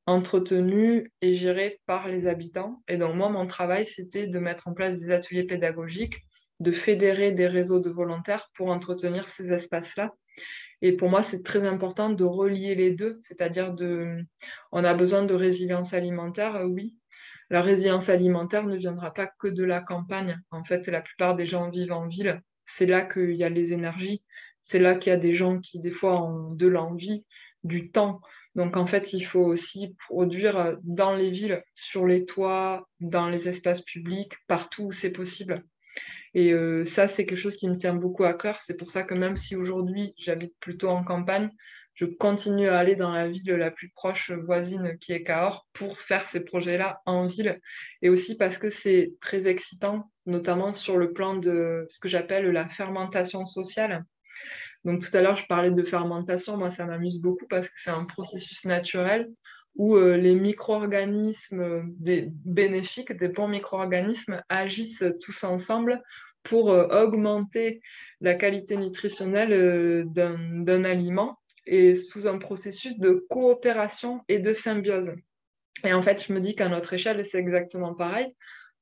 entretenues 0.06 1.12
et 1.20 1.34
gérées 1.34 1.80
par 1.86 2.08
les 2.08 2.26
habitants. 2.26 2.82
Et 2.88 2.96
donc, 2.96 3.14
moi, 3.14 3.28
mon 3.28 3.46
travail, 3.46 3.86
c'était 3.86 4.26
de 4.26 4.38
mettre 4.38 4.68
en 4.68 4.72
place 4.72 4.98
des 4.98 5.10
ateliers 5.10 5.44
pédagogiques, 5.44 6.24
de 6.60 6.72
fédérer 6.72 7.32
des 7.32 7.46
réseaux 7.46 7.78
de 7.78 7.90
volontaires 7.90 8.50
pour 8.54 8.70
entretenir 8.70 9.28
ces 9.28 9.52
espaces-là. 9.52 10.12
Et 10.80 10.92
pour 10.92 11.10
moi, 11.10 11.22
c'est 11.22 11.42
très 11.42 11.66
important 11.66 12.08
de 12.08 12.24
relier 12.24 12.74
les 12.74 12.92
deux, 12.92 13.18
c'est-à-dire 13.20 13.74
de, 13.74 14.24
on 14.72 14.84
a 14.84 14.94
besoin 14.94 15.24
de 15.24 15.34
résilience 15.34 15.92
alimentaire, 15.92 16.62
oui, 16.66 16.96
la 17.50 17.62
résilience 17.62 18.08
alimentaire 18.08 18.64
ne 18.64 18.76
viendra 18.76 19.12
pas 19.12 19.30
que 19.38 19.48
de 19.48 19.64
la 19.64 19.80
campagne. 19.80 20.38
En 20.50 20.64
fait, 20.64 20.86
la 20.88 21.00
plupart 21.00 21.36
des 21.36 21.46
gens 21.46 21.70
vivent 21.70 21.92
en 21.92 22.06
ville. 22.06 22.40
C'est 22.66 22.86
là 22.86 23.02
qu'il 23.02 23.32
y 23.32 23.44
a 23.44 23.48
les 23.48 23.72
énergies. 23.72 24.22
C'est 24.62 24.78
là 24.78 24.96
qu'il 24.96 25.10
y 25.10 25.16
a 25.16 25.18
des 25.18 25.34
gens 25.34 25.58
qui, 25.58 25.80
des 25.80 25.90
fois, 25.90 26.22
ont 26.22 26.52
de 26.52 26.66
l'envie, 26.66 27.24
du 27.64 27.90
temps. 27.90 28.20
Donc, 28.54 28.76
en 28.76 28.86
fait, 28.86 29.12
il 29.12 29.22
faut 29.22 29.44
aussi 29.44 29.94
produire 30.08 30.76
dans 30.82 31.14
les 31.14 31.30
villes, 31.30 31.62
sur 31.74 32.06
les 32.06 32.26
toits, 32.26 32.86
dans 33.00 33.28
les 33.28 33.48
espaces 33.48 33.82
publics, 33.82 34.34
partout 34.46 34.86
où 34.86 34.92
c'est 34.92 35.12
possible. 35.12 35.64
Et 36.34 36.52
euh, 36.52 36.84
ça, 36.84 37.08
c'est 37.08 37.24
quelque 37.24 37.38
chose 37.38 37.56
qui 37.56 37.68
me 37.68 37.76
tient 37.76 37.94
beaucoup 37.94 38.24
à 38.24 38.34
cœur. 38.34 38.60
C'est 38.62 38.76
pour 38.76 38.90
ça 38.90 39.02
que 39.02 39.14
même 39.14 39.36
si 39.36 39.56
aujourd'hui, 39.56 40.12
j'habite 40.18 40.54
plutôt 40.60 40.88
en 40.88 41.02
campagne, 41.02 41.50
je 41.98 42.06
continue 42.06 42.68
à 42.68 42.78
aller 42.78 42.94
dans 42.94 43.10
la 43.10 43.26
ville 43.26 43.50
la 43.54 43.72
plus 43.72 43.88
proche 43.88 44.30
voisine 44.30 44.96
qui 45.00 45.12
est 45.12 45.24
Cahors 45.24 45.66
pour 45.72 45.98
faire 45.98 46.28
ces 46.28 46.38
projets-là 46.38 47.02
en 47.06 47.26
ville. 47.26 47.60
Et 48.02 48.08
aussi 48.08 48.36
parce 48.36 48.56
que 48.56 48.70
c'est 48.70 49.14
très 49.20 49.48
excitant, 49.48 50.08
notamment 50.24 50.72
sur 50.72 50.96
le 50.96 51.12
plan 51.12 51.34
de 51.34 51.86
ce 51.88 51.98
que 51.98 52.06
j'appelle 52.06 52.46
la 52.52 52.68
fermentation 52.68 53.44
sociale. 53.44 54.04
Donc 54.84 55.04
tout 55.04 55.16
à 55.16 55.22
l'heure, 55.22 55.36
je 55.36 55.46
parlais 55.46 55.72
de 55.72 55.82
fermentation. 55.82 56.56
Moi, 56.56 56.70
ça 56.70 56.86
m'amuse 56.86 57.20
beaucoup 57.20 57.48
parce 57.48 57.68
que 57.68 57.74
c'est 57.82 57.90
un 57.90 58.04
processus 58.04 58.64
naturel 58.64 59.28
où 59.74 59.96
euh, 59.96 60.16
les 60.16 60.36
micro-organismes 60.36 61.82
bénéfiques, 61.98 63.12
des 63.12 63.28
bons 63.28 63.48
micro-organismes, 63.48 64.40
agissent 64.48 65.04
tous 65.20 65.42
ensemble 65.42 66.00
pour 66.44 66.70
euh, 66.70 66.86
augmenter 67.02 67.80
la 68.20 68.36
qualité 68.36 68.76
nutritionnelle 68.76 69.52
euh, 69.52 70.04
d'un 70.06 70.84
aliment 70.84 71.40
et 71.68 71.94
sous 71.94 72.26
un 72.26 72.38
processus 72.38 72.98
de 72.98 73.26
coopération 73.28 74.22
et 74.28 74.38
de 74.38 74.52
symbiose. 74.52 75.12
Et 75.84 75.92
en 75.92 76.02
fait, 76.02 76.24
je 76.26 76.32
me 76.32 76.40
dis 76.40 76.56
qu'à 76.56 76.68
notre 76.68 76.94
échelle, 76.94 77.24
c'est 77.24 77.38
exactement 77.38 77.94
pareil. 77.94 78.34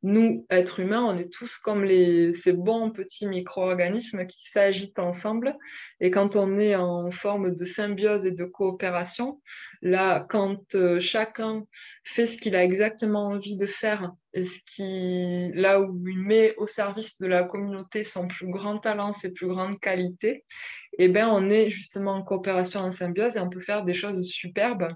Nous, 0.08 0.46
êtres 0.50 0.78
humains, 0.78 1.02
on 1.02 1.18
est 1.18 1.32
tous 1.32 1.58
comme 1.58 1.84
ces 1.84 2.52
bons 2.52 2.92
petits 2.92 3.26
micro-organismes 3.26 4.24
qui 4.24 4.48
s'agitent 4.48 5.00
ensemble. 5.00 5.56
Et 5.98 6.12
quand 6.12 6.36
on 6.36 6.60
est 6.60 6.76
en 6.76 7.10
forme 7.10 7.56
de 7.56 7.64
symbiose 7.64 8.24
et 8.24 8.30
de 8.30 8.44
coopération, 8.44 9.42
là, 9.82 10.24
quand 10.30 10.76
euh, 10.76 11.00
chacun 11.00 11.64
fait 12.04 12.28
ce 12.28 12.38
qu'il 12.38 12.54
a 12.54 12.62
exactement 12.62 13.26
envie 13.26 13.56
de 13.56 13.66
faire, 13.66 14.12
et 14.32 14.44
ce 14.44 14.60
qui, 14.64 15.58
là 15.58 15.80
où 15.80 16.00
il 16.06 16.20
met 16.20 16.54
au 16.56 16.68
service 16.68 17.20
de 17.20 17.26
la 17.26 17.42
communauté 17.42 18.04
son 18.04 18.28
plus 18.28 18.46
grand 18.46 18.78
talent, 18.78 19.12
ses 19.12 19.32
plus 19.32 19.48
grandes 19.48 19.80
qualités, 19.80 20.44
eh 20.98 21.08
ben, 21.08 21.26
on 21.26 21.50
est 21.50 21.68
justement 21.68 22.12
en 22.12 22.22
coopération, 22.22 22.78
en 22.78 22.92
symbiose 22.92 23.36
et 23.36 23.40
on 23.40 23.50
peut 23.50 23.58
faire 23.58 23.84
des 23.84 23.94
choses 23.94 24.24
superbes 24.24 24.86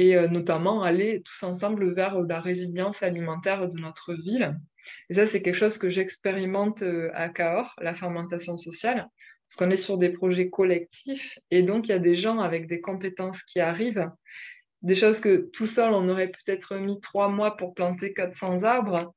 et 0.00 0.16
euh, 0.16 0.28
notamment 0.28 0.82
aller 0.82 1.22
tous 1.22 1.42
ensemble 1.44 1.92
vers 1.92 2.18
la 2.22 2.40
résilience 2.40 3.02
alimentaire 3.02 3.68
de 3.68 3.78
notre 3.78 4.14
ville. 4.14 4.56
Et 5.10 5.14
ça, 5.14 5.26
c'est 5.26 5.42
quelque 5.42 5.54
chose 5.54 5.76
que 5.76 5.90
j'expérimente 5.90 6.80
euh, 6.80 7.10
à 7.14 7.28
Cahors, 7.28 7.74
la 7.82 7.92
fermentation 7.92 8.56
sociale, 8.56 9.06
parce 9.46 9.56
qu'on 9.58 9.70
est 9.70 9.76
sur 9.76 9.98
des 9.98 10.08
projets 10.08 10.48
collectifs 10.48 11.38
et 11.50 11.62
donc 11.62 11.86
il 11.86 11.90
y 11.90 11.94
a 11.94 11.98
des 11.98 12.16
gens 12.16 12.38
avec 12.38 12.66
des 12.66 12.80
compétences 12.80 13.42
qui 13.42 13.60
arrivent, 13.60 14.10
des 14.80 14.94
choses 14.94 15.20
que 15.20 15.50
tout 15.52 15.66
seul, 15.66 15.92
on 15.92 16.08
aurait 16.08 16.28
peut-être 16.28 16.76
mis 16.76 16.98
trois 17.00 17.28
mois 17.28 17.58
pour 17.58 17.74
planter 17.74 18.14
400 18.14 18.62
arbres 18.62 19.12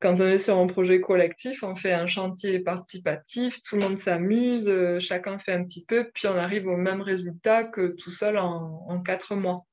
quand 0.00 0.20
on 0.20 0.26
est 0.26 0.38
sur 0.38 0.56
un 0.56 0.66
projet 0.66 1.00
collectif, 1.00 1.62
on 1.62 1.74
fait 1.74 1.92
un 1.92 2.06
chantier 2.06 2.60
participatif, 2.60 3.60
tout 3.64 3.76
le 3.76 3.88
monde 3.88 3.98
s'amuse, 3.98 4.68
euh, 4.68 5.00
chacun 5.00 5.38
fait 5.38 5.52
un 5.52 5.64
petit 5.64 5.84
peu, 5.84 6.08
puis 6.14 6.28
on 6.28 6.36
arrive 6.36 6.68
au 6.68 6.76
même 6.76 7.00
résultat 7.00 7.64
que 7.64 7.96
tout 7.98 8.12
seul 8.12 8.38
en, 8.38 9.02
quatre 9.02 9.34
mois. 9.34 9.66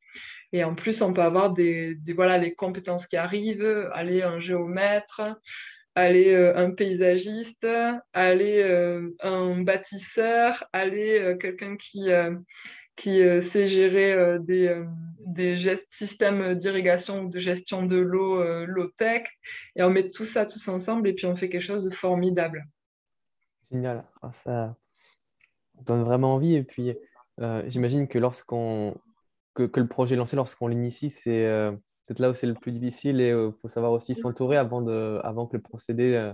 Et 0.53 0.63
en 0.63 0.75
plus, 0.75 1.01
on 1.01 1.13
peut 1.13 1.21
avoir 1.21 1.51
des, 1.51 1.97
voilà, 2.15 2.37
les 2.37 2.53
compétences 2.53 3.07
qui 3.07 3.17
arrivent, 3.17 3.89
aller 3.93 4.21
un 4.21 4.39
géomètre, 4.39 5.21
aller 5.95 6.33
euh, 6.33 6.55
un 6.57 6.71
paysagiste, 6.71 7.67
aller 8.13 8.61
euh, 8.61 9.15
un 9.21 9.61
bâtisseur, 9.61 10.65
aller 10.73 11.35
quelqu'un 11.39 11.77
qui 11.77 12.09
qui 12.95 13.21
euh, 13.21 13.41
sait 13.41 13.67
gérer 13.67 14.13
euh, 14.13 14.39
des, 14.39 14.67
euh, 14.67 14.85
des 15.19 15.77
systèmes 15.89 16.55
d'irrigation 16.55 17.23
ou 17.23 17.29
de 17.29 17.39
gestion 17.39 17.85
de 17.85 17.97
l'eau, 17.97 18.43
low-tech. 18.65 19.23
Et 19.75 19.83
on 19.83 19.89
met 19.89 20.09
tout 20.09 20.25
ça 20.25 20.45
tous 20.45 20.67
ensemble 20.67 21.07
et 21.07 21.13
puis 21.13 21.25
on 21.25 21.35
fait 21.35 21.49
quelque 21.49 21.61
chose 21.61 21.83
de 21.83 21.93
formidable. 21.93 22.65
Génial. 23.71 24.03
Ah, 24.21 24.31
ça 24.33 24.75
donne 25.81 26.03
vraiment 26.03 26.35
envie. 26.35 26.55
Et 26.55 26.63
puis, 26.63 26.95
j'imagine 27.67 28.07
que 28.07 28.19
lorsqu'on 28.19 28.95
que, 29.55 29.63
que, 29.63 29.79
le 29.79 29.87
projet 29.87 30.15
est 30.15 30.17
lancé, 30.17 30.35
lorsqu'on 30.35 30.67
l'initie, 30.67 31.09
c'est 31.09 31.47
peut-être 32.05 32.19
là 32.19 32.29
où 32.29 32.35
c'est 32.35 32.47
le 32.47 32.53
plus 32.53 32.71
difficile 32.71 33.19
et 33.21 33.29
il 33.29 33.51
faut 33.61 33.69
savoir 33.69 33.91
aussi 33.91 34.13
s'entourer 34.13 34.57
avant, 34.57 34.81
de, 34.81 35.19
avant 35.23 35.47
que 35.47 35.57
le 35.57 35.63
procédé 35.63 36.31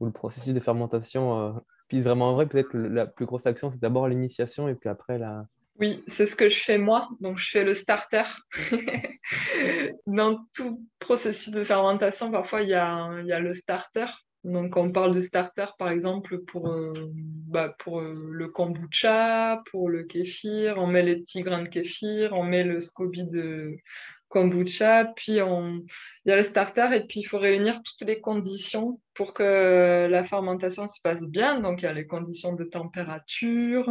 ou 0.00 0.06
le 0.06 0.12
processus 0.12 0.54
de 0.54 0.60
fermentation 0.60 1.62
puisse 1.88 2.04
vraiment 2.04 2.30
en 2.30 2.34
vrai. 2.34 2.46
Peut-être 2.46 2.70
que 2.70 2.78
la 2.78 3.06
plus 3.06 3.26
grosse 3.26 3.46
action, 3.46 3.70
c'est 3.70 3.80
d'abord 3.80 4.08
l'initiation 4.08 4.68
et 4.68 4.74
puis 4.74 4.88
après 4.88 5.18
la, 5.18 5.46
oui, 5.80 6.04
c'est 6.06 6.26
ce 6.26 6.36
que 6.36 6.48
je 6.48 6.62
fais 6.62 6.78
moi. 6.78 7.08
Donc, 7.20 7.38
je 7.38 7.50
fais 7.50 7.64
le 7.64 7.74
starter. 7.74 8.22
Dans 10.06 10.44
tout 10.52 10.86
processus 11.00 11.52
de 11.52 11.64
fermentation, 11.64 12.30
parfois, 12.30 12.62
il 12.62 12.68
y 12.68 12.74
a, 12.74 13.08
le 13.40 13.54
starter. 13.54 14.06
Donc, 14.44 14.76
on 14.76 14.92
parle 14.92 15.14
de 15.14 15.20
starter, 15.20 15.66
par 15.78 15.90
exemple, 15.90 16.38
pour, 16.40 16.68
euh, 16.68 16.92
bah, 17.12 17.74
pour 17.78 18.00
euh, 18.00 18.14
le 18.30 18.48
kombucha, 18.48 19.62
pour 19.70 19.88
le 19.88 20.04
kéfir. 20.04 20.76
On 20.78 20.86
met 20.86 21.02
les 21.02 21.16
petits 21.16 21.42
grains 21.42 21.62
de 21.62 21.68
kéfir, 21.68 22.32
on 22.34 22.44
met 22.44 22.62
le 22.62 22.80
SCOBY 22.80 23.24
de, 23.24 23.76
kombucha, 24.34 25.12
puis 25.14 25.34
il 25.34 25.84
y 26.26 26.30
a 26.32 26.36
le 26.36 26.42
starter, 26.42 26.88
et 26.92 27.00
puis 27.06 27.20
il 27.20 27.22
faut 27.22 27.38
réunir 27.38 27.80
toutes 27.84 28.06
les 28.06 28.20
conditions 28.20 29.00
pour 29.14 29.32
que 29.32 30.08
la 30.10 30.24
fermentation 30.24 30.88
se 30.88 31.00
passe 31.00 31.22
bien. 31.22 31.60
Donc 31.60 31.82
il 31.82 31.84
y 31.84 31.88
a 31.88 31.92
les 31.92 32.08
conditions 32.08 32.52
de 32.52 32.64
température, 32.64 33.88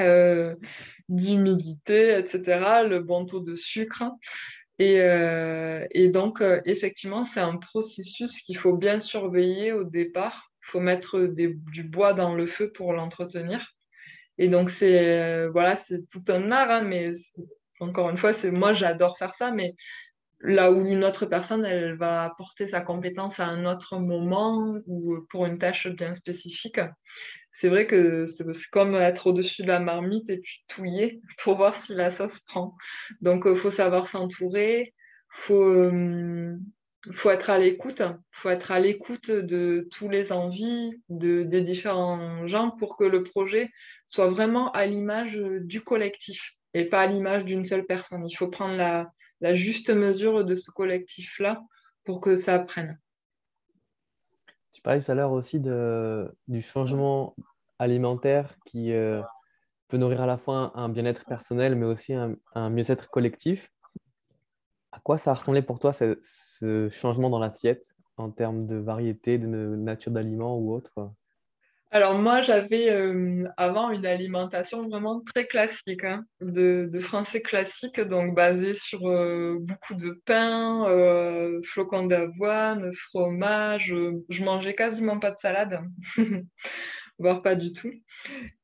euh, 0.00 0.56
d'humidité, 1.08 2.18
etc., 2.18 2.82
le 2.88 2.98
bon 2.98 3.26
taux 3.26 3.40
de 3.40 3.54
sucre. 3.54 4.04
Et, 4.78 5.00
euh, 5.00 5.86
donc, 6.10 6.40
euh, 6.40 6.60
effectivement, 6.64 7.24
c'est 7.24 7.40
un 7.40 7.56
processus 7.56 8.40
qu'il 8.40 8.56
faut 8.56 8.76
bien 8.76 9.00
surveiller 9.00 9.72
au 9.72 9.84
départ. 9.84 10.50
Il 10.62 10.70
faut 10.70 10.80
mettre 10.80 11.20
du 11.20 11.82
bois 11.82 12.12
dans 12.12 12.34
le 12.34 12.46
feu 12.46 12.70
pour 12.72 12.92
l'entretenir. 12.92 13.74
Et 14.36 14.48
donc, 14.48 14.70
c'est 14.70 15.48
voilà, 15.48 15.76
c'est 15.76 16.08
tout 16.08 16.22
un 16.28 16.52
art, 16.52 16.70
hein, 16.70 16.82
mais 16.82 17.14
encore 17.80 18.10
une 18.10 18.18
fois, 18.18 18.32
c'est 18.32 18.50
moi, 18.50 18.72
j'adore 18.74 19.18
faire 19.18 19.34
ça, 19.34 19.50
mais 19.50 19.74
là 20.40 20.70
où 20.70 20.86
une 20.86 21.04
autre 21.04 21.26
personne, 21.26 21.64
elle 21.64 21.96
va 21.96 22.24
apporter 22.24 22.66
sa 22.66 22.80
compétence 22.80 23.40
à 23.40 23.46
un 23.46 23.64
autre 23.64 23.98
moment 23.98 24.76
ou 24.86 25.16
pour 25.30 25.46
une 25.46 25.58
tâche 25.58 25.88
bien 25.88 26.14
spécifique 26.14 26.80
c'est 27.58 27.68
vrai 27.68 27.88
que 27.88 28.26
c'est 28.26 28.44
comme 28.70 28.94
être 28.94 29.26
au-dessus 29.26 29.62
de 29.62 29.68
la 29.68 29.80
marmite 29.80 30.30
et 30.30 30.38
puis 30.38 30.64
touiller 30.68 31.20
pour 31.42 31.56
voir 31.56 31.74
si 31.74 31.94
la 31.94 32.10
sauce 32.10 32.38
prend. 32.40 32.76
Donc, 33.20 33.42
il 33.46 33.52
euh, 33.52 33.56
faut 33.56 33.70
savoir 33.70 34.06
s'entourer, 34.06 34.94
il 34.94 35.40
faut, 35.40 35.64
euh, 35.64 36.56
faut 37.14 37.30
être 37.30 37.50
à 37.50 37.58
l'écoute, 37.58 38.02
faut 38.30 38.50
être 38.50 38.70
à 38.70 38.78
l'écoute 38.78 39.30
de 39.32 39.88
tous 39.90 40.08
les 40.08 40.30
envies 40.30 40.92
de, 41.08 41.42
des 41.42 41.62
différents 41.62 42.46
gens 42.46 42.70
pour 42.70 42.96
que 42.96 43.04
le 43.04 43.24
projet 43.24 43.70
soit 44.06 44.30
vraiment 44.30 44.70
à 44.70 44.86
l'image 44.86 45.36
du 45.36 45.80
collectif 45.80 46.52
et 46.74 46.84
pas 46.84 47.02
à 47.02 47.06
l'image 47.06 47.44
d'une 47.44 47.64
seule 47.64 47.86
personne. 47.86 48.24
Il 48.28 48.36
faut 48.36 48.48
prendre 48.48 48.76
la, 48.76 49.10
la 49.40 49.54
juste 49.54 49.90
mesure 49.90 50.44
de 50.44 50.54
ce 50.54 50.70
collectif-là 50.70 51.62
pour 52.04 52.20
que 52.20 52.36
ça 52.36 52.58
prenne. 52.58 52.98
Tu 54.72 54.82
parlais 54.82 55.00
tout 55.00 55.10
à 55.10 55.14
l'heure 55.14 55.32
aussi 55.32 55.60
de, 55.60 56.32
du 56.46 56.62
changement 56.62 57.34
alimentaire 57.78 58.56
qui 58.64 58.92
euh, 58.92 59.22
peut 59.88 59.96
nourrir 59.96 60.22
à 60.22 60.26
la 60.26 60.38
fois 60.38 60.72
un 60.74 60.88
bien-être 60.88 61.24
personnel, 61.24 61.74
mais 61.74 61.86
aussi 61.86 62.14
un, 62.14 62.70
mieux-être 62.70 63.10
collectif. 63.10 63.70
À 64.92 65.00
quoi 65.00 65.18
ça 65.18 65.32
a 65.32 65.34
ressemblé 65.34 65.62
pour 65.62 65.78
toi 65.78 65.92
ce, 65.92 66.18
ce 66.22 66.88
changement 66.88 67.30
dans 67.30 67.38
l'assiette 67.38 67.84
en 68.16 68.30
termes 68.30 68.66
de 68.66 68.76
variété, 68.76 69.38
de 69.38 69.46
nature 69.46 70.12
d'aliments 70.12 70.58
ou 70.58 70.72
autre? 70.72 71.12
Alors 71.90 72.18
moi, 72.18 72.42
j'avais 72.42 72.90
euh, 72.90 73.48
avant 73.56 73.90
une 73.90 74.04
alimentation 74.04 74.86
vraiment 74.88 75.22
très 75.22 75.46
classique, 75.46 76.04
hein, 76.04 76.24
de, 76.42 76.90
français 77.00 77.40
classique, 77.40 77.98
donc 77.98 78.34
basée 78.34 78.74
sur 78.74 79.08
euh, 79.08 79.56
beaucoup 79.60 79.94
de 79.94 80.20
pain, 80.26 80.86
euh, 80.90 81.62
flocons 81.64 82.06
d'avoine, 82.06 82.92
fromage. 82.92 83.94
je 84.28 84.44
mangeais 84.44 84.74
quasiment 84.74 85.18
pas 85.18 85.30
de 85.30 85.38
salade, 85.38 85.80
voire 87.18 87.40
pas 87.40 87.54
du 87.54 87.72
tout. 87.72 87.92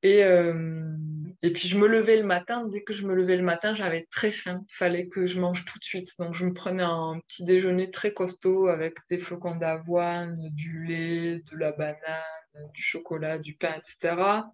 Et, 0.03 0.21
et 0.21 1.51
puis 1.53 1.67
je 1.67 1.79
me 1.79 1.87
levais 1.89 2.19
le 2.19 2.27
matin, 2.27 2.67
dès 2.71 2.83
que 2.83 2.93
je 2.93 3.07
me 3.07 3.15
levais 3.15 3.37
le 3.37 3.43
matin, 3.43 3.75
j'avais 3.75 4.07
très 4.11 4.33
faim. 4.33 4.61
Il 4.69 4.75
fallait 4.75 5.09
que 5.09 5.27
je 5.27 5.41
mange 5.41 5.65
tout 5.65 5.79
de 5.79 5.85
suite. 5.85 6.11
Donc 6.19 6.35
je 6.35 6.45
me 6.45 6.53
prenais 6.53 6.83
un 6.83 7.19
petit 7.27 7.45
déjeuner 7.45 7.91
très 7.91 8.13
costaud 8.13 8.69
avec 8.69 8.99
des 9.09 9.19
flocons 9.19 9.57
d'avoine, 9.57 10.37
du 10.53 10.85
lait, 10.85 11.43
de 11.51 11.57
la 11.57 11.73
banane 11.73 12.44
du 12.73 12.83
chocolat, 12.83 13.39
du 13.39 13.55
pain, 13.55 13.75
etc. 13.77 14.45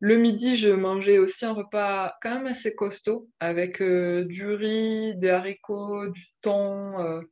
Le 0.00 0.16
midi, 0.16 0.56
je 0.56 0.70
mangeais 0.70 1.18
aussi 1.18 1.44
un 1.44 1.52
repas 1.52 2.16
quand 2.22 2.34
même 2.34 2.46
assez 2.46 2.74
costaud 2.74 3.28
avec 3.40 3.82
euh, 3.82 4.24
du 4.24 4.46
riz, 4.46 5.16
des 5.16 5.30
haricots, 5.30 6.06
du 6.08 6.26
thon, 6.40 7.00
euh, 7.00 7.22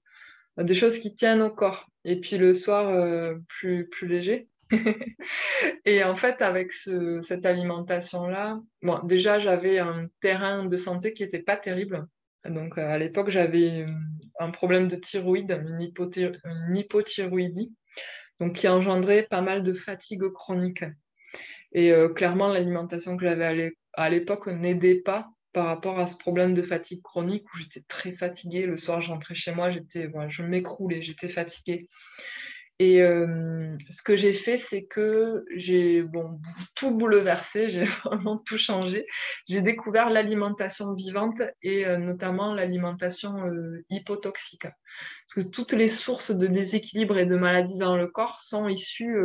des 0.58 0.74
choses 0.74 0.98
qui 0.98 1.14
tiennent 1.14 1.42
au 1.42 1.50
corps. 1.50 1.86
Et 2.04 2.20
puis 2.20 2.38
le 2.38 2.54
soir, 2.54 2.88
euh, 2.88 3.36
plus, 3.48 3.88
plus 3.88 4.08
léger. 4.08 4.48
et 5.84 6.02
en 6.02 6.16
fait, 6.16 6.42
avec 6.42 6.72
cette 6.72 7.46
alimentation-là, 7.46 8.60
bon, 8.82 8.98
déjà, 9.04 9.38
j'avais 9.38 9.78
un 9.78 10.08
terrain 10.20 10.64
de 10.64 10.76
santé 10.76 11.12
qui 11.12 11.22
n'était 11.22 11.42
pas 11.42 11.56
terrible. 11.56 12.08
Donc, 12.44 12.78
à 12.78 12.98
l'époque, 12.98 13.30
j'avais 13.30 13.86
un 14.40 14.50
problème 14.50 14.88
de 14.88 14.96
thyroïde, 14.96 15.52
une, 15.52 15.92
une 16.44 16.76
hypothyroïdie 16.76 17.72
donc 18.40 18.54
qui 18.54 18.68
engendrait 18.68 19.26
pas 19.28 19.40
mal 19.40 19.62
de 19.62 19.72
fatigue 19.72 20.28
chronique. 20.30 20.84
Et 21.72 21.92
euh, 21.92 22.08
clairement, 22.08 22.48
l'alimentation 22.48 23.16
que 23.16 23.24
j'avais 23.24 23.72
à 23.94 24.10
l'époque 24.10 24.46
n'aidait 24.46 25.00
pas 25.00 25.28
par 25.52 25.66
rapport 25.66 25.98
à 25.98 26.06
ce 26.06 26.16
problème 26.16 26.54
de 26.54 26.62
fatigue 26.62 27.02
chronique 27.02 27.44
où 27.52 27.58
j'étais 27.58 27.82
très 27.88 28.12
fatiguée. 28.12 28.66
Le 28.66 28.76
soir, 28.76 29.00
j'entrais 29.00 29.34
chez 29.34 29.52
moi, 29.52 29.70
je 29.70 30.42
m'écroulais, 30.42 31.02
j'étais 31.02 31.28
fatiguée. 31.28 31.88
Et 32.78 33.00
euh, 33.00 33.74
ce 33.88 34.02
que 34.02 34.16
j'ai 34.16 34.34
fait, 34.34 34.58
c'est 34.58 34.84
que 34.84 35.46
j'ai 35.54 36.02
bon, 36.02 36.40
tout 36.74 36.90
bouleversé, 36.90 37.70
j'ai 37.70 37.84
vraiment 37.84 38.36
tout 38.36 38.58
changé. 38.58 39.06
J'ai 39.48 39.62
découvert 39.62 40.10
l'alimentation 40.10 40.92
vivante 40.92 41.40
et 41.62 41.86
euh, 41.86 41.96
notamment 41.96 42.54
l'alimentation 42.54 43.46
euh, 43.46 43.82
hypotoxique. 43.88 44.64
Parce 44.64 45.34
que 45.34 45.40
toutes 45.40 45.72
les 45.72 45.88
sources 45.88 46.30
de 46.30 46.46
déséquilibre 46.46 47.16
et 47.18 47.26
de 47.26 47.36
maladies 47.36 47.78
dans 47.78 47.96
le 47.96 48.08
corps 48.08 48.40
sont 48.40 48.68
issues 48.68 49.16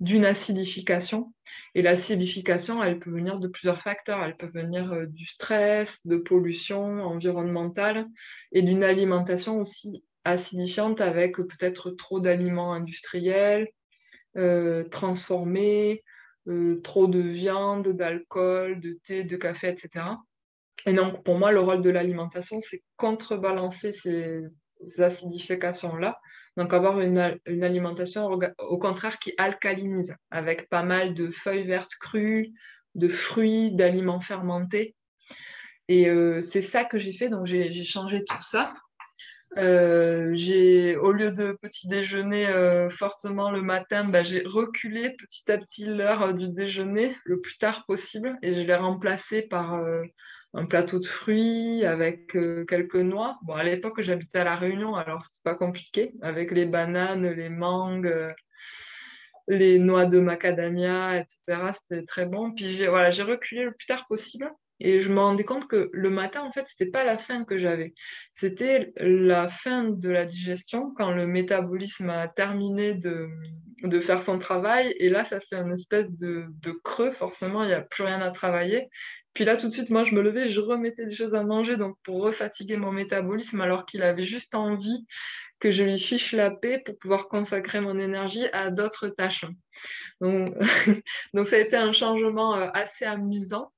d'une 0.00 0.24
acidification. 0.24 1.32
Et 1.74 1.82
l'acidification, 1.82 2.82
elle 2.82 2.98
peut 2.98 3.10
venir 3.10 3.38
de 3.38 3.48
plusieurs 3.48 3.80
facteurs. 3.80 4.22
Elle 4.24 4.36
peut 4.36 4.50
venir 4.52 5.06
du 5.08 5.26
stress, 5.26 6.04
de 6.06 6.16
pollution 6.16 7.02
environnementale 7.04 8.06
et 8.52 8.62
d'une 8.62 8.84
alimentation 8.84 9.60
aussi 9.60 10.04
acidifiante 10.26 11.00
avec 11.00 11.36
peut-être 11.36 11.90
trop 11.90 12.20
d'aliments 12.20 12.72
industriels, 12.72 13.68
euh, 14.36 14.84
transformés, 14.84 16.02
euh, 16.48 16.80
trop 16.82 17.06
de 17.06 17.20
viande, 17.20 17.88
d'alcool, 17.88 18.80
de 18.80 18.98
thé, 19.04 19.24
de 19.24 19.36
café, 19.36 19.68
etc. 19.68 20.04
Et 20.84 20.92
donc, 20.92 21.24
pour 21.24 21.38
moi, 21.38 21.52
le 21.52 21.60
rôle 21.60 21.80
de 21.80 21.90
l'alimentation, 21.90 22.60
c'est 22.60 22.82
contrebalancer 22.96 23.92
ces, 23.92 24.42
acidifications-là. 24.98 26.18
Donc, 26.56 26.72
avoir 26.72 27.00
une, 27.00 27.18
alimentation, 27.46 28.28
au 28.58 28.78
contraire, 28.78 29.18
qui 29.18 29.32
alcalinise, 29.38 30.14
avec 30.30 30.68
pas 30.68 30.82
mal 30.82 31.14
de 31.14 31.30
feuilles 31.30 31.66
vertes 31.66 31.94
crues, 32.00 32.52
de 32.94 33.08
fruits, 33.08 33.72
d'aliments 33.72 34.20
fermentés. 34.20 34.94
Et 35.88 36.08
euh, 36.08 36.40
c'est 36.40 36.62
ça 36.62 36.84
que 36.84 36.98
j'ai 36.98 37.12
fait. 37.12 37.28
Donc, 37.28 37.46
j'ai 37.46 37.84
changé 37.84 38.24
tout 38.24 38.42
ça 38.42 38.74
euh, 39.56 40.32
j'ai, 40.34 40.96
au 40.96 41.12
lieu 41.12 41.30
de 41.30 41.52
petit 41.52 41.88
déjeuner 41.88 42.46
euh, 42.46 42.90
fortement 42.90 43.50
le 43.50 43.62
matin, 43.62 44.04
bah, 44.04 44.22
j'ai 44.22 44.42
reculé 44.44 45.10
petit 45.10 45.50
à 45.50 45.58
petit 45.58 45.86
l'heure 45.86 46.22
euh, 46.22 46.32
du 46.32 46.48
déjeuner 46.48 47.16
le 47.24 47.40
plus 47.40 47.56
tard 47.56 47.84
possible 47.86 48.36
et 48.42 48.54
je 48.54 48.60
l'ai 48.60 48.74
remplacé 48.74 49.42
par 49.42 49.82
un 50.54 50.66
plateau 50.66 50.98
de 50.98 51.06
fruits 51.06 51.84
avec 51.84 52.36
quelques 52.68 52.96
noix. 52.96 53.38
Bon, 53.42 53.54
à 53.54 53.64
l'époque, 53.64 54.00
j'habitais 54.00 54.38
à 54.38 54.44
La 54.44 54.56
Réunion, 54.56 54.94
alors 54.94 55.24
c'est 55.30 55.42
pas 55.42 55.54
compliqué, 55.54 56.12
avec 56.22 56.50
les 56.50 56.66
bananes, 56.66 57.28
les 57.28 57.48
mangues, 57.48 58.34
les 59.48 59.78
noix 59.78 60.06
de 60.06 60.20
macadamia, 60.20 61.18
etc. 61.18 61.72
C'était 61.82 62.04
très 62.04 62.26
bon. 62.26 62.52
Puis 62.52 62.86
voilà, 62.86 63.10
j'ai 63.10 63.22
reculé 63.22 63.64
le 63.64 63.72
plus 63.72 63.86
tard 63.86 64.06
possible. 64.06 64.50
Et 64.80 65.00
je 65.00 65.10
me 65.10 65.20
rendais 65.20 65.44
compte 65.44 65.66
que 65.68 65.90
le 65.92 66.10
matin, 66.10 66.42
en 66.42 66.52
fait, 66.52 66.66
c'était 66.68 66.90
pas 66.90 67.04
la 67.04 67.18
faim 67.18 67.44
que 67.44 67.58
j'avais. 67.58 67.94
C'était 68.34 68.92
la 68.98 69.48
fin 69.48 69.84
de 69.84 70.08
la 70.08 70.26
digestion 70.26 70.92
quand 70.96 71.12
le 71.12 71.26
métabolisme 71.26 72.10
a 72.10 72.28
terminé 72.28 72.94
de, 72.94 73.28
de 73.82 74.00
faire 74.00 74.22
son 74.22 74.38
travail. 74.38 74.94
Et 74.98 75.08
là, 75.08 75.24
ça 75.24 75.40
fait 75.40 75.56
une 75.56 75.72
espèce 75.72 76.14
de, 76.16 76.46
de 76.62 76.72
creux. 76.72 77.12
Forcément, 77.12 77.62
il 77.62 77.68
n'y 77.68 77.74
a 77.74 77.80
plus 77.80 78.04
rien 78.04 78.20
à 78.20 78.30
travailler. 78.30 78.88
Puis 79.36 79.44
là, 79.44 79.58
tout 79.58 79.68
de 79.68 79.72
suite, 79.72 79.90
moi, 79.90 80.04
je 80.04 80.14
me 80.14 80.22
levais, 80.22 80.48
je 80.48 80.60
remettais 80.60 81.04
des 81.04 81.14
choses 81.14 81.34
à 81.34 81.42
manger 81.42 81.76
donc 81.76 81.96
pour 82.04 82.22
refatiguer 82.22 82.78
mon 82.78 82.90
métabolisme 82.90 83.60
alors 83.60 83.84
qu'il 83.84 84.02
avait 84.02 84.22
juste 84.22 84.54
envie 84.54 85.06
que 85.58 85.70
je 85.70 85.84
lui 85.84 85.98
fiche 85.98 86.32
la 86.32 86.50
paix 86.50 86.82
pour 86.84 86.98
pouvoir 86.98 87.28
consacrer 87.28 87.80
mon 87.80 87.98
énergie 87.98 88.46
à 88.54 88.70
d'autres 88.70 89.08
tâches. 89.08 89.44
Donc, 90.22 90.48
donc, 91.34 91.48
ça 91.48 91.56
a 91.56 91.58
été 91.58 91.76
un 91.76 91.92
changement 91.92 92.56
euh, 92.56 92.68
assez 92.72 93.04
amusant, 93.04 93.70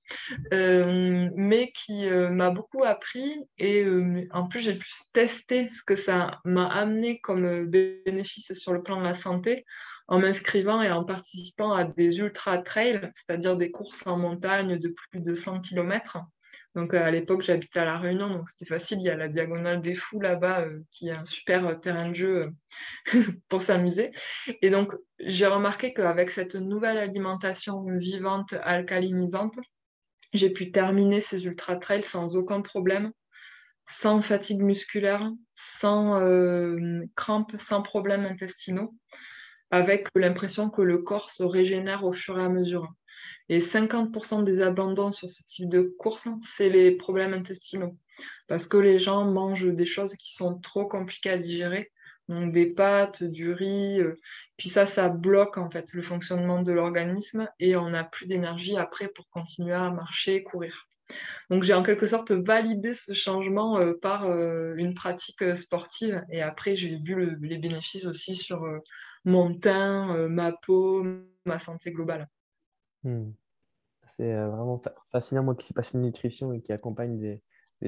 mais 0.52 1.72
qui 1.74 2.06
euh, 2.06 2.30
m'a 2.30 2.50
beaucoup 2.50 2.84
appris. 2.84 3.34
Et 3.58 3.84
en 4.32 4.46
plus, 4.48 4.60
j'ai 4.60 4.74
pu 4.74 4.88
tester 5.12 5.68
ce 5.70 5.82
que 5.82 5.96
ça 5.96 6.40
m'a 6.44 6.66
amené 6.66 7.20
comme 7.20 7.66
bénéfice 7.66 8.52
sur 8.54 8.72
le 8.72 8.82
plan 8.82 8.98
de 8.98 9.04
la 9.04 9.14
santé 9.14 9.64
en 10.08 10.18
m'inscrivant 10.20 10.80
et 10.80 10.90
en 10.90 11.04
participant 11.04 11.72
à 11.72 11.84
des 11.84 12.18
ultra-trails, 12.18 13.10
c'est-à-dire 13.14 13.56
des 13.56 13.70
courses 13.70 14.06
en 14.06 14.16
montagne 14.16 14.78
de 14.78 14.88
plus 14.88 15.20
de 15.20 15.34
100 15.34 15.60
km. 15.60 16.18
Donc 16.74 16.94
euh, 16.94 17.02
à 17.02 17.10
l'époque, 17.10 17.42
j'habitais 17.42 17.80
à 17.80 17.84
La 17.84 17.98
Réunion, 17.98 18.28
donc 18.28 18.48
c'était 18.48 18.66
facile. 18.66 18.98
Il 19.00 19.04
y 19.04 19.10
a 19.10 19.16
la 19.16 19.28
Diagonale 19.28 19.82
des 19.82 19.94
Fous 19.94 20.20
là-bas, 20.20 20.60
euh, 20.60 20.80
qui 20.90 21.08
est 21.08 21.12
un 21.12 21.24
super 21.24 21.66
euh, 21.66 21.74
terrain 21.74 22.10
de 22.10 22.14
jeu 22.14 22.52
pour 23.48 23.62
s'amuser. 23.62 24.12
Et 24.62 24.70
donc, 24.70 24.92
j'ai 25.18 25.46
remarqué 25.46 25.92
qu'avec 25.92 26.30
cette 26.30 26.54
nouvelle 26.54 26.98
alimentation 26.98 27.84
vivante, 27.98 28.54
alcalinisante, 28.62 29.58
j'ai 30.32 30.50
pu 30.50 30.70
terminer 30.70 31.20
ces 31.20 31.44
ultra-trails 31.44 32.02
sans 32.02 32.36
aucun 32.36 32.60
problème, 32.60 33.12
sans 33.88 34.20
fatigue 34.22 34.62
musculaire, 34.62 35.30
sans 35.54 36.20
crampes, 37.16 37.56
sans 37.58 37.82
problèmes 37.82 38.26
intestinaux, 38.26 38.94
avec 39.70 40.08
l'impression 40.14 40.70
que 40.70 40.82
le 40.82 40.98
corps 40.98 41.30
se 41.30 41.42
régénère 41.42 42.04
au 42.04 42.12
fur 42.12 42.38
et 42.38 42.44
à 42.44 42.48
mesure. 42.48 42.92
Et 43.48 43.60
50% 43.60 44.44
des 44.44 44.60
abandons 44.60 45.12
sur 45.12 45.30
ce 45.30 45.42
type 45.42 45.68
de 45.68 45.94
course, 45.98 46.28
c'est 46.40 46.68
les 46.68 46.92
problèmes 46.92 47.34
intestinaux. 47.34 47.96
Parce 48.46 48.66
que 48.66 48.76
les 48.76 48.98
gens 48.98 49.24
mangent 49.24 49.74
des 49.74 49.86
choses 49.86 50.14
qui 50.16 50.34
sont 50.34 50.58
trop 50.58 50.86
compliquées 50.86 51.30
à 51.30 51.38
digérer, 51.38 51.90
donc 52.28 52.52
des 52.52 52.66
pâtes, 52.66 53.24
du 53.24 53.52
riz. 53.52 54.00
Euh, 54.00 54.18
puis 54.56 54.68
ça, 54.68 54.86
ça 54.86 55.08
bloque 55.08 55.56
en 55.58 55.70
fait 55.70 55.92
le 55.92 56.02
fonctionnement 56.02 56.62
de 56.62 56.72
l'organisme 56.72 57.48
et 57.58 57.76
on 57.76 57.90
n'a 57.90 58.04
plus 58.04 58.26
d'énergie 58.26 58.76
après 58.76 59.08
pour 59.08 59.28
continuer 59.30 59.74
à 59.74 59.90
marcher, 59.90 60.42
courir. 60.42 60.88
Donc 61.48 61.62
j'ai 61.62 61.72
en 61.72 61.82
quelque 61.82 62.06
sorte 62.06 62.32
validé 62.32 62.92
ce 62.92 63.14
changement 63.14 63.78
euh, 63.78 63.94
par 63.94 64.26
euh, 64.26 64.74
une 64.76 64.94
pratique 64.94 65.56
sportive 65.56 66.22
et 66.30 66.42
après 66.42 66.76
j'ai 66.76 66.96
vu 66.96 67.38
les 67.40 67.56
bénéfices 67.56 68.04
aussi 68.04 68.36
sur 68.36 68.66
mon 69.24 69.54
teint, 69.58 70.28
ma 70.28 70.52
peau, 70.52 71.04
ma 71.46 71.58
santé 71.58 71.92
globale. 71.92 72.28
Hmm. 73.04 73.30
C'est 74.16 74.34
vraiment 74.34 74.82
fascinant, 75.12 75.44
moi 75.44 75.54
qui 75.54 75.64
suis 75.64 75.74
passionné 75.74 76.02
de 76.02 76.08
nutrition 76.08 76.52
et 76.52 76.60
qui 76.60 76.72
accompagne 76.72 77.18
des, 77.18 77.40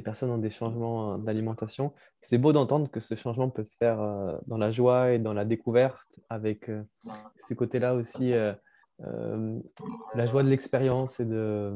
personnes 0.02 0.28
dans 0.28 0.38
des 0.38 0.50
changements 0.50 1.14
euh, 1.14 1.18
d'alimentation. 1.18 1.92
C'est 2.20 2.38
beau 2.38 2.52
d'entendre 2.52 2.90
que 2.90 3.00
ce 3.00 3.14
changement 3.14 3.50
peut 3.50 3.64
se 3.64 3.76
faire 3.76 4.00
euh, 4.00 4.36
dans 4.46 4.58
la 4.58 4.72
joie 4.72 5.12
et 5.12 5.18
dans 5.18 5.32
la 5.32 5.44
découverte, 5.44 5.98
avec 6.28 6.70
ce 7.48 7.54
côté-là 7.54 7.94
aussi, 7.94 8.32
la 9.00 10.26
joie 10.26 10.44
de 10.44 10.48
l'expérience 10.48 11.18
et 11.18 11.24
de, 11.24 11.74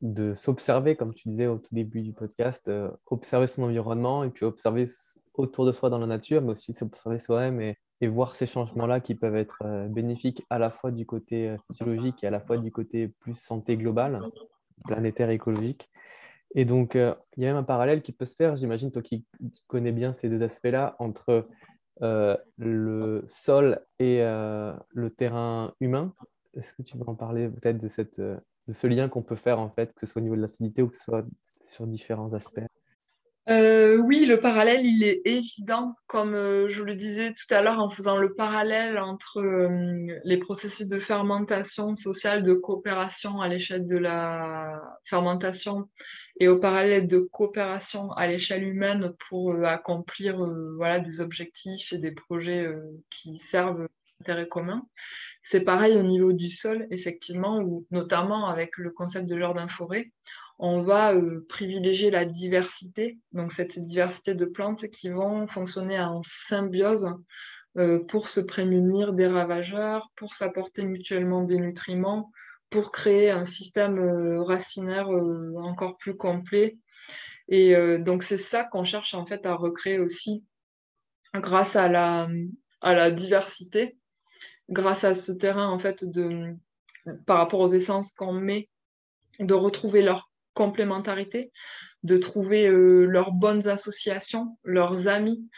de 0.00 0.34
s'observer, 0.34 0.96
comme 0.96 1.12
tu 1.12 1.28
disais 1.28 1.46
au 1.46 1.58
tout 1.58 1.74
début 1.74 2.00
du 2.00 2.14
podcast, 2.14 2.70
observer 3.06 3.46
son 3.46 3.64
environnement 3.64 4.24
et 4.24 4.30
puis 4.30 4.46
observer 4.46 4.86
autour 5.34 5.66
de 5.66 5.72
soi 5.72 5.90
dans 5.90 5.98
la 5.98 6.06
nature, 6.06 6.40
mais 6.40 6.52
aussi 6.52 6.72
s'observer 6.72 7.18
soi-même 7.18 7.60
et, 7.60 7.76
et 8.00 8.08
voir 8.08 8.34
ces 8.34 8.46
changements-là 8.46 9.00
qui 9.00 9.14
peuvent 9.14 9.36
être 9.36 9.62
euh, 9.64 9.86
bénéfiques 9.88 10.44
à 10.50 10.58
la 10.58 10.70
fois 10.70 10.90
du 10.90 11.04
côté 11.04 11.50
euh, 11.50 11.56
physiologique 11.66 12.22
et 12.24 12.26
à 12.26 12.30
la 12.30 12.40
fois 12.40 12.56
du 12.56 12.72
côté 12.72 13.08
plus 13.08 13.34
santé 13.34 13.76
globale, 13.76 14.22
planétaire, 14.86 15.30
écologique. 15.30 15.88
Et 16.54 16.64
donc, 16.64 16.96
euh, 16.96 17.14
il 17.36 17.44
y 17.44 17.46
a 17.46 17.50
même 17.50 17.58
un 17.58 17.64
parallèle 17.64 18.02
qui 18.02 18.12
peut 18.12 18.26
se 18.26 18.34
faire, 18.34 18.56
j'imagine, 18.56 18.90
toi 18.90 19.02
qui 19.02 19.24
connais 19.66 19.92
bien 19.92 20.12
ces 20.14 20.28
deux 20.28 20.42
aspects-là, 20.42 20.96
entre 20.98 21.46
le 22.56 23.24
sol 23.28 23.84
et 23.98 24.20
le 24.20 25.10
terrain 25.10 25.74
humain. 25.80 26.14
Est-ce 26.56 26.72
que 26.72 26.82
tu 26.82 26.96
veux 26.96 27.06
en 27.06 27.14
parler 27.14 27.48
peut-être 27.48 27.76
de, 27.76 27.88
cette, 27.88 28.20
de 28.20 28.72
ce 28.72 28.86
lien 28.86 29.10
qu'on 29.10 29.22
peut 29.22 29.36
faire, 29.36 29.60
en 29.60 29.68
fait, 29.68 29.92
que 29.92 30.00
ce 30.00 30.06
soit 30.06 30.20
au 30.20 30.22
niveau 30.22 30.34
de 30.34 30.40
l'acidité 30.40 30.80
ou 30.80 30.88
que 30.88 30.96
ce 30.96 31.02
soit 31.02 31.26
sur 31.60 31.86
différents 31.86 32.32
aspects? 32.32 32.64
Euh, 33.48 33.96
oui, 33.96 34.26
le 34.26 34.38
parallèle, 34.38 34.86
il 34.86 35.02
est 35.02 35.22
évident, 35.24 35.96
comme 36.06 36.34
euh, 36.34 36.68
je 36.68 36.84
le 36.84 36.94
disais 36.94 37.32
tout 37.32 37.52
à 37.52 37.62
l'heure 37.62 37.80
en 37.80 37.90
faisant 37.90 38.16
le 38.16 38.34
parallèle 38.34 38.98
entre 38.98 39.40
euh, 39.40 40.20
les 40.24 40.36
processus 40.36 40.86
de 40.86 41.00
fermentation 41.00 41.96
sociale, 41.96 42.44
de 42.44 42.52
coopération 42.52 43.40
à 43.40 43.48
l'échelle 43.48 43.88
de 43.88 43.96
la 43.96 44.80
fermentation 45.04 45.88
et 46.40 46.48
au 46.48 46.58
parallèle 46.58 47.06
de 47.06 47.18
coopération 47.18 48.10
à 48.12 48.26
l'échelle 48.26 48.64
humaine 48.64 49.12
pour 49.28 49.54
accomplir 49.64 50.44
voilà, 50.76 50.98
des 50.98 51.20
objectifs 51.20 51.92
et 51.92 51.98
des 51.98 52.12
projets 52.12 52.66
qui 53.10 53.38
servent 53.38 53.86
l'intérêt 54.18 54.48
commun. 54.48 54.86
C'est 55.42 55.60
pareil 55.60 55.96
au 55.96 56.02
niveau 56.02 56.32
du 56.32 56.50
sol, 56.50 56.86
effectivement, 56.90 57.60
ou 57.60 57.86
notamment 57.90 58.48
avec 58.48 58.78
le 58.78 58.90
concept 58.90 59.26
de 59.26 59.38
jardin-forêt 59.38 60.10
on 60.62 60.82
va 60.82 61.14
euh, 61.14 61.46
privilégier 61.48 62.10
la 62.10 62.26
diversité, 62.26 63.18
donc 63.32 63.50
cette 63.50 63.78
diversité 63.78 64.34
de 64.34 64.44
plantes 64.44 64.88
qui 64.88 65.08
vont 65.08 65.46
fonctionner 65.46 65.98
en 65.98 66.20
symbiose 66.22 67.08
euh, 67.78 68.00
pour 68.08 68.28
se 68.28 68.40
prémunir 68.40 69.14
des 69.14 69.26
ravageurs, 69.26 70.10
pour 70.16 70.34
s'apporter 70.34 70.84
mutuellement 70.84 71.44
des 71.44 71.56
nutriments, 71.56 72.30
pour 72.70 72.92
créer 72.92 73.30
un 73.30 73.46
système 73.46 73.98
euh, 73.98 74.42
racinaire 74.42 75.08
encore 75.08 75.96
plus 75.98 76.16
complet. 76.16 76.78
Et 77.48 77.74
donc 77.98 78.22
c'est 78.22 78.36
ça 78.36 78.62
qu'on 78.62 78.84
cherche 78.84 79.12
en 79.12 79.26
fait 79.26 79.44
à 79.44 79.56
recréer 79.56 79.98
aussi 79.98 80.44
grâce 81.34 81.74
à 81.74 81.88
la, 81.88 82.28
à 82.80 82.94
la 82.94 83.10
diversité, 83.10 83.96
grâce 84.68 85.02
à 85.02 85.16
ce 85.16 85.32
terrain 85.32 85.68
en 85.68 85.80
fait 85.80 86.04
de 86.04 86.54
par 87.26 87.38
rapport 87.38 87.58
aux 87.58 87.72
essences 87.72 88.12
qu'on 88.12 88.34
met, 88.34 88.68
de 89.38 89.54
retrouver 89.54 90.02
leur 90.02 90.30
complémentarité, 90.54 91.52
de 92.02 92.16
trouver 92.16 92.66
euh, 92.66 93.04
leurs 93.06 93.32
bonnes 93.32 93.68
associations, 93.68 94.58
leurs 94.64 95.08
amis. 95.08 95.48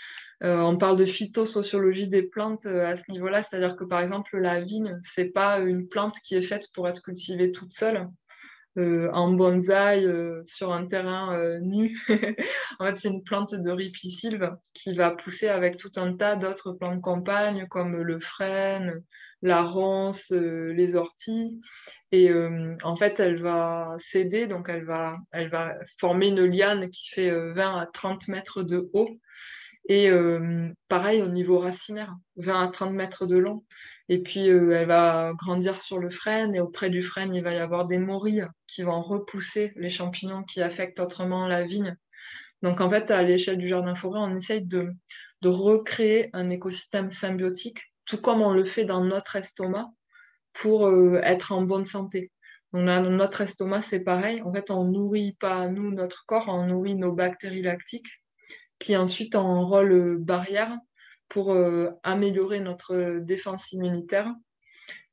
Euh, 0.43 0.61
on 0.61 0.77
parle 0.77 0.97
de 0.97 1.05
phytosociologie 1.05 2.09
des 2.09 2.23
plantes 2.23 2.67
euh, 2.67 2.87
à 2.87 2.97
ce 2.97 3.11
niveau-là, 3.11 3.43
c'est-à-dire 3.43 3.77
que 3.77 3.85
par 3.85 4.01
exemple 4.01 4.37
la 4.39 4.61
vigne, 4.61 4.99
c'est 5.03 5.27
pas 5.27 5.59
une 5.61 5.89
plante 5.89 6.17
qui 6.25 6.35
est 6.35 6.43
faite 6.43 6.69
pour 6.75 6.89
être 6.89 7.03
cultivée 7.03 7.53
toute 7.53 7.73
seule. 7.73 8.09
en 8.77 9.33
bonsaï 9.33 10.09
sur 10.47 10.73
un 10.73 10.87
terrain 10.87 11.59
nu. 11.61 11.99
en 12.79 12.87
fait, 12.87 12.99
c'est 12.99 13.09
une 13.09 13.23
plante 13.23 13.55
de 13.55 13.71
ripisylve 13.71 14.57
qui 14.73 14.95
va 14.95 15.11
pousser 15.11 15.49
avec 15.49 15.77
tout 15.77 15.93
un 15.97 16.15
tas 16.15 16.37
d'autres 16.37 16.73
plantes 16.73 17.03
compagnes 17.03 17.67
comme 17.69 18.01
le 18.01 18.19
frêne, 18.19 19.03
la 19.43 19.63
ronce, 19.63 20.33
euh, 20.33 20.73
les 20.73 20.97
orties. 20.97 21.61
Et 22.13 22.31
euh, 22.31 22.77
en 22.83 22.97
fait, 22.97 23.21
elle 23.21 23.43
va 23.43 23.97
céder, 23.99 24.47
donc 24.47 24.69
elle 24.69 24.85
va, 24.85 25.17
elle 25.33 25.49
va 25.49 25.75
former 25.99 26.29
une 26.29 26.45
liane 26.45 26.89
qui 26.91 27.09
fait 27.11 27.31
20 27.31 27.77
euh, 27.77 27.81
à 27.81 27.87
30 27.87 28.29
mètres 28.29 28.63
de 28.63 28.89
haut. 28.93 29.11
Et 29.89 30.11
pareil 30.89 31.23
au 31.23 31.29
niveau 31.29 31.59
racinaire, 31.59 32.15
20 32.37 32.63
à 32.63 32.69
30 32.69 32.93
mètres 32.93 33.27
de 33.27 33.37
long. 33.37 33.65
Et 34.09 34.19
puis, 34.19 34.47
elle 34.47 34.87
va 34.87 35.33
grandir 35.37 35.81
sur 35.81 35.99
le 35.99 36.11
frêne. 36.11 36.55
Et 36.55 36.61
auprès 36.61 36.91
du 36.91 37.03
frêne, 37.03 37.35
il 37.35 37.43
va 37.43 37.53
y 37.53 37.59
avoir 37.59 37.87
des 37.87 37.99
morilles 37.99 38.47
qui 38.67 38.83
vont 38.83 39.03
repousser 39.03 39.73
les 39.77 39.91
champignons 39.91 40.45
qui 40.45 40.63
affectent 40.63 41.01
autrement 41.01 41.47
la 41.47 41.65
vigne. 41.65 41.97
Donc, 42.63 42.81
en 42.81 42.89
fait, 42.89 43.11
à 43.11 43.23
l'échelle 43.23 43.59
du 43.59 43.69
jardin-forêt, 43.69 44.21
on 44.21 44.37
essaye 44.37 44.65
de, 44.65 44.93
recréer 45.45 46.31
un 46.33 46.51
écosystème 46.51 47.11
symbiotique 47.11 47.81
tout 48.05 48.21
comme 48.21 48.43
on 48.43 48.53
le 48.53 48.65
fait 48.65 48.85
dans 48.85 49.05
notre 49.05 49.35
estomac 49.35 49.89
pour 50.53 50.87
euh, 50.87 51.21
être 51.25 51.51
en 51.51 51.63
bonne 51.63 51.87
santé. 51.87 52.31
On 52.73 52.83
notre 52.83 53.43
estomac, 53.43 53.83
c'est 53.83 54.01
pareil. 54.01 54.41
En 54.43 54.53
fait, 54.53 54.71
on 54.71 54.85
nourrit 54.85 55.37
pas 55.41 55.69
nous 55.69 55.91
notre 55.91 56.25
corps, 56.27 56.49
on 56.49 56.67
nourrit 56.67 56.95
nos 56.95 57.13
bactéries 57.13 57.63
lactiques 57.63 58.22
qui 58.83 58.97
ensuite 58.97 59.35
un 59.35 59.63
rôle 59.63 59.93
euh, 59.93 60.17
barrière 60.19 60.77
pour 61.29 61.53
euh, 61.53 61.91
améliorer 62.03 62.61
notre 62.61 63.21
défense 63.21 63.73
immunitaire 63.73 64.33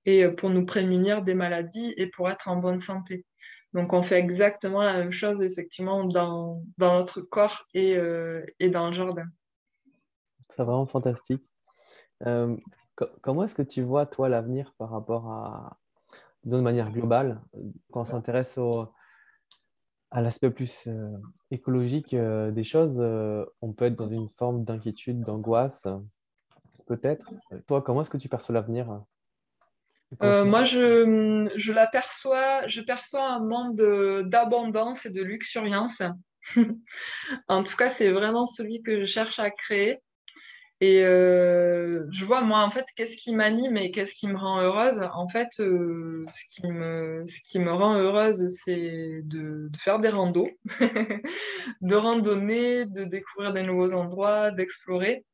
et 0.06 0.28
pour 0.28 0.50
nous 0.50 0.66
prémunir 0.66 1.22
des 1.22 1.34
maladies 1.34 1.94
et 1.98 2.08
pour 2.08 2.30
être 2.30 2.48
en 2.48 2.58
bonne 2.58 2.80
santé. 2.80 3.26
Donc, 3.74 3.94
on 3.94 4.02
fait 4.02 4.18
exactement 4.18 4.82
la 4.82 4.98
même 4.98 5.12
chose, 5.12 5.42
effectivement, 5.42 6.04
dans, 6.04 6.64
notre 6.80 7.22
corps 7.22 7.66
et, 7.76 7.98
et, 8.60 8.70
dans 8.70 8.90
le 8.90 8.96
jardin. 8.96 9.26
C'est 10.50 10.64
vraiment 10.64 10.88
fantastique 10.88 11.44
comment 13.22 13.44
est-ce 13.44 13.56
que 13.56 13.62
tu 13.62 13.82
vois, 13.82 14.06
toi, 14.06 14.30
l'avenir 14.30 14.74
par 14.78 14.90
rapport 14.90 15.30
à, 15.30 15.78
de 16.44 16.60
manière 16.60 16.92
globale, 16.92 17.42
quand 17.92 18.02
on 18.02 18.06
s'intéresse 18.06 18.58
à 20.12 20.22
l'aspect 20.22 20.50
plus 20.50 20.88
euh, 20.88 21.12
écologique 21.52 22.14
euh, 22.14 22.52
des 22.52 22.64
choses, 22.64 22.98
euh, 23.00 23.46
on 23.62 23.74
peut 23.74 23.86
être 23.86 23.96
dans 23.96 24.10
une 24.10 24.30
forme 24.30 24.64
d'inquiétude, 24.64 25.22
d'angoisse, 25.22 25.88
peut-être. 26.88 27.30
Toi, 27.68 27.82
comment 27.82 28.02
est-ce 28.02 28.10
que 28.10 28.18
tu 28.18 28.30
perçois 28.30 28.54
l'avenir 28.54 29.02
moi, 30.24 30.64
je, 30.64 31.52
je 31.56 31.72
l'aperçois, 31.72 32.68
je 32.68 32.82
perçois 32.82 33.30
un 33.30 33.42
monde 33.42 34.28
d'abondance 34.28 35.06
et 35.06 35.12
de 35.12 35.22
luxuriance. 35.22 36.02
en 37.48 37.64
tout 37.64 37.78
cas, 37.78 37.92
c'est 37.92 38.10
vraiment 38.10 38.48
celui 38.48 38.82
que 38.82 39.02
je 39.02 39.06
cherche 39.06 39.38
à 39.38 39.52
créer. 39.52 40.00
Et 40.82 41.04
euh, 41.04 42.06
je 42.12 42.24
vois, 42.24 42.42
moi, 42.42 42.64
en 42.64 42.72
fait, 42.72 42.86
qu'est-ce 42.96 43.18
qui 43.18 43.36
m'anime 43.36 43.76
et 43.76 43.92
qu'est-ce 43.92 44.14
qui 44.16 44.28
me 44.28 44.38
rend 44.38 44.62
heureuse? 44.62 45.02
En 45.14 45.28
fait, 45.28 45.50
euh, 45.60 46.26
ce, 46.34 46.56
qui 46.56 46.68
me, 46.68 47.26
ce 47.28 47.40
qui 47.50 47.60
me 47.60 47.74
rend 47.74 47.96
heureuse, 47.98 48.48
c'est 48.64 49.22
de, 49.24 49.70
faire 49.80 50.00
des 50.00 50.08
randos, 50.10 50.50
de 51.82 51.96
randonner, 51.96 52.86
de 52.86 53.04
découvrir 53.04 53.52
des 53.52 53.64
nouveaux 53.64 53.94
endroits, 53.94 54.52
d'explorer. 54.52 55.26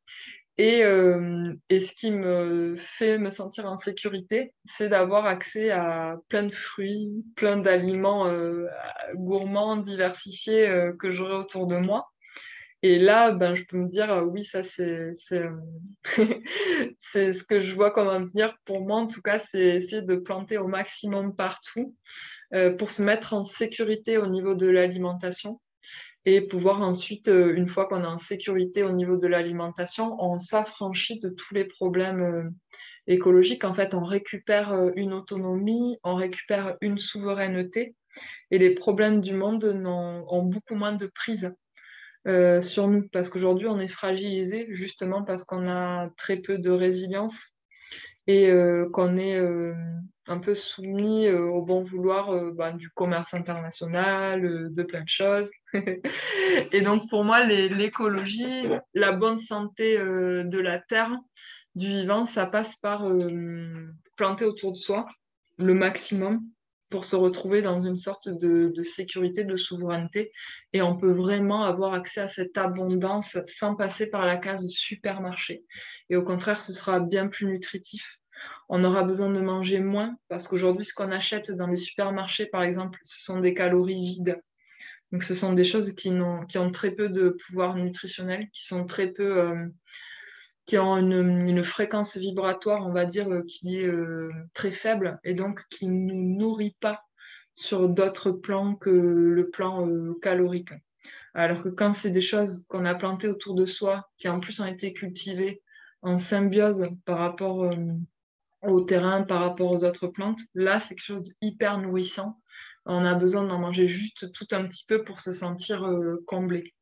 Et, 0.58 0.84
euh, 0.84 1.54
et, 1.70 1.82
ce 1.82 1.94
qui 1.94 2.12
me 2.12 2.76
fait 2.78 3.18
me 3.20 3.30
sentir 3.30 3.66
en 3.68 3.78
sécurité, 3.78 4.54
c'est 4.66 4.90
d'avoir 4.90 5.26
accès 5.26 5.70
à 5.70 6.18
plein 6.30 6.44
de 6.44 6.56
fruits, 6.56 7.24
plein 7.36 7.58
d'aliments 7.58 8.26
gourmands, 9.16 9.78
diversifiés 9.78 10.92
que 10.98 11.12
j'aurai 11.12 11.36
autour 11.36 11.68
de 11.68 11.78
moi. 11.78 12.08
Et 12.88 13.00
là, 13.00 13.32
ben, 13.32 13.56
je 13.56 13.64
peux 13.64 13.78
me 13.78 13.88
dire, 13.88 14.24
oui, 14.28 14.46
ça, 14.46 14.64
c'est, 14.64 15.14
c'est, 17.00 17.34
ce 17.34 17.44
que 17.44 17.60
je 17.60 17.74
vois 17.74 17.90
comme 17.90 18.08
avenir. 18.10 18.56
Pour 18.64 18.86
moi, 18.86 18.98
en 18.98 19.08
tout 19.08 19.24
cas, 19.24 19.40
c'est 19.40 19.78
essayer 19.78 20.04
de 20.04 20.16
planter 20.16 20.60
au 20.60 20.68
maximum 20.68 21.36
partout 21.36 21.96
euh, 22.54 22.70
pour 22.70 22.92
se 22.92 23.02
mettre 23.02 23.34
en 23.34 23.44
sécurité 23.44 24.20
au 24.20 24.28
niveau 24.28 24.54
de 24.54 24.68
l'alimentation 24.68 25.60
et 26.26 26.42
pouvoir 26.42 26.84
ensuite, 26.84 27.28
une 27.28 27.68
fois 27.68 27.88
qu'on 27.88 28.04
est 28.04 28.08
en 28.08 28.20
sécurité 28.20 28.84
au 28.84 28.92
niveau 28.92 29.18
de 29.18 29.26
l'alimentation, 29.26 30.16
on 30.20 30.38
s'affranchit 30.38 31.20
de 31.20 31.30
tous 31.30 31.56
les 31.56 31.66
problèmes 31.66 32.54
écologiques. 33.08 33.64
En 33.64 33.74
fait, 33.74 33.96
on 33.96 34.04
récupère 34.04 34.92
une 34.96 35.14
autonomie, 35.14 35.98
on 36.04 36.14
récupère 36.14 36.78
une 36.82 37.00
souveraineté 37.00 37.96
et 38.52 38.60
les 38.60 38.76
problèmes 38.76 39.22
du 39.22 39.34
monde 39.34 39.64
ont, 39.86 40.44
beaucoup 40.44 40.76
moins 40.76 40.94
de 40.94 41.08
prise 41.08 41.52
euh, 42.28 42.62
sur 42.62 42.88
nous 42.88 43.08
parce 43.10 43.30
qu'aujourd'hui 43.30 43.68
on 43.68 43.80
est 43.80 43.88
fragilisé 43.88 44.66
justement 44.70 45.24
parce 45.24 45.44
qu'on 45.44 45.68
a 45.70 46.10
très 46.18 46.38
peu 46.38 46.58
de 46.58 46.72
résilience 46.72 47.36
et 48.26 48.50
euh, 48.50 48.90
qu'on 48.92 49.18
est 49.18 49.38
euh, 49.38 49.76
un 50.28 50.40
peu 50.40 50.56
soumis 50.56 51.30
au 51.30 51.62
bon 51.62 51.84
vouloir 51.84 52.34
bah, 52.54 52.72
du 52.72 52.90
commerce 52.90 53.36
international, 53.36 54.74
de 54.74 54.84
plein 54.84 55.04
de 55.04 55.10
choses. 55.10 55.52
et 56.72 56.82
donc 56.82 57.08
pour 57.12 57.24
moi, 57.24 57.44
l'écologie, 57.44 58.68
la 58.96 59.12
bonne 59.12 59.38
santé 59.38 60.00
de 60.00 60.60
la 60.60 60.80
terre, 60.80 61.16
du 61.76 61.88
vivant, 61.88 62.26
ça 62.26 62.48
passe 62.48 62.76
par 62.78 63.08
planter 64.16 64.46
autour 64.46 64.72
de 64.72 64.78
soi 64.78 65.06
le 65.60 65.76
maximum 65.76 66.42
pour 66.90 67.06
se 67.06 67.16
retrouver 67.16 67.62
dans 67.62 67.82
une 67.82 67.98
sorte 67.98 68.30
de, 68.30 68.72
sécurité, 68.84 69.44
de 69.44 69.58
souveraineté. 69.58 70.32
Et 70.74 70.82
on 70.82 70.96
peut 70.96 71.12
vraiment 71.12 71.64
avoir 71.64 71.94
accès 71.94 72.22
à 72.22 72.28
cette 72.28 72.58
abondance 72.58 73.38
sans 73.48 73.76
passer 73.76 74.08
par 74.08 74.26
la 74.26 74.38
case 74.38 74.68
supermarché. 74.68 75.64
Et 76.10 76.16
au 76.16 76.24
contraire, 76.24 76.62
ce 76.62 76.74
sera 76.74 77.00
bien 77.00 77.28
plus 77.28 77.48
nutritif. 77.48 78.20
On 78.70 78.84
aura 78.84 79.04
besoin 79.04 79.30
de 79.30 79.40
manger 79.40 79.80
moins 79.80 80.18
parce 80.28 80.48
qu'aujourd'hui, 80.48 80.86
ce 80.86 80.94
qu'on 80.94 81.12
achète 81.12 81.52
dans 81.52 81.68
les 81.68 81.78
supermarchés, 81.78 82.46
par 82.46 82.64
exemple, 82.64 83.00
ce 83.04 83.24
sont 83.24 83.40
des 83.40 83.54
calories 83.54 84.06
vides. 84.06 84.42
Donc, 85.12 85.24
ce 85.24 85.36
sont 85.36 85.54
des 85.54 85.64
choses 85.64 85.94
qui, 85.94 86.10
ont, 86.10 86.72
très 86.72 86.92
peu 86.92 87.10
de 87.10 87.30
pouvoir 87.30 87.76
nutritionnel, 87.76 88.50
qui 88.52 88.66
sont 88.66 88.86
très 88.86 89.08
peu 89.08 89.38
euh, 89.38 89.68
qui 90.66 90.78
ont 90.80 90.98
une, 90.98 91.64
fréquence 91.64 92.18
vibratoire, 92.18 92.86
on 92.86 92.92
va 92.92 93.06
dire, 93.06 93.32
euh, 93.32 93.44
qui 93.44 93.78
est 93.78 93.88
euh, 93.88 94.32
très 94.54 94.72
faible 94.72 95.20
et 95.24 95.34
donc 95.34 95.64
qui 95.70 95.88
ne 95.88 96.14
nous 96.14 96.38
nourrit 96.38 96.76
pas 96.80 97.04
sur 97.54 97.88
d'autres 97.88 98.32
plans 98.32 98.76
que 98.76 98.90
le 98.90 99.50
plan 99.50 99.88
euh, 99.88 100.18
calorique. 100.22 100.72
Alors 101.34 101.64
que 101.64 101.70
quand 101.70 101.94
c'est 101.94 102.10
des 102.10 102.22
choses 102.22 102.66
qu'on 102.68 102.86
a 102.86 102.96
plantées 102.96 103.28
autour 103.28 103.56
de 103.56 103.66
soi, 103.66 104.10
qui 104.18 104.28
en 104.28 104.40
plus 104.40 104.60
ont 104.60 104.66
été 104.66 104.94
cultivées 104.94 105.62
en 106.02 106.18
symbiose 106.18 106.88
par 107.04 107.18
rapport 107.18 107.70
au 108.62 108.82
terrain, 108.82 109.24
par 109.24 109.42
rapport 109.42 109.72
aux 109.72 109.84
autres 109.84 110.08
plantes, 110.08 110.40
là, 110.54 110.80
c'est 110.80 110.96
quelque 110.96 111.04
chose 111.04 111.34
d'hyper 111.42 111.80
nourrissant. 111.80 112.40
On 112.86 113.04
a 113.04 113.16
besoin 113.16 113.46
d'en 113.46 113.60
manger 113.60 113.88
juste 113.88 114.32
tout 114.32 114.48
un 114.52 114.66
petit 114.66 114.86
peu 114.88 115.04
pour 115.04 115.20
se 115.20 115.34
sentir 115.34 115.90
comblé. 116.26 116.74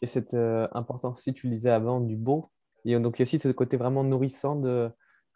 Et 0.00 0.06
cette 0.06 0.34
importance, 0.34 1.20
si 1.20 1.34
tu 1.34 1.48
le 1.48 1.52
disais 1.52 1.70
avant, 1.70 2.00
du 2.00 2.16
beau, 2.16 2.50
et 2.86 2.98
donc, 3.00 3.18
il 3.18 3.20
y 3.20 3.22
a 3.22 3.24
aussi 3.24 3.38
ce 3.38 3.48
côté 3.48 3.76
vraiment 3.76 4.04
nourrissant 4.04 4.56
de, 4.56 4.90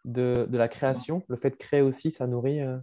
de, 0.05 0.47
la 0.51 0.67
création. 0.67 1.23
Le 1.27 1.35
fait 1.35 1.51
de 1.51 1.55
créer 1.55 1.81
aussi, 1.81 2.11
ça 2.11 2.27
nourrit. 2.27 2.61
Euh... 2.61 2.77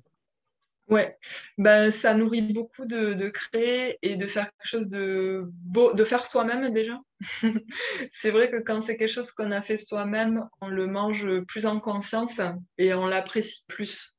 Ouais, 0.89 1.19
ben, 1.59 1.91
ça 1.91 2.14
nourrit 2.14 2.53
beaucoup 2.53 2.87
de, 2.87 3.29
créer 3.29 3.99
et 4.03 4.16
de 4.16 4.27
faire 4.27 4.45
quelque 4.45 4.66
chose 4.66 4.89
de 4.89 5.45
beau, 5.47 5.93
de 5.93 6.05
faire 6.05 6.25
soi-même 6.25 6.73
déjà. 6.73 6.99
c'est 8.12 8.31
vrai 8.31 8.51
que 8.51 8.57
quand 8.57 8.81
c'est 8.81 8.97
quelque 8.97 9.12
chose 9.12 9.31
qu'on 9.33 9.51
a 9.51 9.61
fait 9.61 9.77
soi-même, 9.77 10.49
on 10.62 10.69
le 10.69 10.87
mange 10.87 11.27
plus 11.43 11.66
en 11.66 11.79
conscience 11.79 12.41
et 12.79 12.95
on 12.95 13.07
l'apprécie 13.07 13.64
plus. 13.69 14.14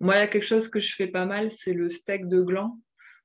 Moi, 0.00 0.16
il 0.16 0.18
y 0.18 0.22
a 0.22 0.28
quelque 0.28 0.46
chose 0.46 0.68
que 0.68 0.80
je 0.80 0.94
fais 0.94 1.08
pas 1.08 1.26
mal, 1.26 1.50
c'est 1.50 1.74
le 1.74 1.90
steak 1.90 2.28
de 2.28 2.40
gland. 2.40 2.78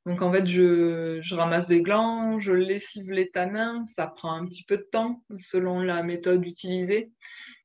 Donc 0.06 0.22
en 0.22 0.32
fait, 0.32 0.47
je, 0.47 1.36
ramasse 1.36 1.68
des 1.68 1.82
glands, 1.82 2.39
je 2.39 2.54
lessive 2.54 3.12
les 3.12 3.30
tanins, 3.30 3.86
ça 3.95 4.08
prend 4.08 4.34
un 4.34 4.45
petit 4.45 4.64
peu 4.64 4.78
de 4.78 4.88
temps 4.91 5.24
selon 5.39 5.82
la 5.82 6.04
méthode 6.04 6.45
utilisée. 6.45 7.12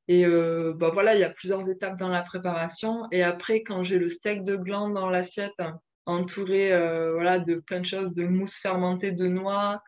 Et 0.09 0.27
euh, 0.27 0.75
bah 0.77 0.91
voilà, 0.93 1.15
il 1.15 1.21
y 1.21 1.25
a 1.25 1.31
plusieurs 1.31 1.69
étapes 1.69 1.99
dans 1.99 2.09
la 2.09 2.23
préparation. 2.23 3.07
Et 3.11 3.23
après, 3.23 3.63
quand 3.63 3.83
j'ai 3.85 3.99
le 3.99 4.09
steak 4.09 4.45
de 4.45 4.57
gland 4.57 4.91
dans 4.91 5.09
l'assiette, 5.09 5.63
entouré 6.07 6.73
euh, 6.73 7.13
voilà, 7.15 7.39
de 7.39 7.55
plein 7.57 7.81
de 7.81 7.87
choses, 7.87 8.13
de 8.13 8.25
mousse 8.25 8.57
fermentée 8.57 9.13
de 9.13 9.27
noix, 9.27 9.83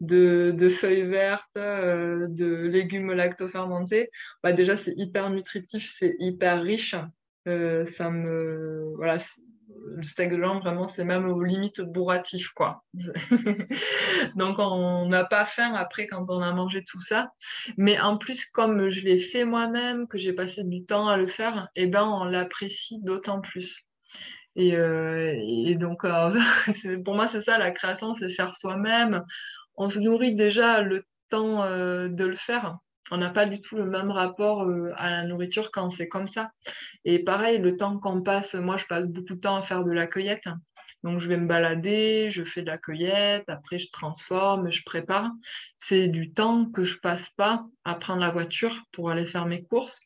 de, 0.00 0.54
feuilles 0.70 1.02
vertes, 1.02 1.44
euh, 1.58 2.26
de 2.30 2.46
légumes 2.46 3.12
lactofermentés, 3.12 4.08
bah 4.42 4.52
déjà 4.52 4.76
c'est 4.76 4.94
hyper 4.96 5.28
nutritif, 5.30 5.92
c'est 5.98 6.16
hyper 6.18 6.62
riche. 6.62 6.96
ça 7.44 8.10
me 8.10 8.94
voilà, 8.96 9.18
le 9.80 10.36
lampe, 10.36 10.62
vraiment, 10.62 10.88
c'est 10.88 11.04
même 11.04 11.28
aux 11.28 11.42
limites 11.42 11.80
bourratif, 11.80 12.50
quoi. 12.50 12.84
Donc, 14.36 14.56
on 14.58 15.06
n'a 15.06 15.24
pas 15.24 15.44
faim 15.44 15.74
après 15.74 16.06
quand 16.06 16.28
on 16.30 16.40
a 16.40 16.52
mangé 16.52 16.84
tout 16.84 17.00
ça. 17.00 17.30
Mais 17.76 17.98
en 17.98 18.16
plus, 18.16 18.46
comme 18.46 18.90
je 18.90 19.00
l'ai 19.00 19.18
fait 19.18 19.44
moi-même, 19.44 20.06
que 20.08 20.18
j'ai 20.18 20.32
passé 20.32 20.64
du 20.64 20.84
temps 20.84 21.08
à 21.08 21.16
le 21.16 21.26
faire, 21.26 21.68
eh 21.76 21.86
ben, 21.86 22.04
on 22.04 22.24
l'apprécie 22.24 23.00
d'autant 23.02 23.40
plus. 23.40 23.84
Et, 24.56 24.74
euh, 24.74 25.74
donc, 25.76 26.04
euh, 26.04 26.32
pour 27.04 27.14
moi, 27.14 27.28
c'est 27.28 27.42
ça, 27.42 27.58
la 27.58 27.70
création, 27.70 28.14
c'est 28.14 28.30
faire 28.30 28.54
soi-même. 28.54 29.24
On 29.76 29.88
se 29.88 29.98
nourrit 29.98 30.34
déjà 30.34 30.82
le 30.82 31.04
temps 31.30 31.62
euh, 31.62 32.08
de 32.08 32.24
le 32.24 32.36
faire 32.36 32.78
on 33.10 33.16
n'a 33.16 33.30
pas 33.30 33.46
du 33.46 33.60
tout 33.60 33.76
le 33.76 33.84
même 33.84 34.10
rapport 34.10 34.64
euh, 34.64 34.92
à 34.96 35.10
la 35.10 35.24
nourriture 35.24 35.70
quand 35.70 35.90
c'est 35.90 36.08
comme 36.08 36.28
ça. 36.28 36.50
Et 37.04 37.18
pareil, 37.20 37.58
le 37.58 37.76
temps 37.76 37.98
qu'on 37.98 38.22
passe, 38.22 38.54
moi 38.54 38.76
je 38.76 38.86
passe 38.86 39.06
beaucoup 39.06 39.34
de 39.34 39.40
temps 39.40 39.56
à 39.56 39.62
faire 39.62 39.84
de 39.84 39.92
la 39.92 40.06
cueillette. 40.06 40.48
Donc 41.04 41.20
je 41.20 41.28
vais 41.28 41.36
me 41.36 41.46
balader, 41.46 42.28
je 42.30 42.42
fais 42.44 42.62
de 42.62 42.66
la 42.66 42.78
cueillette, 42.78 43.44
après 43.48 43.78
je 43.78 43.90
transforme, 43.90 44.70
je 44.70 44.82
prépare. 44.84 45.30
C'est 45.78 46.08
du 46.08 46.32
temps 46.32 46.66
que 46.66 46.82
je 46.82 46.98
passe 46.98 47.28
pas 47.36 47.64
à 47.84 47.94
prendre 47.94 48.20
la 48.20 48.30
voiture 48.30 48.76
pour 48.92 49.10
aller 49.10 49.26
faire 49.26 49.46
mes 49.46 49.62
courses. 49.62 50.00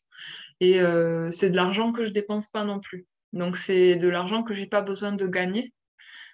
Et 0.59 0.79
euh, 0.81 1.31
c'est 1.31 1.49
de 1.49 1.55
l'argent 1.55 1.91
que 1.91 2.05
je 2.05 2.11
dépense 2.11 2.47
pas 2.47 2.63
non 2.63 2.79
plus. 2.79 3.07
Donc 3.33 3.57
c'est 3.57 3.95
de 3.95 4.07
l'argent 4.07 4.43
que 4.43 4.53
j'ai 4.53 4.67
pas 4.67 4.81
besoin 4.81 5.11
de 5.11 5.27
gagner. 5.27 5.73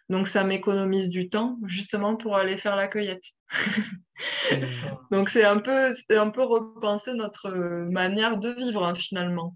Donc 0.09 0.27
ça 0.27 0.43
m'économise 0.43 1.09
du 1.09 1.29
temps 1.29 1.57
justement 1.65 2.15
pour 2.15 2.35
aller 2.35 2.57
faire 2.57 2.75
la 2.75 2.87
cueillette. 2.87 3.23
Donc 5.11 5.29
c'est 5.29 5.45
un 5.45 5.59
peu, 5.59 5.93
un 6.09 6.29
peu 6.29 6.43
repenser 6.43 7.13
notre 7.13 7.51
manière 7.51 8.37
de 8.37 8.49
vivre 8.49 8.83
hein, 8.83 8.95
finalement. 8.95 9.55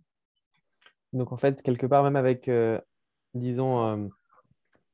Donc 1.12 1.32
en 1.32 1.38
fait, 1.38 1.62
quelque 1.62 1.88
part 1.88 2.04
même 2.04 2.16
avec, 2.16 2.48
euh, 2.48 2.80
disons, 3.34 3.86
euh, 3.86 4.08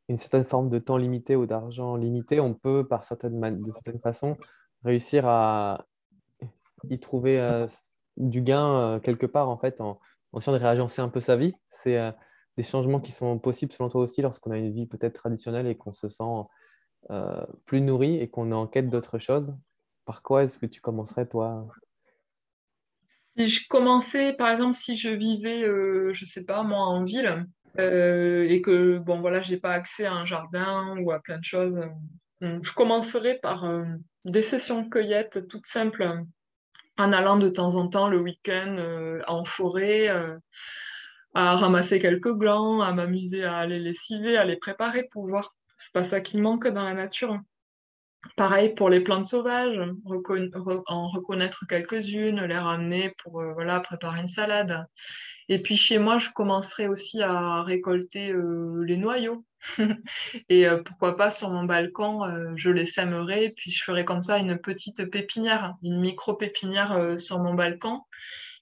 une 0.07 0.17
certaine 0.17 0.45
forme 0.45 0.69
de 0.69 0.79
temps 0.79 0.97
limité 0.97 1.35
ou 1.35 1.45
d'argent 1.45 1.95
limité, 1.95 2.39
on 2.39 2.53
peut 2.53 2.87
par 2.87 3.03
certaines 3.03 3.39
de 3.39 3.71
certaines 3.71 3.99
façons 3.99 4.37
réussir 4.83 5.27
à 5.27 5.85
y 6.89 6.99
trouver 6.99 7.37
euh, 7.39 7.67
du 8.15 8.41
gain 8.41 8.99
quelque 9.03 9.25
part 9.25 9.49
en 9.49 9.57
fait 9.57 9.81
en, 9.81 9.99
en 10.31 10.39
essayant 10.39 10.57
de 10.57 10.61
réagencer 10.61 11.01
un 11.01 11.09
peu 11.09 11.19
sa 11.19 11.35
vie. 11.35 11.53
C'est 11.69 11.97
des 12.59 12.63
changements 12.63 12.99
qui 12.99 13.13
sont 13.13 13.39
possibles 13.39 13.71
selon 13.71 13.87
toi 13.87 14.01
aussi 14.01 14.21
lorsqu'on 14.21 14.51
a 14.51 14.57
une 14.57 14.73
vie 14.73 14.85
peut-être 14.85 15.13
traditionnelle 15.13 15.65
et 15.65 15.77
qu'on 15.77 15.93
se 15.93 16.09
sent 16.09 16.43
euh, 17.09 17.45
plus 17.65 17.79
nourri 17.79 18.17
et 18.17 18.27
qu'on 18.29 18.51
est 18.51 18.53
en 18.53 18.67
quête 18.67 18.89
d'autre 18.89 19.17
chose, 19.17 19.55
par 20.03 20.21
quoi 20.21 20.43
est-ce 20.43 20.59
que 20.59 20.65
tu 20.65 20.81
commencerais, 20.81 21.25
toi? 21.25 21.65
Si 23.37 23.47
je 23.47 23.65
commençais, 23.69 24.33
par 24.33 24.49
exemple, 24.49 24.75
si 24.75 24.97
je 24.97 25.09
vivais, 25.09 25.63
euh, 25.63 26.11
je 26.13 26.25
sais 26.25 26.43
pas, 26.43 26.63
moi, 26.63 26.79
en 26.79 27.05
ville, 27.05 27.47
euh, 27.79 28.45
et 28.49 28.61
que, 28.61 28.97
bon, 28.97 29.21
voilà, 29.21 29.41
j'ai 29.41 29.55
pas 29.55 29.71
accès 29.71 30.03
à 30.03 30.11
un 30.11 30.25
jardin 30.25 30.97
ou 30.99 31.11
à 31.11 31.19
plein 31.19 31.37
de 31.37 31.45
choses, 31.45 31.79
je 32.41 32.73
commencerais 32.73 33.39
par 33.41 33.65
des 34.25 34.41
sessions 34.41 34.81
de 34.81 34.89
cueillette 34.89 35.47
toutes 35.47 35.65
simples, 35.65 36.25
en 36.97 37.13
allant 37.13 37.37
de 37.37 37.47
temps 37.47 37.75
en 37.75 37.87
temps 37.87 38.09
le 38.09 38.19
week-end 38.19 39.21
en 39.27 39.45
forêt 39.45 40.09
à 41.33 41.55
ramasser 41.55 41.99
quelques 41.99 42.33
glands, 42.33 42.81
à 42.81 42.93
m'amuser 42.93 43.43
à 43.43 43.65
les 43.67 43.79
lessiver, 43.79 44.37
à 44.37 44.45
les 44.45 44.57
préparer 44.57 45.07
pour 45.11 45.27
voir 45.27 45.53
c'est 45.79 45.93
pas 45.93 46.03
ça 46.03 46.21
qui 46.21 46.37
manque 46.37 46.67
dans 46.67 46.83
la 46.83 46.93
nature. 46.93 47.39
Pareil 48.35 48.75
pour 48.75 48.89
les 48.89 48.99
plantes 48.99 49.27
sauvages, 49.27 49.79
en 50.87 51.07
reconnaître 51.07 51.65
quelques-unes, 51.67 52.43
les 52.43 52.57
ramener 52.57 53.15
pour 53.23 53.39
euh, 53.39 53.53
voilà, 53.53 53.79
préparer 53.79 54.19
une 54.19 54.27
salade. 54.27 54.85
Et 55.47 55.61
puis 55.61 55.77
chez 55.77 55.99
moi, 55.99 56.19
je 56.19 56.29
commencerai 56.31 56.89
aussi 56.89 57.23
à 57.23 57.63
récolter 57.63 58.31
euh, 58.31 58.83
les 58.83 58.97
noyaux. 58.97 59.45
et 60.49 60.67
euh, 60.67 60.83
pourquoi 60.83 61.15
pas 61.15 61.31
sur 61.31 61.49
mon 61.49 61.63
balcon, 61.63 62.21
je 62.57 62.69
les 62.69 62.85
sèmerai, 62.85 63.53
puis 63.55 63.71
je 63.71 63.83
ferai 63.83 64.03
comme 64.03 64.21
ça 64.21 64.37
une 64.37 64.57
petite 64.57 65.09
pépinière, 65.09 65.75
une 65.81 66.01
micro-pépinière 66.01 67.17
sur 67.17 67.39
mon 67.39 67.53
balcon. 67.53 68.01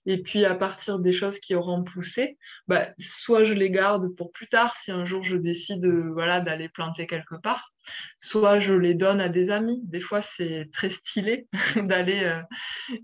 Et 0.08 0.22
puis 0.22 0.46
à 0.46 0.56
partir 0.56 1.00
des 1.00 1.12
choses 1.12 1.38
qui 1.38 1.54
auront 1.54 1.84
poussé, 1.84 2.38
bah, 2.70 2.88
soit 2.98 3.44
je 3.44 3.54
les 3.54 3.70
garde 3.70 4.16
pour 4.16 4.32
plus 4.32 4.48
tard 4.48 4.78
si 4.78 4.90
un 4.90 5.04
jour 5.04 5.26
je 5.26 5.36
décide 5.36 5.86
voilà, 5.86 6.40
d'aller 6.40 6.70
planter 6.70 7.08
quelque 7.08 7.36
part, 7.36 7.74
soit 8.18 8.62
je 8.62 8.74
les 8.74 8.94
donne 8.94 9.20
à 9.20 9.28
des 9.28 9.52
amis. 9.52 9.82
Des 9.84 10.00
fois 10.00 10.22
c'est 10.22 10.70
très 10.72 10.90
stylé 10.90 11.50
d'aller 11.76 12.24
euh, 12.24 12.42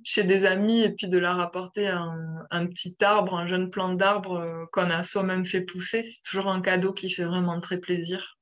chez 0.05 0.23
des 0.23 0.45
amis 0.45 0.79
et 0.79 0.91
puis 0.91 1.09
de 1.09 1.17
leur 1.17 1.41
apporter 1.41 1.89
un, 1.89 2.65
petit 2.67 2.95
arbre, 3.01 3.35
un 3.35 3.47
jeune 3.47 3.69
plant 3.69 3.93
d'arbre 3.93 4.37
euh, 4.37 4.65
qu'on 4.71 4.89
a 4.89 5.03
soi-même 5.03 5.45
fait 5.45 5.61
pousser. 5.61 6.09
C'est 6.09 6.23
toujours 6.23 6.47
un 6.47 6.61
cadeau 6.61 6.93
qui 6.93 7.09
fait 7.09 7.25
vraiment 7.25 7.59
très 7.59 7.79
plaisir. 7.79 8.37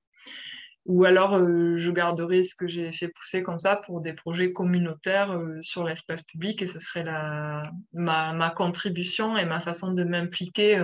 Ou 0.85 1.05
alors, 1.05 1.37
je 1.37 1.91
garderai 1.91 2.43
ce 2.43 2.55
que 2.55 2.67
j'ai 2.67 2.91
fait 2.91 3.09
pousser 3.09 3.43
comme 3.43 3.59
ça 3.59 3.75
pour 3.75 4.01
des 4.01 4.13
projets 4.13 4.51
communautaires 4.51 5.39
sur 5.61 5.83
l'espace 5.83 6.23
public 6.23 6.61
et 6.61 6.67
ce 6.67 6.79
serait 6.79 7.03
la, 7.03 7.71
ma, 7.93 8.33
ma, 8.33 8.49
contribution 8.49 9.37
et 9.37 9.45
ma 9.45 9.59
façon 9.59 9.93
de 9.93 10.03
m'impliquer 10.03 10.83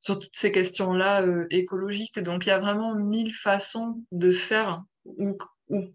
sur 0.00 0.20
toutes 0.20 0.36
ces 0.36 0.52
questions-là 0.52 1.24
écologiques. 1.50 2.20
Donc, 2.20 2.46
il 2.46 2.50
y 2.50 2.52
a 2.52 2.60
vraiment 2.60 2.94
mille 2.94 3.34
façons 3.34 4.04
de 4.12 4.30
faire 4.30 4.82
ou 5.04 5.36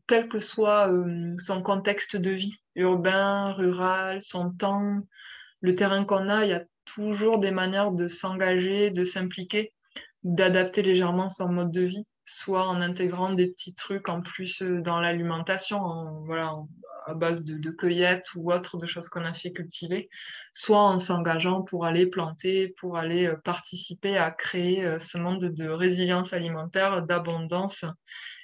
quel 0.07 0.27
que 0.27 0.39
soit 0.39 0.91
son 1.39 1.61
contexte 1.61 2.15
de 2.15 2.31
vie, 2.31 2.55
urbain, 2.75 3.53
rural, 3.53 4.21
son 4.21 4.51
temps, 4.51 4.99
le 5.61 5.75
terrain 5.75 6.03
qu'on 6.03 6.29
a, 6.29 6.45
il 6.45 6.49
y 6.49 6.53
a 6.53 6.63
toujours 6.85 7.39
des 7.39 7.51
manières 7.51 7.91
de 7.91 8.07
s'engager, 8.07 8.89
de 8.89 9.03
s'impliquer, 9.03 9.73
d'adapter 10.23 10.81
légèrement 10.81 11.29
son 11.29 11.49
mode 11.49 11.71
de 11.71 11.81
vie, 11.81 12.05
soit 12.27 12.67
en 12.67 12.81
intégrant 12.81 13.31
des 13.31 13.47
petits 13.47 13.73
trucs 13.73 14.09
en 14.09 14.21
plus 14.21 14.61
euh, 14.61 14.81
dans 14.81 14.99
l'alimentation, 14.99 16.21
voilà, 16.25 16.53
à 17.05 17.13
base 17.13 17.45
de, 17.45 17.57
de 17.57 17.71
cueillette 17.71 18.25
ou 18.35 18.51
autre 18.51 18.77
de 18.77 18.85
choses 18.85 19.07
qu'on 19.07 19.23
a 19.23 19.33
fait 19.33 19.53
cultiver, 19.53 20.09
soit 20.53 20.81
en 20.81 20.99
s'engageant 20.99 21.61
pour 21.61 21.85
aller 21.85 22.05
planter, 22.05 22.75
pour 22.79 22.97
aller 22.97 23.27
euh, 23.27 23.37
participer 23.37 24.17
à 24.17 24.29
créer 24.31 24.83
euh, 24.83 24.99
ce 24.99 25.17
monde 25.17 25.45
de 25.45 25.69
résilience 25.69 26.33
alimentaire, 26.33 27.01
d'abondance 27.01 27.85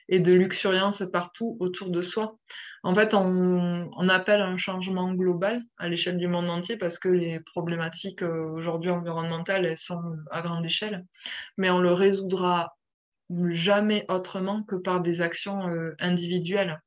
et 0.07 0.19
de 0.19 0.31
luxuriance 0.31 1.03
partout 1.11 1.57
autour 1.59 1.89
de 1.89 2.01
soi. 2.01 2.37
En 2.83 2.93
fait, 2.95 3.13
on, 3.13 4.09
appelle 4.09 4.41
un 4.41 4.57
changement 4.57 5.13
global 5.13 5.61
à 5.77 5.87
l'échelle 5.87 6.17
du 6.17 6.27
monde 6.27 6.49
entier 6.49 6.75
parce 6.75 6.99
que 6.99 7.07
les 7.07 7.39
problématiques 7.39 8.21
aujourd'hui 8.21 8.91
environnementales, 8.91 9.65
elles 9.65 9.77
sont 9.77 10.01
à 10.31 10.41
grande 10.41 10.65
échelle, 10.65 11.05
mais 11.57 11.69
on 11.69 11.79
le 11.79 11.93
résoudra 11.93 12.75
jamais 13.51 14.05
autrement 14.09 14.63
que 14.63 14.75
par 14.75 15.01
des 15.01 15.21
actions 15.21 15.67
euh, 15.67 15.95
individuelles. 15.99 16.81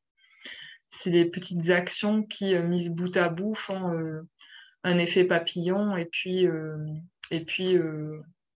C'est 0.91 1.11
les 1.11 1.25
petites 1.27 1.71
actions 1.71 2.23
qui, 2.23 2.55
euh, 2.55 2.63
mises 2.63 2.91
bout 2.91 3.17
à 3.17 3.29
bout, 3.29 3.55
font 3.55 4.23
un 4.85 4.99
effet 4.99 5.25
papillon 5.25 5.97
et 5.97 6.07
puis, 6.07 6.47
et 7.31 7.45
puis 7.45 7.77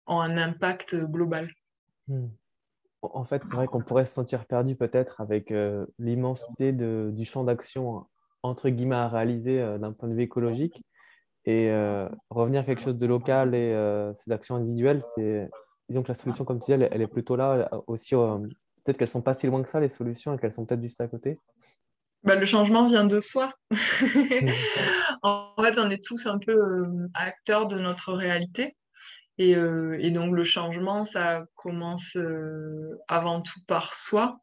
ont 0.07 0.21
un 0.21 0.37
impact 0.37 0.97
global. 0.97 1.51
Hmm 2.07 2.29
en 3.03 3.25
fait, 3.25 3.43
c'est 3.45 3.55
vrai 3.55 3.67
qu'on 3.67 3.81
pourrait 3.81 4.07
se 4.07 4.15
sentir 4.15 4.47
perdu 4.47 4.75
peut-être 4.75 5.21
avec 5.21 5.51
euh, 5.51 5.87
l'immensité 5.99 6.73
du 6.73 7.25
champ 7.25 7.45
d'action 7.45 8.07
entre 8.43 8.69
guillemets 8.69 8.97
à 8.97 9.09
réaliser 9.09 9.61
euh, 9.61 9.79
d'un 9.79 9.93
point 9.93 10.09
de 10.09 10.15
vue 10.15 10.23
écologique 10.23 10.85
et 11.45 11.71
euh, 11.71 12.09
revenir 12.31 12.61
à 12.61 12.65
quelque 12.65 12.83
chose 12.83 12.99
de 12.99 13.07
local 13.07 13.55
et 13.55 13.73
ces 14.15 14.33
actions 14.33 14.57
individuelles, 14.57 15.03
c'est 15.15 15.49
disons 15.89 16.03
que 16.03 16.09
la 16.09 16.15
solution, 16.15 16.45
comme 16.45 16.61
tu 16.61 16.73
disais, 16.73 16.89
elle, 16.91 17.03
est 17.03 17.07
plutôt 17.07 17.37
là 17.37 17.71
aussi. 17.87 18.15
peut-être 18.15 18.99
qu'elles 18.99 19.09
sont 19.09 19.23
pas 19.23 19.35
si 19.35 19.47
loin 19.47 19.63
que 19.63 19.69
ça 19.69 19.81
les 19.81 19.89
solutions 19.89 20.35
et 20.35 20.39
qu'elles 20.39 20.53
sont 20.53 20.67
peut-être 20.67 20.83
juste 20.83 21.01
à 21.01 21.09
côté. 21.09 21.39
Bah, 22.25 22.35
le 22.35 22.47
changement 22.47 22.89
vient 22.89 23.05
de 23.05 23.21
soi. 23.21 23.55
en 25.23 25.55
fait, 25.63 25.79
on 25.79 25.91
est 25.91 26.05
tous 26.05 26.27
un 26.27 26.39
peu 26.39 26.85
acteurs 27.15 27.67
de 27.67 27.79
notre 27.79 28.13
réalité. 28.13 28.77
Euh, 29.41 29.97
et, 30.01 30.11
donc 30.11 30.35
le 30.35 30.45
changement, 30.45 31.05
ça 31.05 31.45
commence 31.55 32.17
euh, 32.17 32.99
avant 33.09 33.41
tout 33.41 33.61
par 33.67 33.95
soi. 33.95 34.41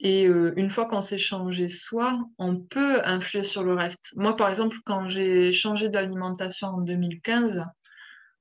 Et 0.00 0.26
euh, 0.26 0.52
une 0.56 0.70
fois 0.70 0.84
qu'on 0.84 1.02
s'est 1.02 1.18
changé 1.18 1.68
soi, 1.68 2.18
on 2.38 2.56
peut 2.56 3.00
influer 3.04 3.42
sur 3.42 3.64
le 3.64 3.74
reste. 3.74 4.12
Moi, 4.16 4.36
par 4.36 4.48
exemple, 4.48 4.76
quand 4.84 5.08
j'ai 5.08 5.50
changé 5.50 5.88
d'alimentation 5.88 6.68
en 6.68 6.80
2015, 6.80 7.64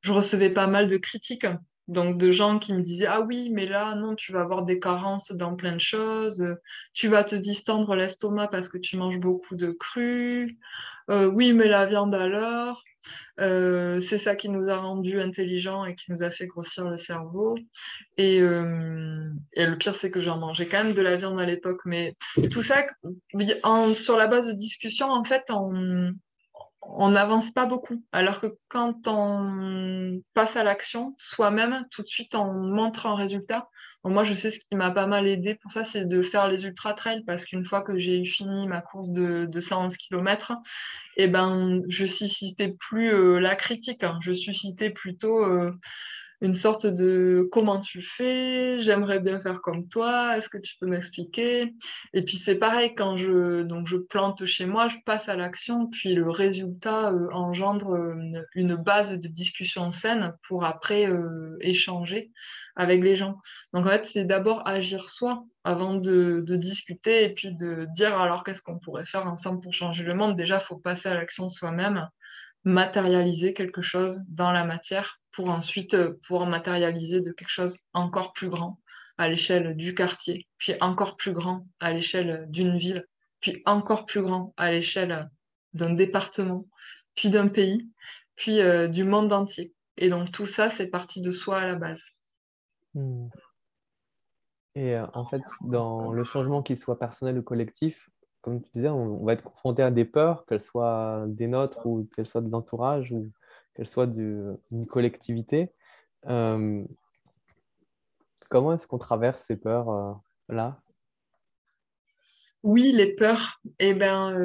je 0.01 0.11
recevais 0.11 0.51
pas 0.51 0.67
mal 0.67 0.87
de 0.87 0.97
critiques. 0.97 1.47
Donc 1.87 2.17
de 2.17 2.31
gens 2.31 2.59
qui 2.59 2.73
me 2.73 2.81
disaient 2.81 3.05
ah 3.05 3.21
oui 3.21 3.49
mais 3.49 3.65
là 3.65 3.95
non 3.95 4.15
tu 4.15 4.33
vas 4.33 4.41
avoir 4.41 4.63
des 4.63 4.79
carences 4.79 5.31
dans 5.31 5.55
plein 5.55 5.73
de 5.73 5.81
choses, 5.81 6.45
tu 6.93 7.07
vas 7.07 7.23
te 7.23 7.35
distendre 7.35 7.95
l'estomac 7.95 8.47
parce 8.47 8.67
que 8.67 8.77
tu 8.77 8.97
manges 8.97 9.19
beaucoup 9.19 9.55
de 9.55 9.71
cru, 9.71 10.57
oui 11.09 11.53
mais 11.53 11.67
la 11.67 11.85
viande 11.85 12.13
alors, 12.13 12.83
euh, 13.39 13.99
c'est 14.01 14.17
ça 14.17 14.35
qui 14.35 14.49
nous 14.49 14.69
a 14.69 14.77
rendus 14.77 15.21
intelligents 15.21 15.85
et 15.85 15.95
qui 15.95 16.11
nous 16.11 16.23
a 16.23 16.31
fait 16.31 16.47
grossir 16.47 16.89
le 16.89 16.97
cerveau. 16.97 17.57
Et, 18.17 18.41
euh, 18.41 19.29
le 19.55 19.75
pire, 19.75 19.95
c'est 19.95 20.11
que 20.11 20.21
j'en 20.21 20.37
mangeais 20.37 20.65
quand 20.65 20.83
même 20.83 20.93
de 20.93 21.01
la 21.01 21.15
viande 21.15 21.39
à 21.39 21.45
l'époque. 21.45 21.81
Mais 21.85 22.15
tout 22.51 22.63
ça, 22.63 22.85
sur 23.95 24.17
la 24.17 24.27
base 24.27 24.47
de 24.47 24.53
discussion, 24.53 25.09
en 25.09 25.23
fait, 25.23 25.43
on 25.49 26.13
n'avance 27.09 27.51
pas 27.51 27.65
beaucoup. 27.65 28.03
Alors 28.11 28.41
que 28.41 28.57
quand 28.69 29.07
on 29.07 30.21
passe 30.33 30.55
à 30.55 30.63
l'action, 30.63 31.15
soi-même, 31.17 31.85
tout 31.91 32.01
de 32.01 32.07
suite, 32.07 32.35
on 32.35 32.53
montre 32.53 33.05
un 33.05 33.15
résultat 33.15 33.67
moi, 34.09 34.23
je 34.23 34.33
sais 34.33 34.49
ce 34.49 34.59
qui 34.59 34.75
m'a 34.75 34.91
pas 34.91 35.07
mal 35.07 35.27
aidé 35.27 35.55
pour 35.55 35.71
ça, 35.71 35.83
c'est 35.83 36.05
de 36.05 36.21
faire 36.21 36.47
les 36.47 36.63
ultra 36.63 36.93
trails 36.93 37.23
parce 37.25 37.45
qu'une 37.45 37.65
fois 37.65 37.81
que 37.81 37.97
j'ai 37.97 38.23
fini 38.25 38.67
ma 38.67 38.81
course 38.81 39.09
de, 39.09 39.45
de 39.45 39.59
111 39.59 39.95
km, 39.97 40.53
eh 41.17 41.27
ben, 41.27 41.81
je 41.87 42.05
suscitais 42.05 42.75
plus 42.79 43.13
euh, 43.13 43.39
la 43.39 43.55
critique, 43.55 44.03
hein. 44.03 44.19
je 44.21 44.31
suscitais 44.31 44.89
plutôt 44.89 45.43
euh, 45.43 45.71
une 46.41 46.53
sorte 46.53 46.85
de 46.85 47.47
comment 47.51 47.79
tu 47.79 48.01
fais, 48.01 48.79
j'aimerais 48.79 49.19
bien 49.19 49.39
faire 49.41 49.61
comme 49.61 49.87
toi, 49.87 50.37
est-ce 50.37 50.49
que 50.49 50.57
tu 50.57 50.75
peux 50.79 50.85
m'expliquer? 50.85 51.73
Et 52.13 52.21
puis 52.21 52.37
c'est 52.37 52.55
pareil, 52.55 52.93
quand 52.95 53.17
je, 53.17 53.63
donc 53.63 53.87
je 53.87 53.97
plante 53.97 54.45
chez 54.45 54.65
moi, 54.65 54.87
je 54.87 54.97
passe 55.05 55.29
à 55.29 55.35
l'action, 55.35 55.87
puis 55.87 56.13
le 56.13 56.29
résultat 56.29 57.11
euh, 57.11 57.27
engendre 57.31 57.97
une 58.53 58.75
base 58.75 59.17
de 59.19 59.27
discussion 59.27 59.91
saine 59.91 60.33
pour 60.47 60.65
après 60.65 61.09
échanger 61.61 62.31
avec 62.77 63.03
les 63.03 63.15
gens. 63.15 63.41
Donc 63.73 63.85
en 63.87 63.89
fait, 63.89 64.05
c'est 64.05 64.23
d'abord 64.23 64.65
agir 64.67 65.09
soi 65.09 65.43
avant 65.63 65.95
de, 65.95 66.43
discuter 66.47 67.25
et 67.25 67.33
puis 67.33 67.53
de 67.53 67.87
dire 67.95 68.17
alors 68.19 68.43
qu'est-ce 68.43 68.61
qu'on 68.61 68.79
pourrait 68.79 69.05
faire 69.05 69.27
ensemble 69.27 69.61
pour 69.61 69.73
changer 69.73 70.03
le 70.03 70.13
monde? 70.13 70.37
Déjà, 70.37 70.59
faut 70.59 70.77
passer 70.77 71.09
à 71.09 71.15
l'action 71.15 71.49
soi-même, 71.49 72.07
matérialiser 72.63 73.53
quelque 73.53 73.81
chose 73.81 74.21
dans 74.29 74.51
la 74.51 74.63
matière 74.63 75.19
pour 75.37 75.49
ensuite 75.49 75.93
euh, 75.93 76.19
pouvoir 76.25 76.47
matérialiser 76.47 77.21
de 77.21 77.31
quelque 77.31 77.51
chose 77.51 77.77
encore 77.93 78.33
plus 78.33 78.49
grand 78.49 78.79
à 79.19 79.29
l'échelle 79.29 79.77
du 79.77 79.93
quartier, 79.93 80.47
puis 80.57 80.73
encore 80.81 81.15
plus 81.15 81.31
grand 81.31 81.67
à 81.79 81.93
l'échelle 81.93 82.47
d'une 82.49 82.79
ville, 82.79 83.05
puis 83.39 83.61
encore 83.67 84.07
plus 84.07 84.23
grand 84.23 84.55
à 84.57 84.71
l'échelle 84.71 85.29
d'un 85.73 85.93
département, 85.93 86.65
puis 87.13 87.29
d'un 87.29 87.49
pays, 87.49 87.87
puis 88.35 88.61
euh, 88.61 88.87
du 88.87 89.03
monde 89.03 89.31
entier. 89.31 89.75
Et 89.97 90.09
donc 90.09 90.31
tout 90.31 90.47
ça, 90.47 90.71
c'est 90.71 90.87
parti 90.87 91.21
de 91.21 91.31
soi 91.31 91.59
à 91.59 91.67
la 91.67 91.75
base. 91.75 92.01
Hmm. 92.95 93.27
Et 94.73 94.95
euh, 94.95 95.05
en 95.13 95.27
fait, 95.27 95.43
dans 95.61 96.11
le 96.11 96.23
changement, 96.23 96.63
qu'il 96.63 96.79
soit 96.79 96.97
personnel 96.97 97.37
ou 97.37 97.43
collectif, 97.43 98.09
comme 98.41 98.63
tu 98.63 98.71
disais, 98.71 98.89
on, 98.89 99.23
va 99.23 99.33
être 99.33 99.43
confronté 99.43 99.83
à 99.83 99.91
des 99.91 100.05
peurs, 100.05 100.47
qu'elles 100.47 100.63
soient 100.63 101.25
des 101.27 101.45
nôtres 101.45 101.85
ou 101.85 102.09
qu'elles 102.15 102.27
soient 102.27 102.41
de 102.41 102.49
l'entourage 102.49 103.11
ou 103.11 103.31
qu'elles 103.77 103.87
soient 103.87 104.07
d'une 104.07 104.57
collectivité. 104.89 105.71
Euh, 106.27 106.83
comment 108.49 108.73
est-ce 108.73 108.87
qu'on 108.87 108.97
traverse 108.97 109.43
ces 109.43 109.55
peurs-là 109.55 110.77
euh, 110.77 110.91
Oui, 112.63 112.91
les 112.91 113.15
peurs. 113.15 113.61
Eh 113.79 113.93
bien, 113.93 114.37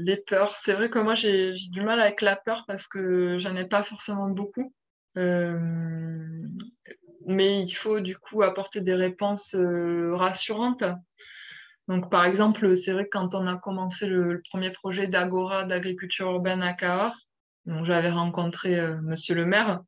les 0.00 0.16
peurs, 0.16 0.56
c'est 0.56 0.74
vrai 0.74 0.90
que 0.90 0.98
moi, 0.98 1.14
j'ai 1.14 1.54
du 1.70 1.80
mal 1.80 2.00
avec 2.00 2.20
la 2.20 2.36
peur 2.36 2.64
parce 2.66 2.86
que 2.86 3.38
j'en 3.38 3.56
ai 3.56 3.64
pas 3.64 3.82
forcément 3.82 4.28
beaucoup 4.28 4.74
mais 7.26 7.62
il 7.62 7.70
faut 7.70 8.00
du 8.00 8.16
coup 8.16 8.42
apporter 8.42 8.80
des 8.80 8.94
réponses 8.94 9.54
euh, 9.54 10.14
rassurantes. 10.14 10.84
Donc, 11.88 12.10
par 12.10 12.24
exemple, 12.24 12.76
c'est 12.76 12.92
vrai 12.92 13.04
que 13.04 13.10
quand 13.10 13.34
on 13.34 13.46
a 13.46 13.56
commencé 13.56 14.06
le, 14.06 14.42
premier 14.50 14.70
projet 14.70 15.06
d'Agora 15.06 15.64
d'agriculture 15.64 16.30
urbaine 16.30 16.62
à 16.62 16.72
Cahors, 16.72 17.16
j'avais 17.66 18.10
rencontré 18.10 18.78
euh, 18.78 19.00
monsieur 19.02 19.34
le 19.34 19.46
maire 19.46 19.80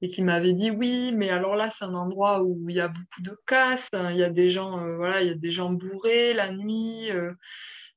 et 0.00 0.08
qui 0.08 0.22
m'avait 0.22 0.52
dit 0.52 0.70
oui, 0.70 1.12
mais 1.12 1.30
alors 1.30 1.56
là, 1.56 1.70
c'est 1.70 1.84
un 1.84 1.94
endroit 1.94 2.42
où 2.42 2.68
il 2.68 2.76
y 2.76 2.80
a 2.80 2.88
beaucoup 2.88 3.22
de 3.22 3.36
casse, 3.46 3.88
hein. 3.92 4.10
il 4.12 4.18
y 4.18 4.24
a 4.24 4.30
des 4.30 4.50
gens, 4.50 4.80
euh, 4.80 4.96
voilà, 4.96 5.22
il 5.22 5.28
y 5.28 5.32
a 5.32 5.34
des 5.34 5.50
gens 5.50 5.70
bourrés 5.70 6.34
la 6.34 6.50
nuit 6.52 7.10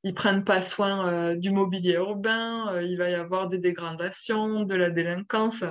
ils 0.04 0.14
prennent 0.14 0.44
pas 0.44 0.62
soin 0.62 1.08
euh, 1.08 1.36
du 1.36 1.52
mobilier 1.52 1.94
urbain, 1.94 2.74
euh, 2.74 2.84
il 2.84 2.98
va 2.98 3.10
y 3.10 3.14
avoir 3.14 3.50
des 3.50 3.60
dégradations, 3.60 4.62
de 4.62 4.76
la 4.76 4.90
délinquance. 4.90 5.64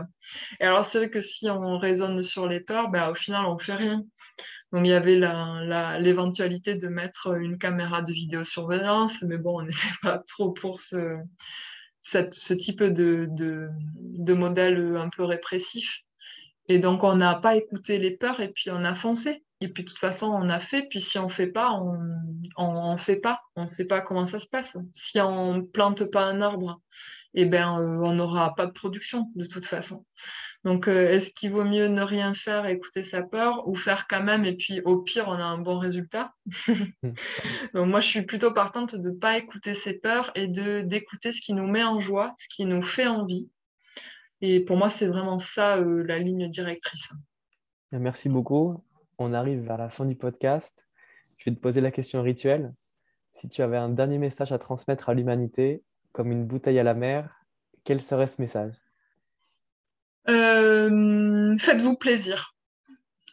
Et 0.60 0.64
alors 0.64 0.86
c'est 0.86 0.98
vrai 0.98 1.10
que 1.10 1.20
si 1.20 1.50
on 1.50 1.78
raisonne 1.78 2.22
sur 2.22 2.46
les 2.46 2.60
peurs, 2.60 2.90
ben, 2.90 3.08
au 3.10 3.14
final 3.14 3.44
on 3.46 3.58
fait 3.58 3.74
rien. 3.74 4.04
Donc 4.72 4.86
il 4.86 4.90
y 4.90 4.92
avait 4.92 5.18
l'éventualité 5.98 6.76
de 6.76 6.86
mettre 6.86 7.36
une 7.36 7.58
caméra 7.58 8.02
de 8.02 8.12
vidéosurveillance, 8.12 9.20
mais 9.22 9.36
bon, 9.36 9.60
on 9.60 9.62
n'était 9.62 9.76
pas 10.02 10.18
trop 10.18 10.52
pour 10.52 10.80
ce, 10.80 11.16
ce 12.02 12.54
type 12.54 12.82
de, 12.82 13.28
de, 13.30 14.32
modèle 14.34 14.96
un 14.96 15.08
peu 15.08 15.24
répressif. 15.24 16.02
Et 16.68 16.78
donc 16.78 17.04
on 17.04 17.16
n'a 17.16 17.34
pas 17.34 17.56
écouté 17.56 17.98
les 17.98 18.12
peurs 18.12 18.40
et 18.40 18.48
puis 18.48 18.70
on 18.70 18.84
a 18.84 18.94
foncé. 18.94 19.44
Et 19.62 19.68
puis, 19.68 19.84
de 19.84 19.88
toute 19.90 19.98
façon, 19.98 20.26
on 20.28 20.48
a 20.48 20.58
fait. 20.58 20.86
Puis, 20.88 21.02
si 21.02 21.18
on 21.18 21.26
ne 21.26 21.30
fait 21.30 21.48
pas, 21.48 21.78
on 22.56 22.92
ne 22.92 22.96
sait 22.96 23.20
pas. 23.20 23.40
On 23.56 23.62
ne 23.62 23.66
sait 23.66 23.84
pas 23.84 24.00
comment 24.00 24.24
ça 24.24 24.40
se 24.40 24.46
passe. 24.46 24.78
Si 24.92 25.20
on 25.20 25.54
ne 25.54 25.60
plante 25.60 26.04
pas 26.04 26.22
un 26.22 26.40
arbre, 26.40 26.80
eh 27.34 27.44
ben, 27.44 27.78
euh, 27.78 28.00
on 28.02 28.14
n'aura 28.14 28.54
pas 28.54 28.66
de 28.66 28.72
production, 28.72 29.30
de 29.36 29.44
toute 29.44 29.66
façon. 29.66 30.06
Donc, 30.64 30.88
euh, 30.88 31.10
est-ce 31.10 31.30
qu'il 31.30 31.52
vaut 31.52 31.64
mieux 31.64 31.88
ne 31.88 32.02
rien 32.02 32.34
faire 32.34 32.66
écouter 32.66 33.02
sa 33.02 33.22
peur 33.22 33.66
ou 33.66 33.74
faire 33.74 34.06
quand 34.08 34.22
même 34.22 34.44
et 34.44 34.54
puis 34.54 34.82
au 34.82 34.98
pire, 34.98 35.28
on 35.28 35.32
a 35.32 35.44
un 35.44 35.58
bon 35.58 35.78
résultat? 35.78 36.34
Donc, 37.74 37.88
moi, 37.88 38.00
je 38.00 38.06
suis 38.06 38.22
plutôt 38.22 38.52
partante 38.52 38.94
de 38.94 39.10
ne 39.10 39.14
pas 39.14 39.38
écouter 39.38 39.74
ses 39.74 39.94
peurs 39.94 40.30
et 40.34 40.48
d'écouter 40.48 41.32
ce 41.32 41.40
qui 41.40 41.54
nous 41.54 41.66
met 41.66 41.82
en 41.82 41.98
joie, 41.98 42.34
ce 42.38 42.46
qui 42.54 42.66
nous 42.66 42.82
fait 42.82 43.06
envie. 43.06 43.50
Et 44.42 44.60
pour 44.60 44.76
moi, 44.76 44.90
c'est 44.90 45.06
vraiment 45.06 45.38
ça 45.38 45.76
euh, 45.76 46.02
la 46.02 46.18
ligne 46.18 46.50
directrice. 46.50 47.10
Merci 47.92 48.28
beaucoup. 48.28 48.84
On 49.18 49.32
arrive 49.32 49.60
vers 49.60 49.78
la 49.78 49.88
fin 49.88 50.04
du 50.04 50.14
podcast. 50.14 50.86
Je 51.38 51.50
vais 51.50 51.56
te 51.56 51.60
poser 51.60 51.80
la 51.80 51.90
question 51.90 52.22
rituelle. 52.22 52.72
Si 53.34 53.48
tu 53.48 53.62
avais 53.62 53.78
un 53.78 53.88
dernier 53.88 54.18
message 54.18 54.52
à 54.52 54.58
transmettre 54.58 55.08
à 55.08 55.14
l'humanité, 55.14 55.82
comme 56.12 56.32
une 56.32 56.46
bouteille 56.46 56.78
à 56.78 56.82
la 56.82 56.94
mer, 56.94 57.44
quel 57.84 58.00
serait 58.00 58.26
ce 58.26 58.40
message? 58.40 58.74
Euh, 60.30 61.56
Faites-vous 61.58 61.96
plaisir. 61.96 62.54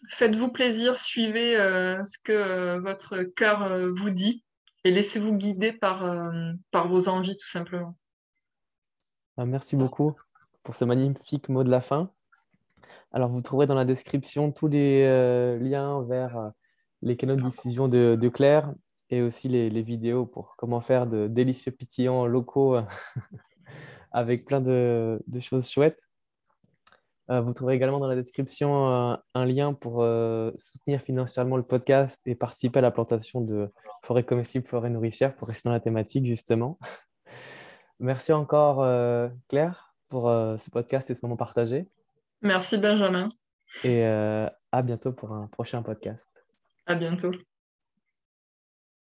Faites-vous 0.10 0.50
plaisir, 0.50 1.00
suivez 1.00 1.56
euh, 1.56 2.04
ce 2.06 2.18
que 2.24 2.78
votre 2.80 3.24
cœur 3.24 3.70
vous 3.96 4.10
dit 4.10 4.44
et 4.84 4.92
laissez-vous 4.92 5.34
guider 5.34 5.74
par, 5.74 6.32
par 6.72 6.88
vos 6.88 7.10
envies 7.10 7.36
tout 7.36 7.50
simplement. 7.50 7.98
Ah, 9.38 9.46
merci 9.46 9.76
beaucoup 9.76 10.16
pour 10.64 10.76
ce 10.76 10.84
magnifique 10.84 11.48
mot 11.48 11.64
de 11.64 11.70
la 11.70 11.80
fin. 11.80 12.12
Alors, 13.12 13.30
vous 13.30 13.42
trouverez 13.42 13.68
dans 13.68 13.76
la 13.76 13.86
description 13.86 14.52
tous 14.52 14.68
les 14.68 15.04
euh, 15.06 15.60
liens 15.60 16.02
vers 16.04 16.38
euh, 16.38 16.50
les 17.02 17.16
canaux 17.16 17.36
de 17.36 17.42
diffusion 17.42 17.88
de, 17.88 18.30
Claire 18.30 18.74
et 19.10 19.22
aussi 19.22 19.48
les, 19.48 19.82
vidéos 19.82 20.26
pour 20.26 20.56
comment 20.58 20.82
faire 20.82 21.08
de 21.08 21.28
délicieux 21.28 21.72
pitillants 21.72 22.26
locaux 22.26 22.78
avec 24.12 24.46
plein 24.46 24.60
de, 24.60 25.20
choses 25.40 25.70
chouettes. 25.70 26.07
Euh, 27.30 27.42
vous 27.42 27.54
trouverez 27.54 27.76
également 27.76 28.00
dans 28.00 28.08
la 28.08 28.16
description 28.16 28.86
un 29.34 29.46
lien 29.46 29.74
pour 29.74 30.06
soutenir 30.58 31.02
financièrement 31.02 31.58
le 31.58 31.64
podcast 31.64 32.22
et 32.26 32.36
participer 32.36 32.80
à 32.80 32.82
la 32.82 32.92
plantation 32.92 33.42
de 33.42 33.70
forêts 34.04 34.24
comestibles, 34.24 34.66
forêts 34.66 34.90
nourricières 34.90 35.36
pour 35.36 35.48
rester 35.48 35.68
dans 35.68 35.74
la 35.74 35.82
thématique 35.82 36.26
justement. 36.26 36.80
Merci 38.00 38.32
encore 38.32 38.86
Claire 39.50 39.88
pour 40.10 40.30
euh, 40.30 40.58
ce 40.58 40.70
podcast 40.70 41.10
et 41.10 41.16
ce 41.16 41.20
moment 41.24 41.38
partagé. 41.38 41.88
Merci 42.42 42.78
Benjamin. 42.78 43.30
Et 43.84 44.06
euh, 44.06 44.48
à 44.72 44.82
bientôt 44.82 45.14
pour 45.14 45.34
un 45.34 45.48
prochain 45.48 45.82
podcast. 45.82 46.28
À 46.86 46.96
bientôt. 46.96 47.32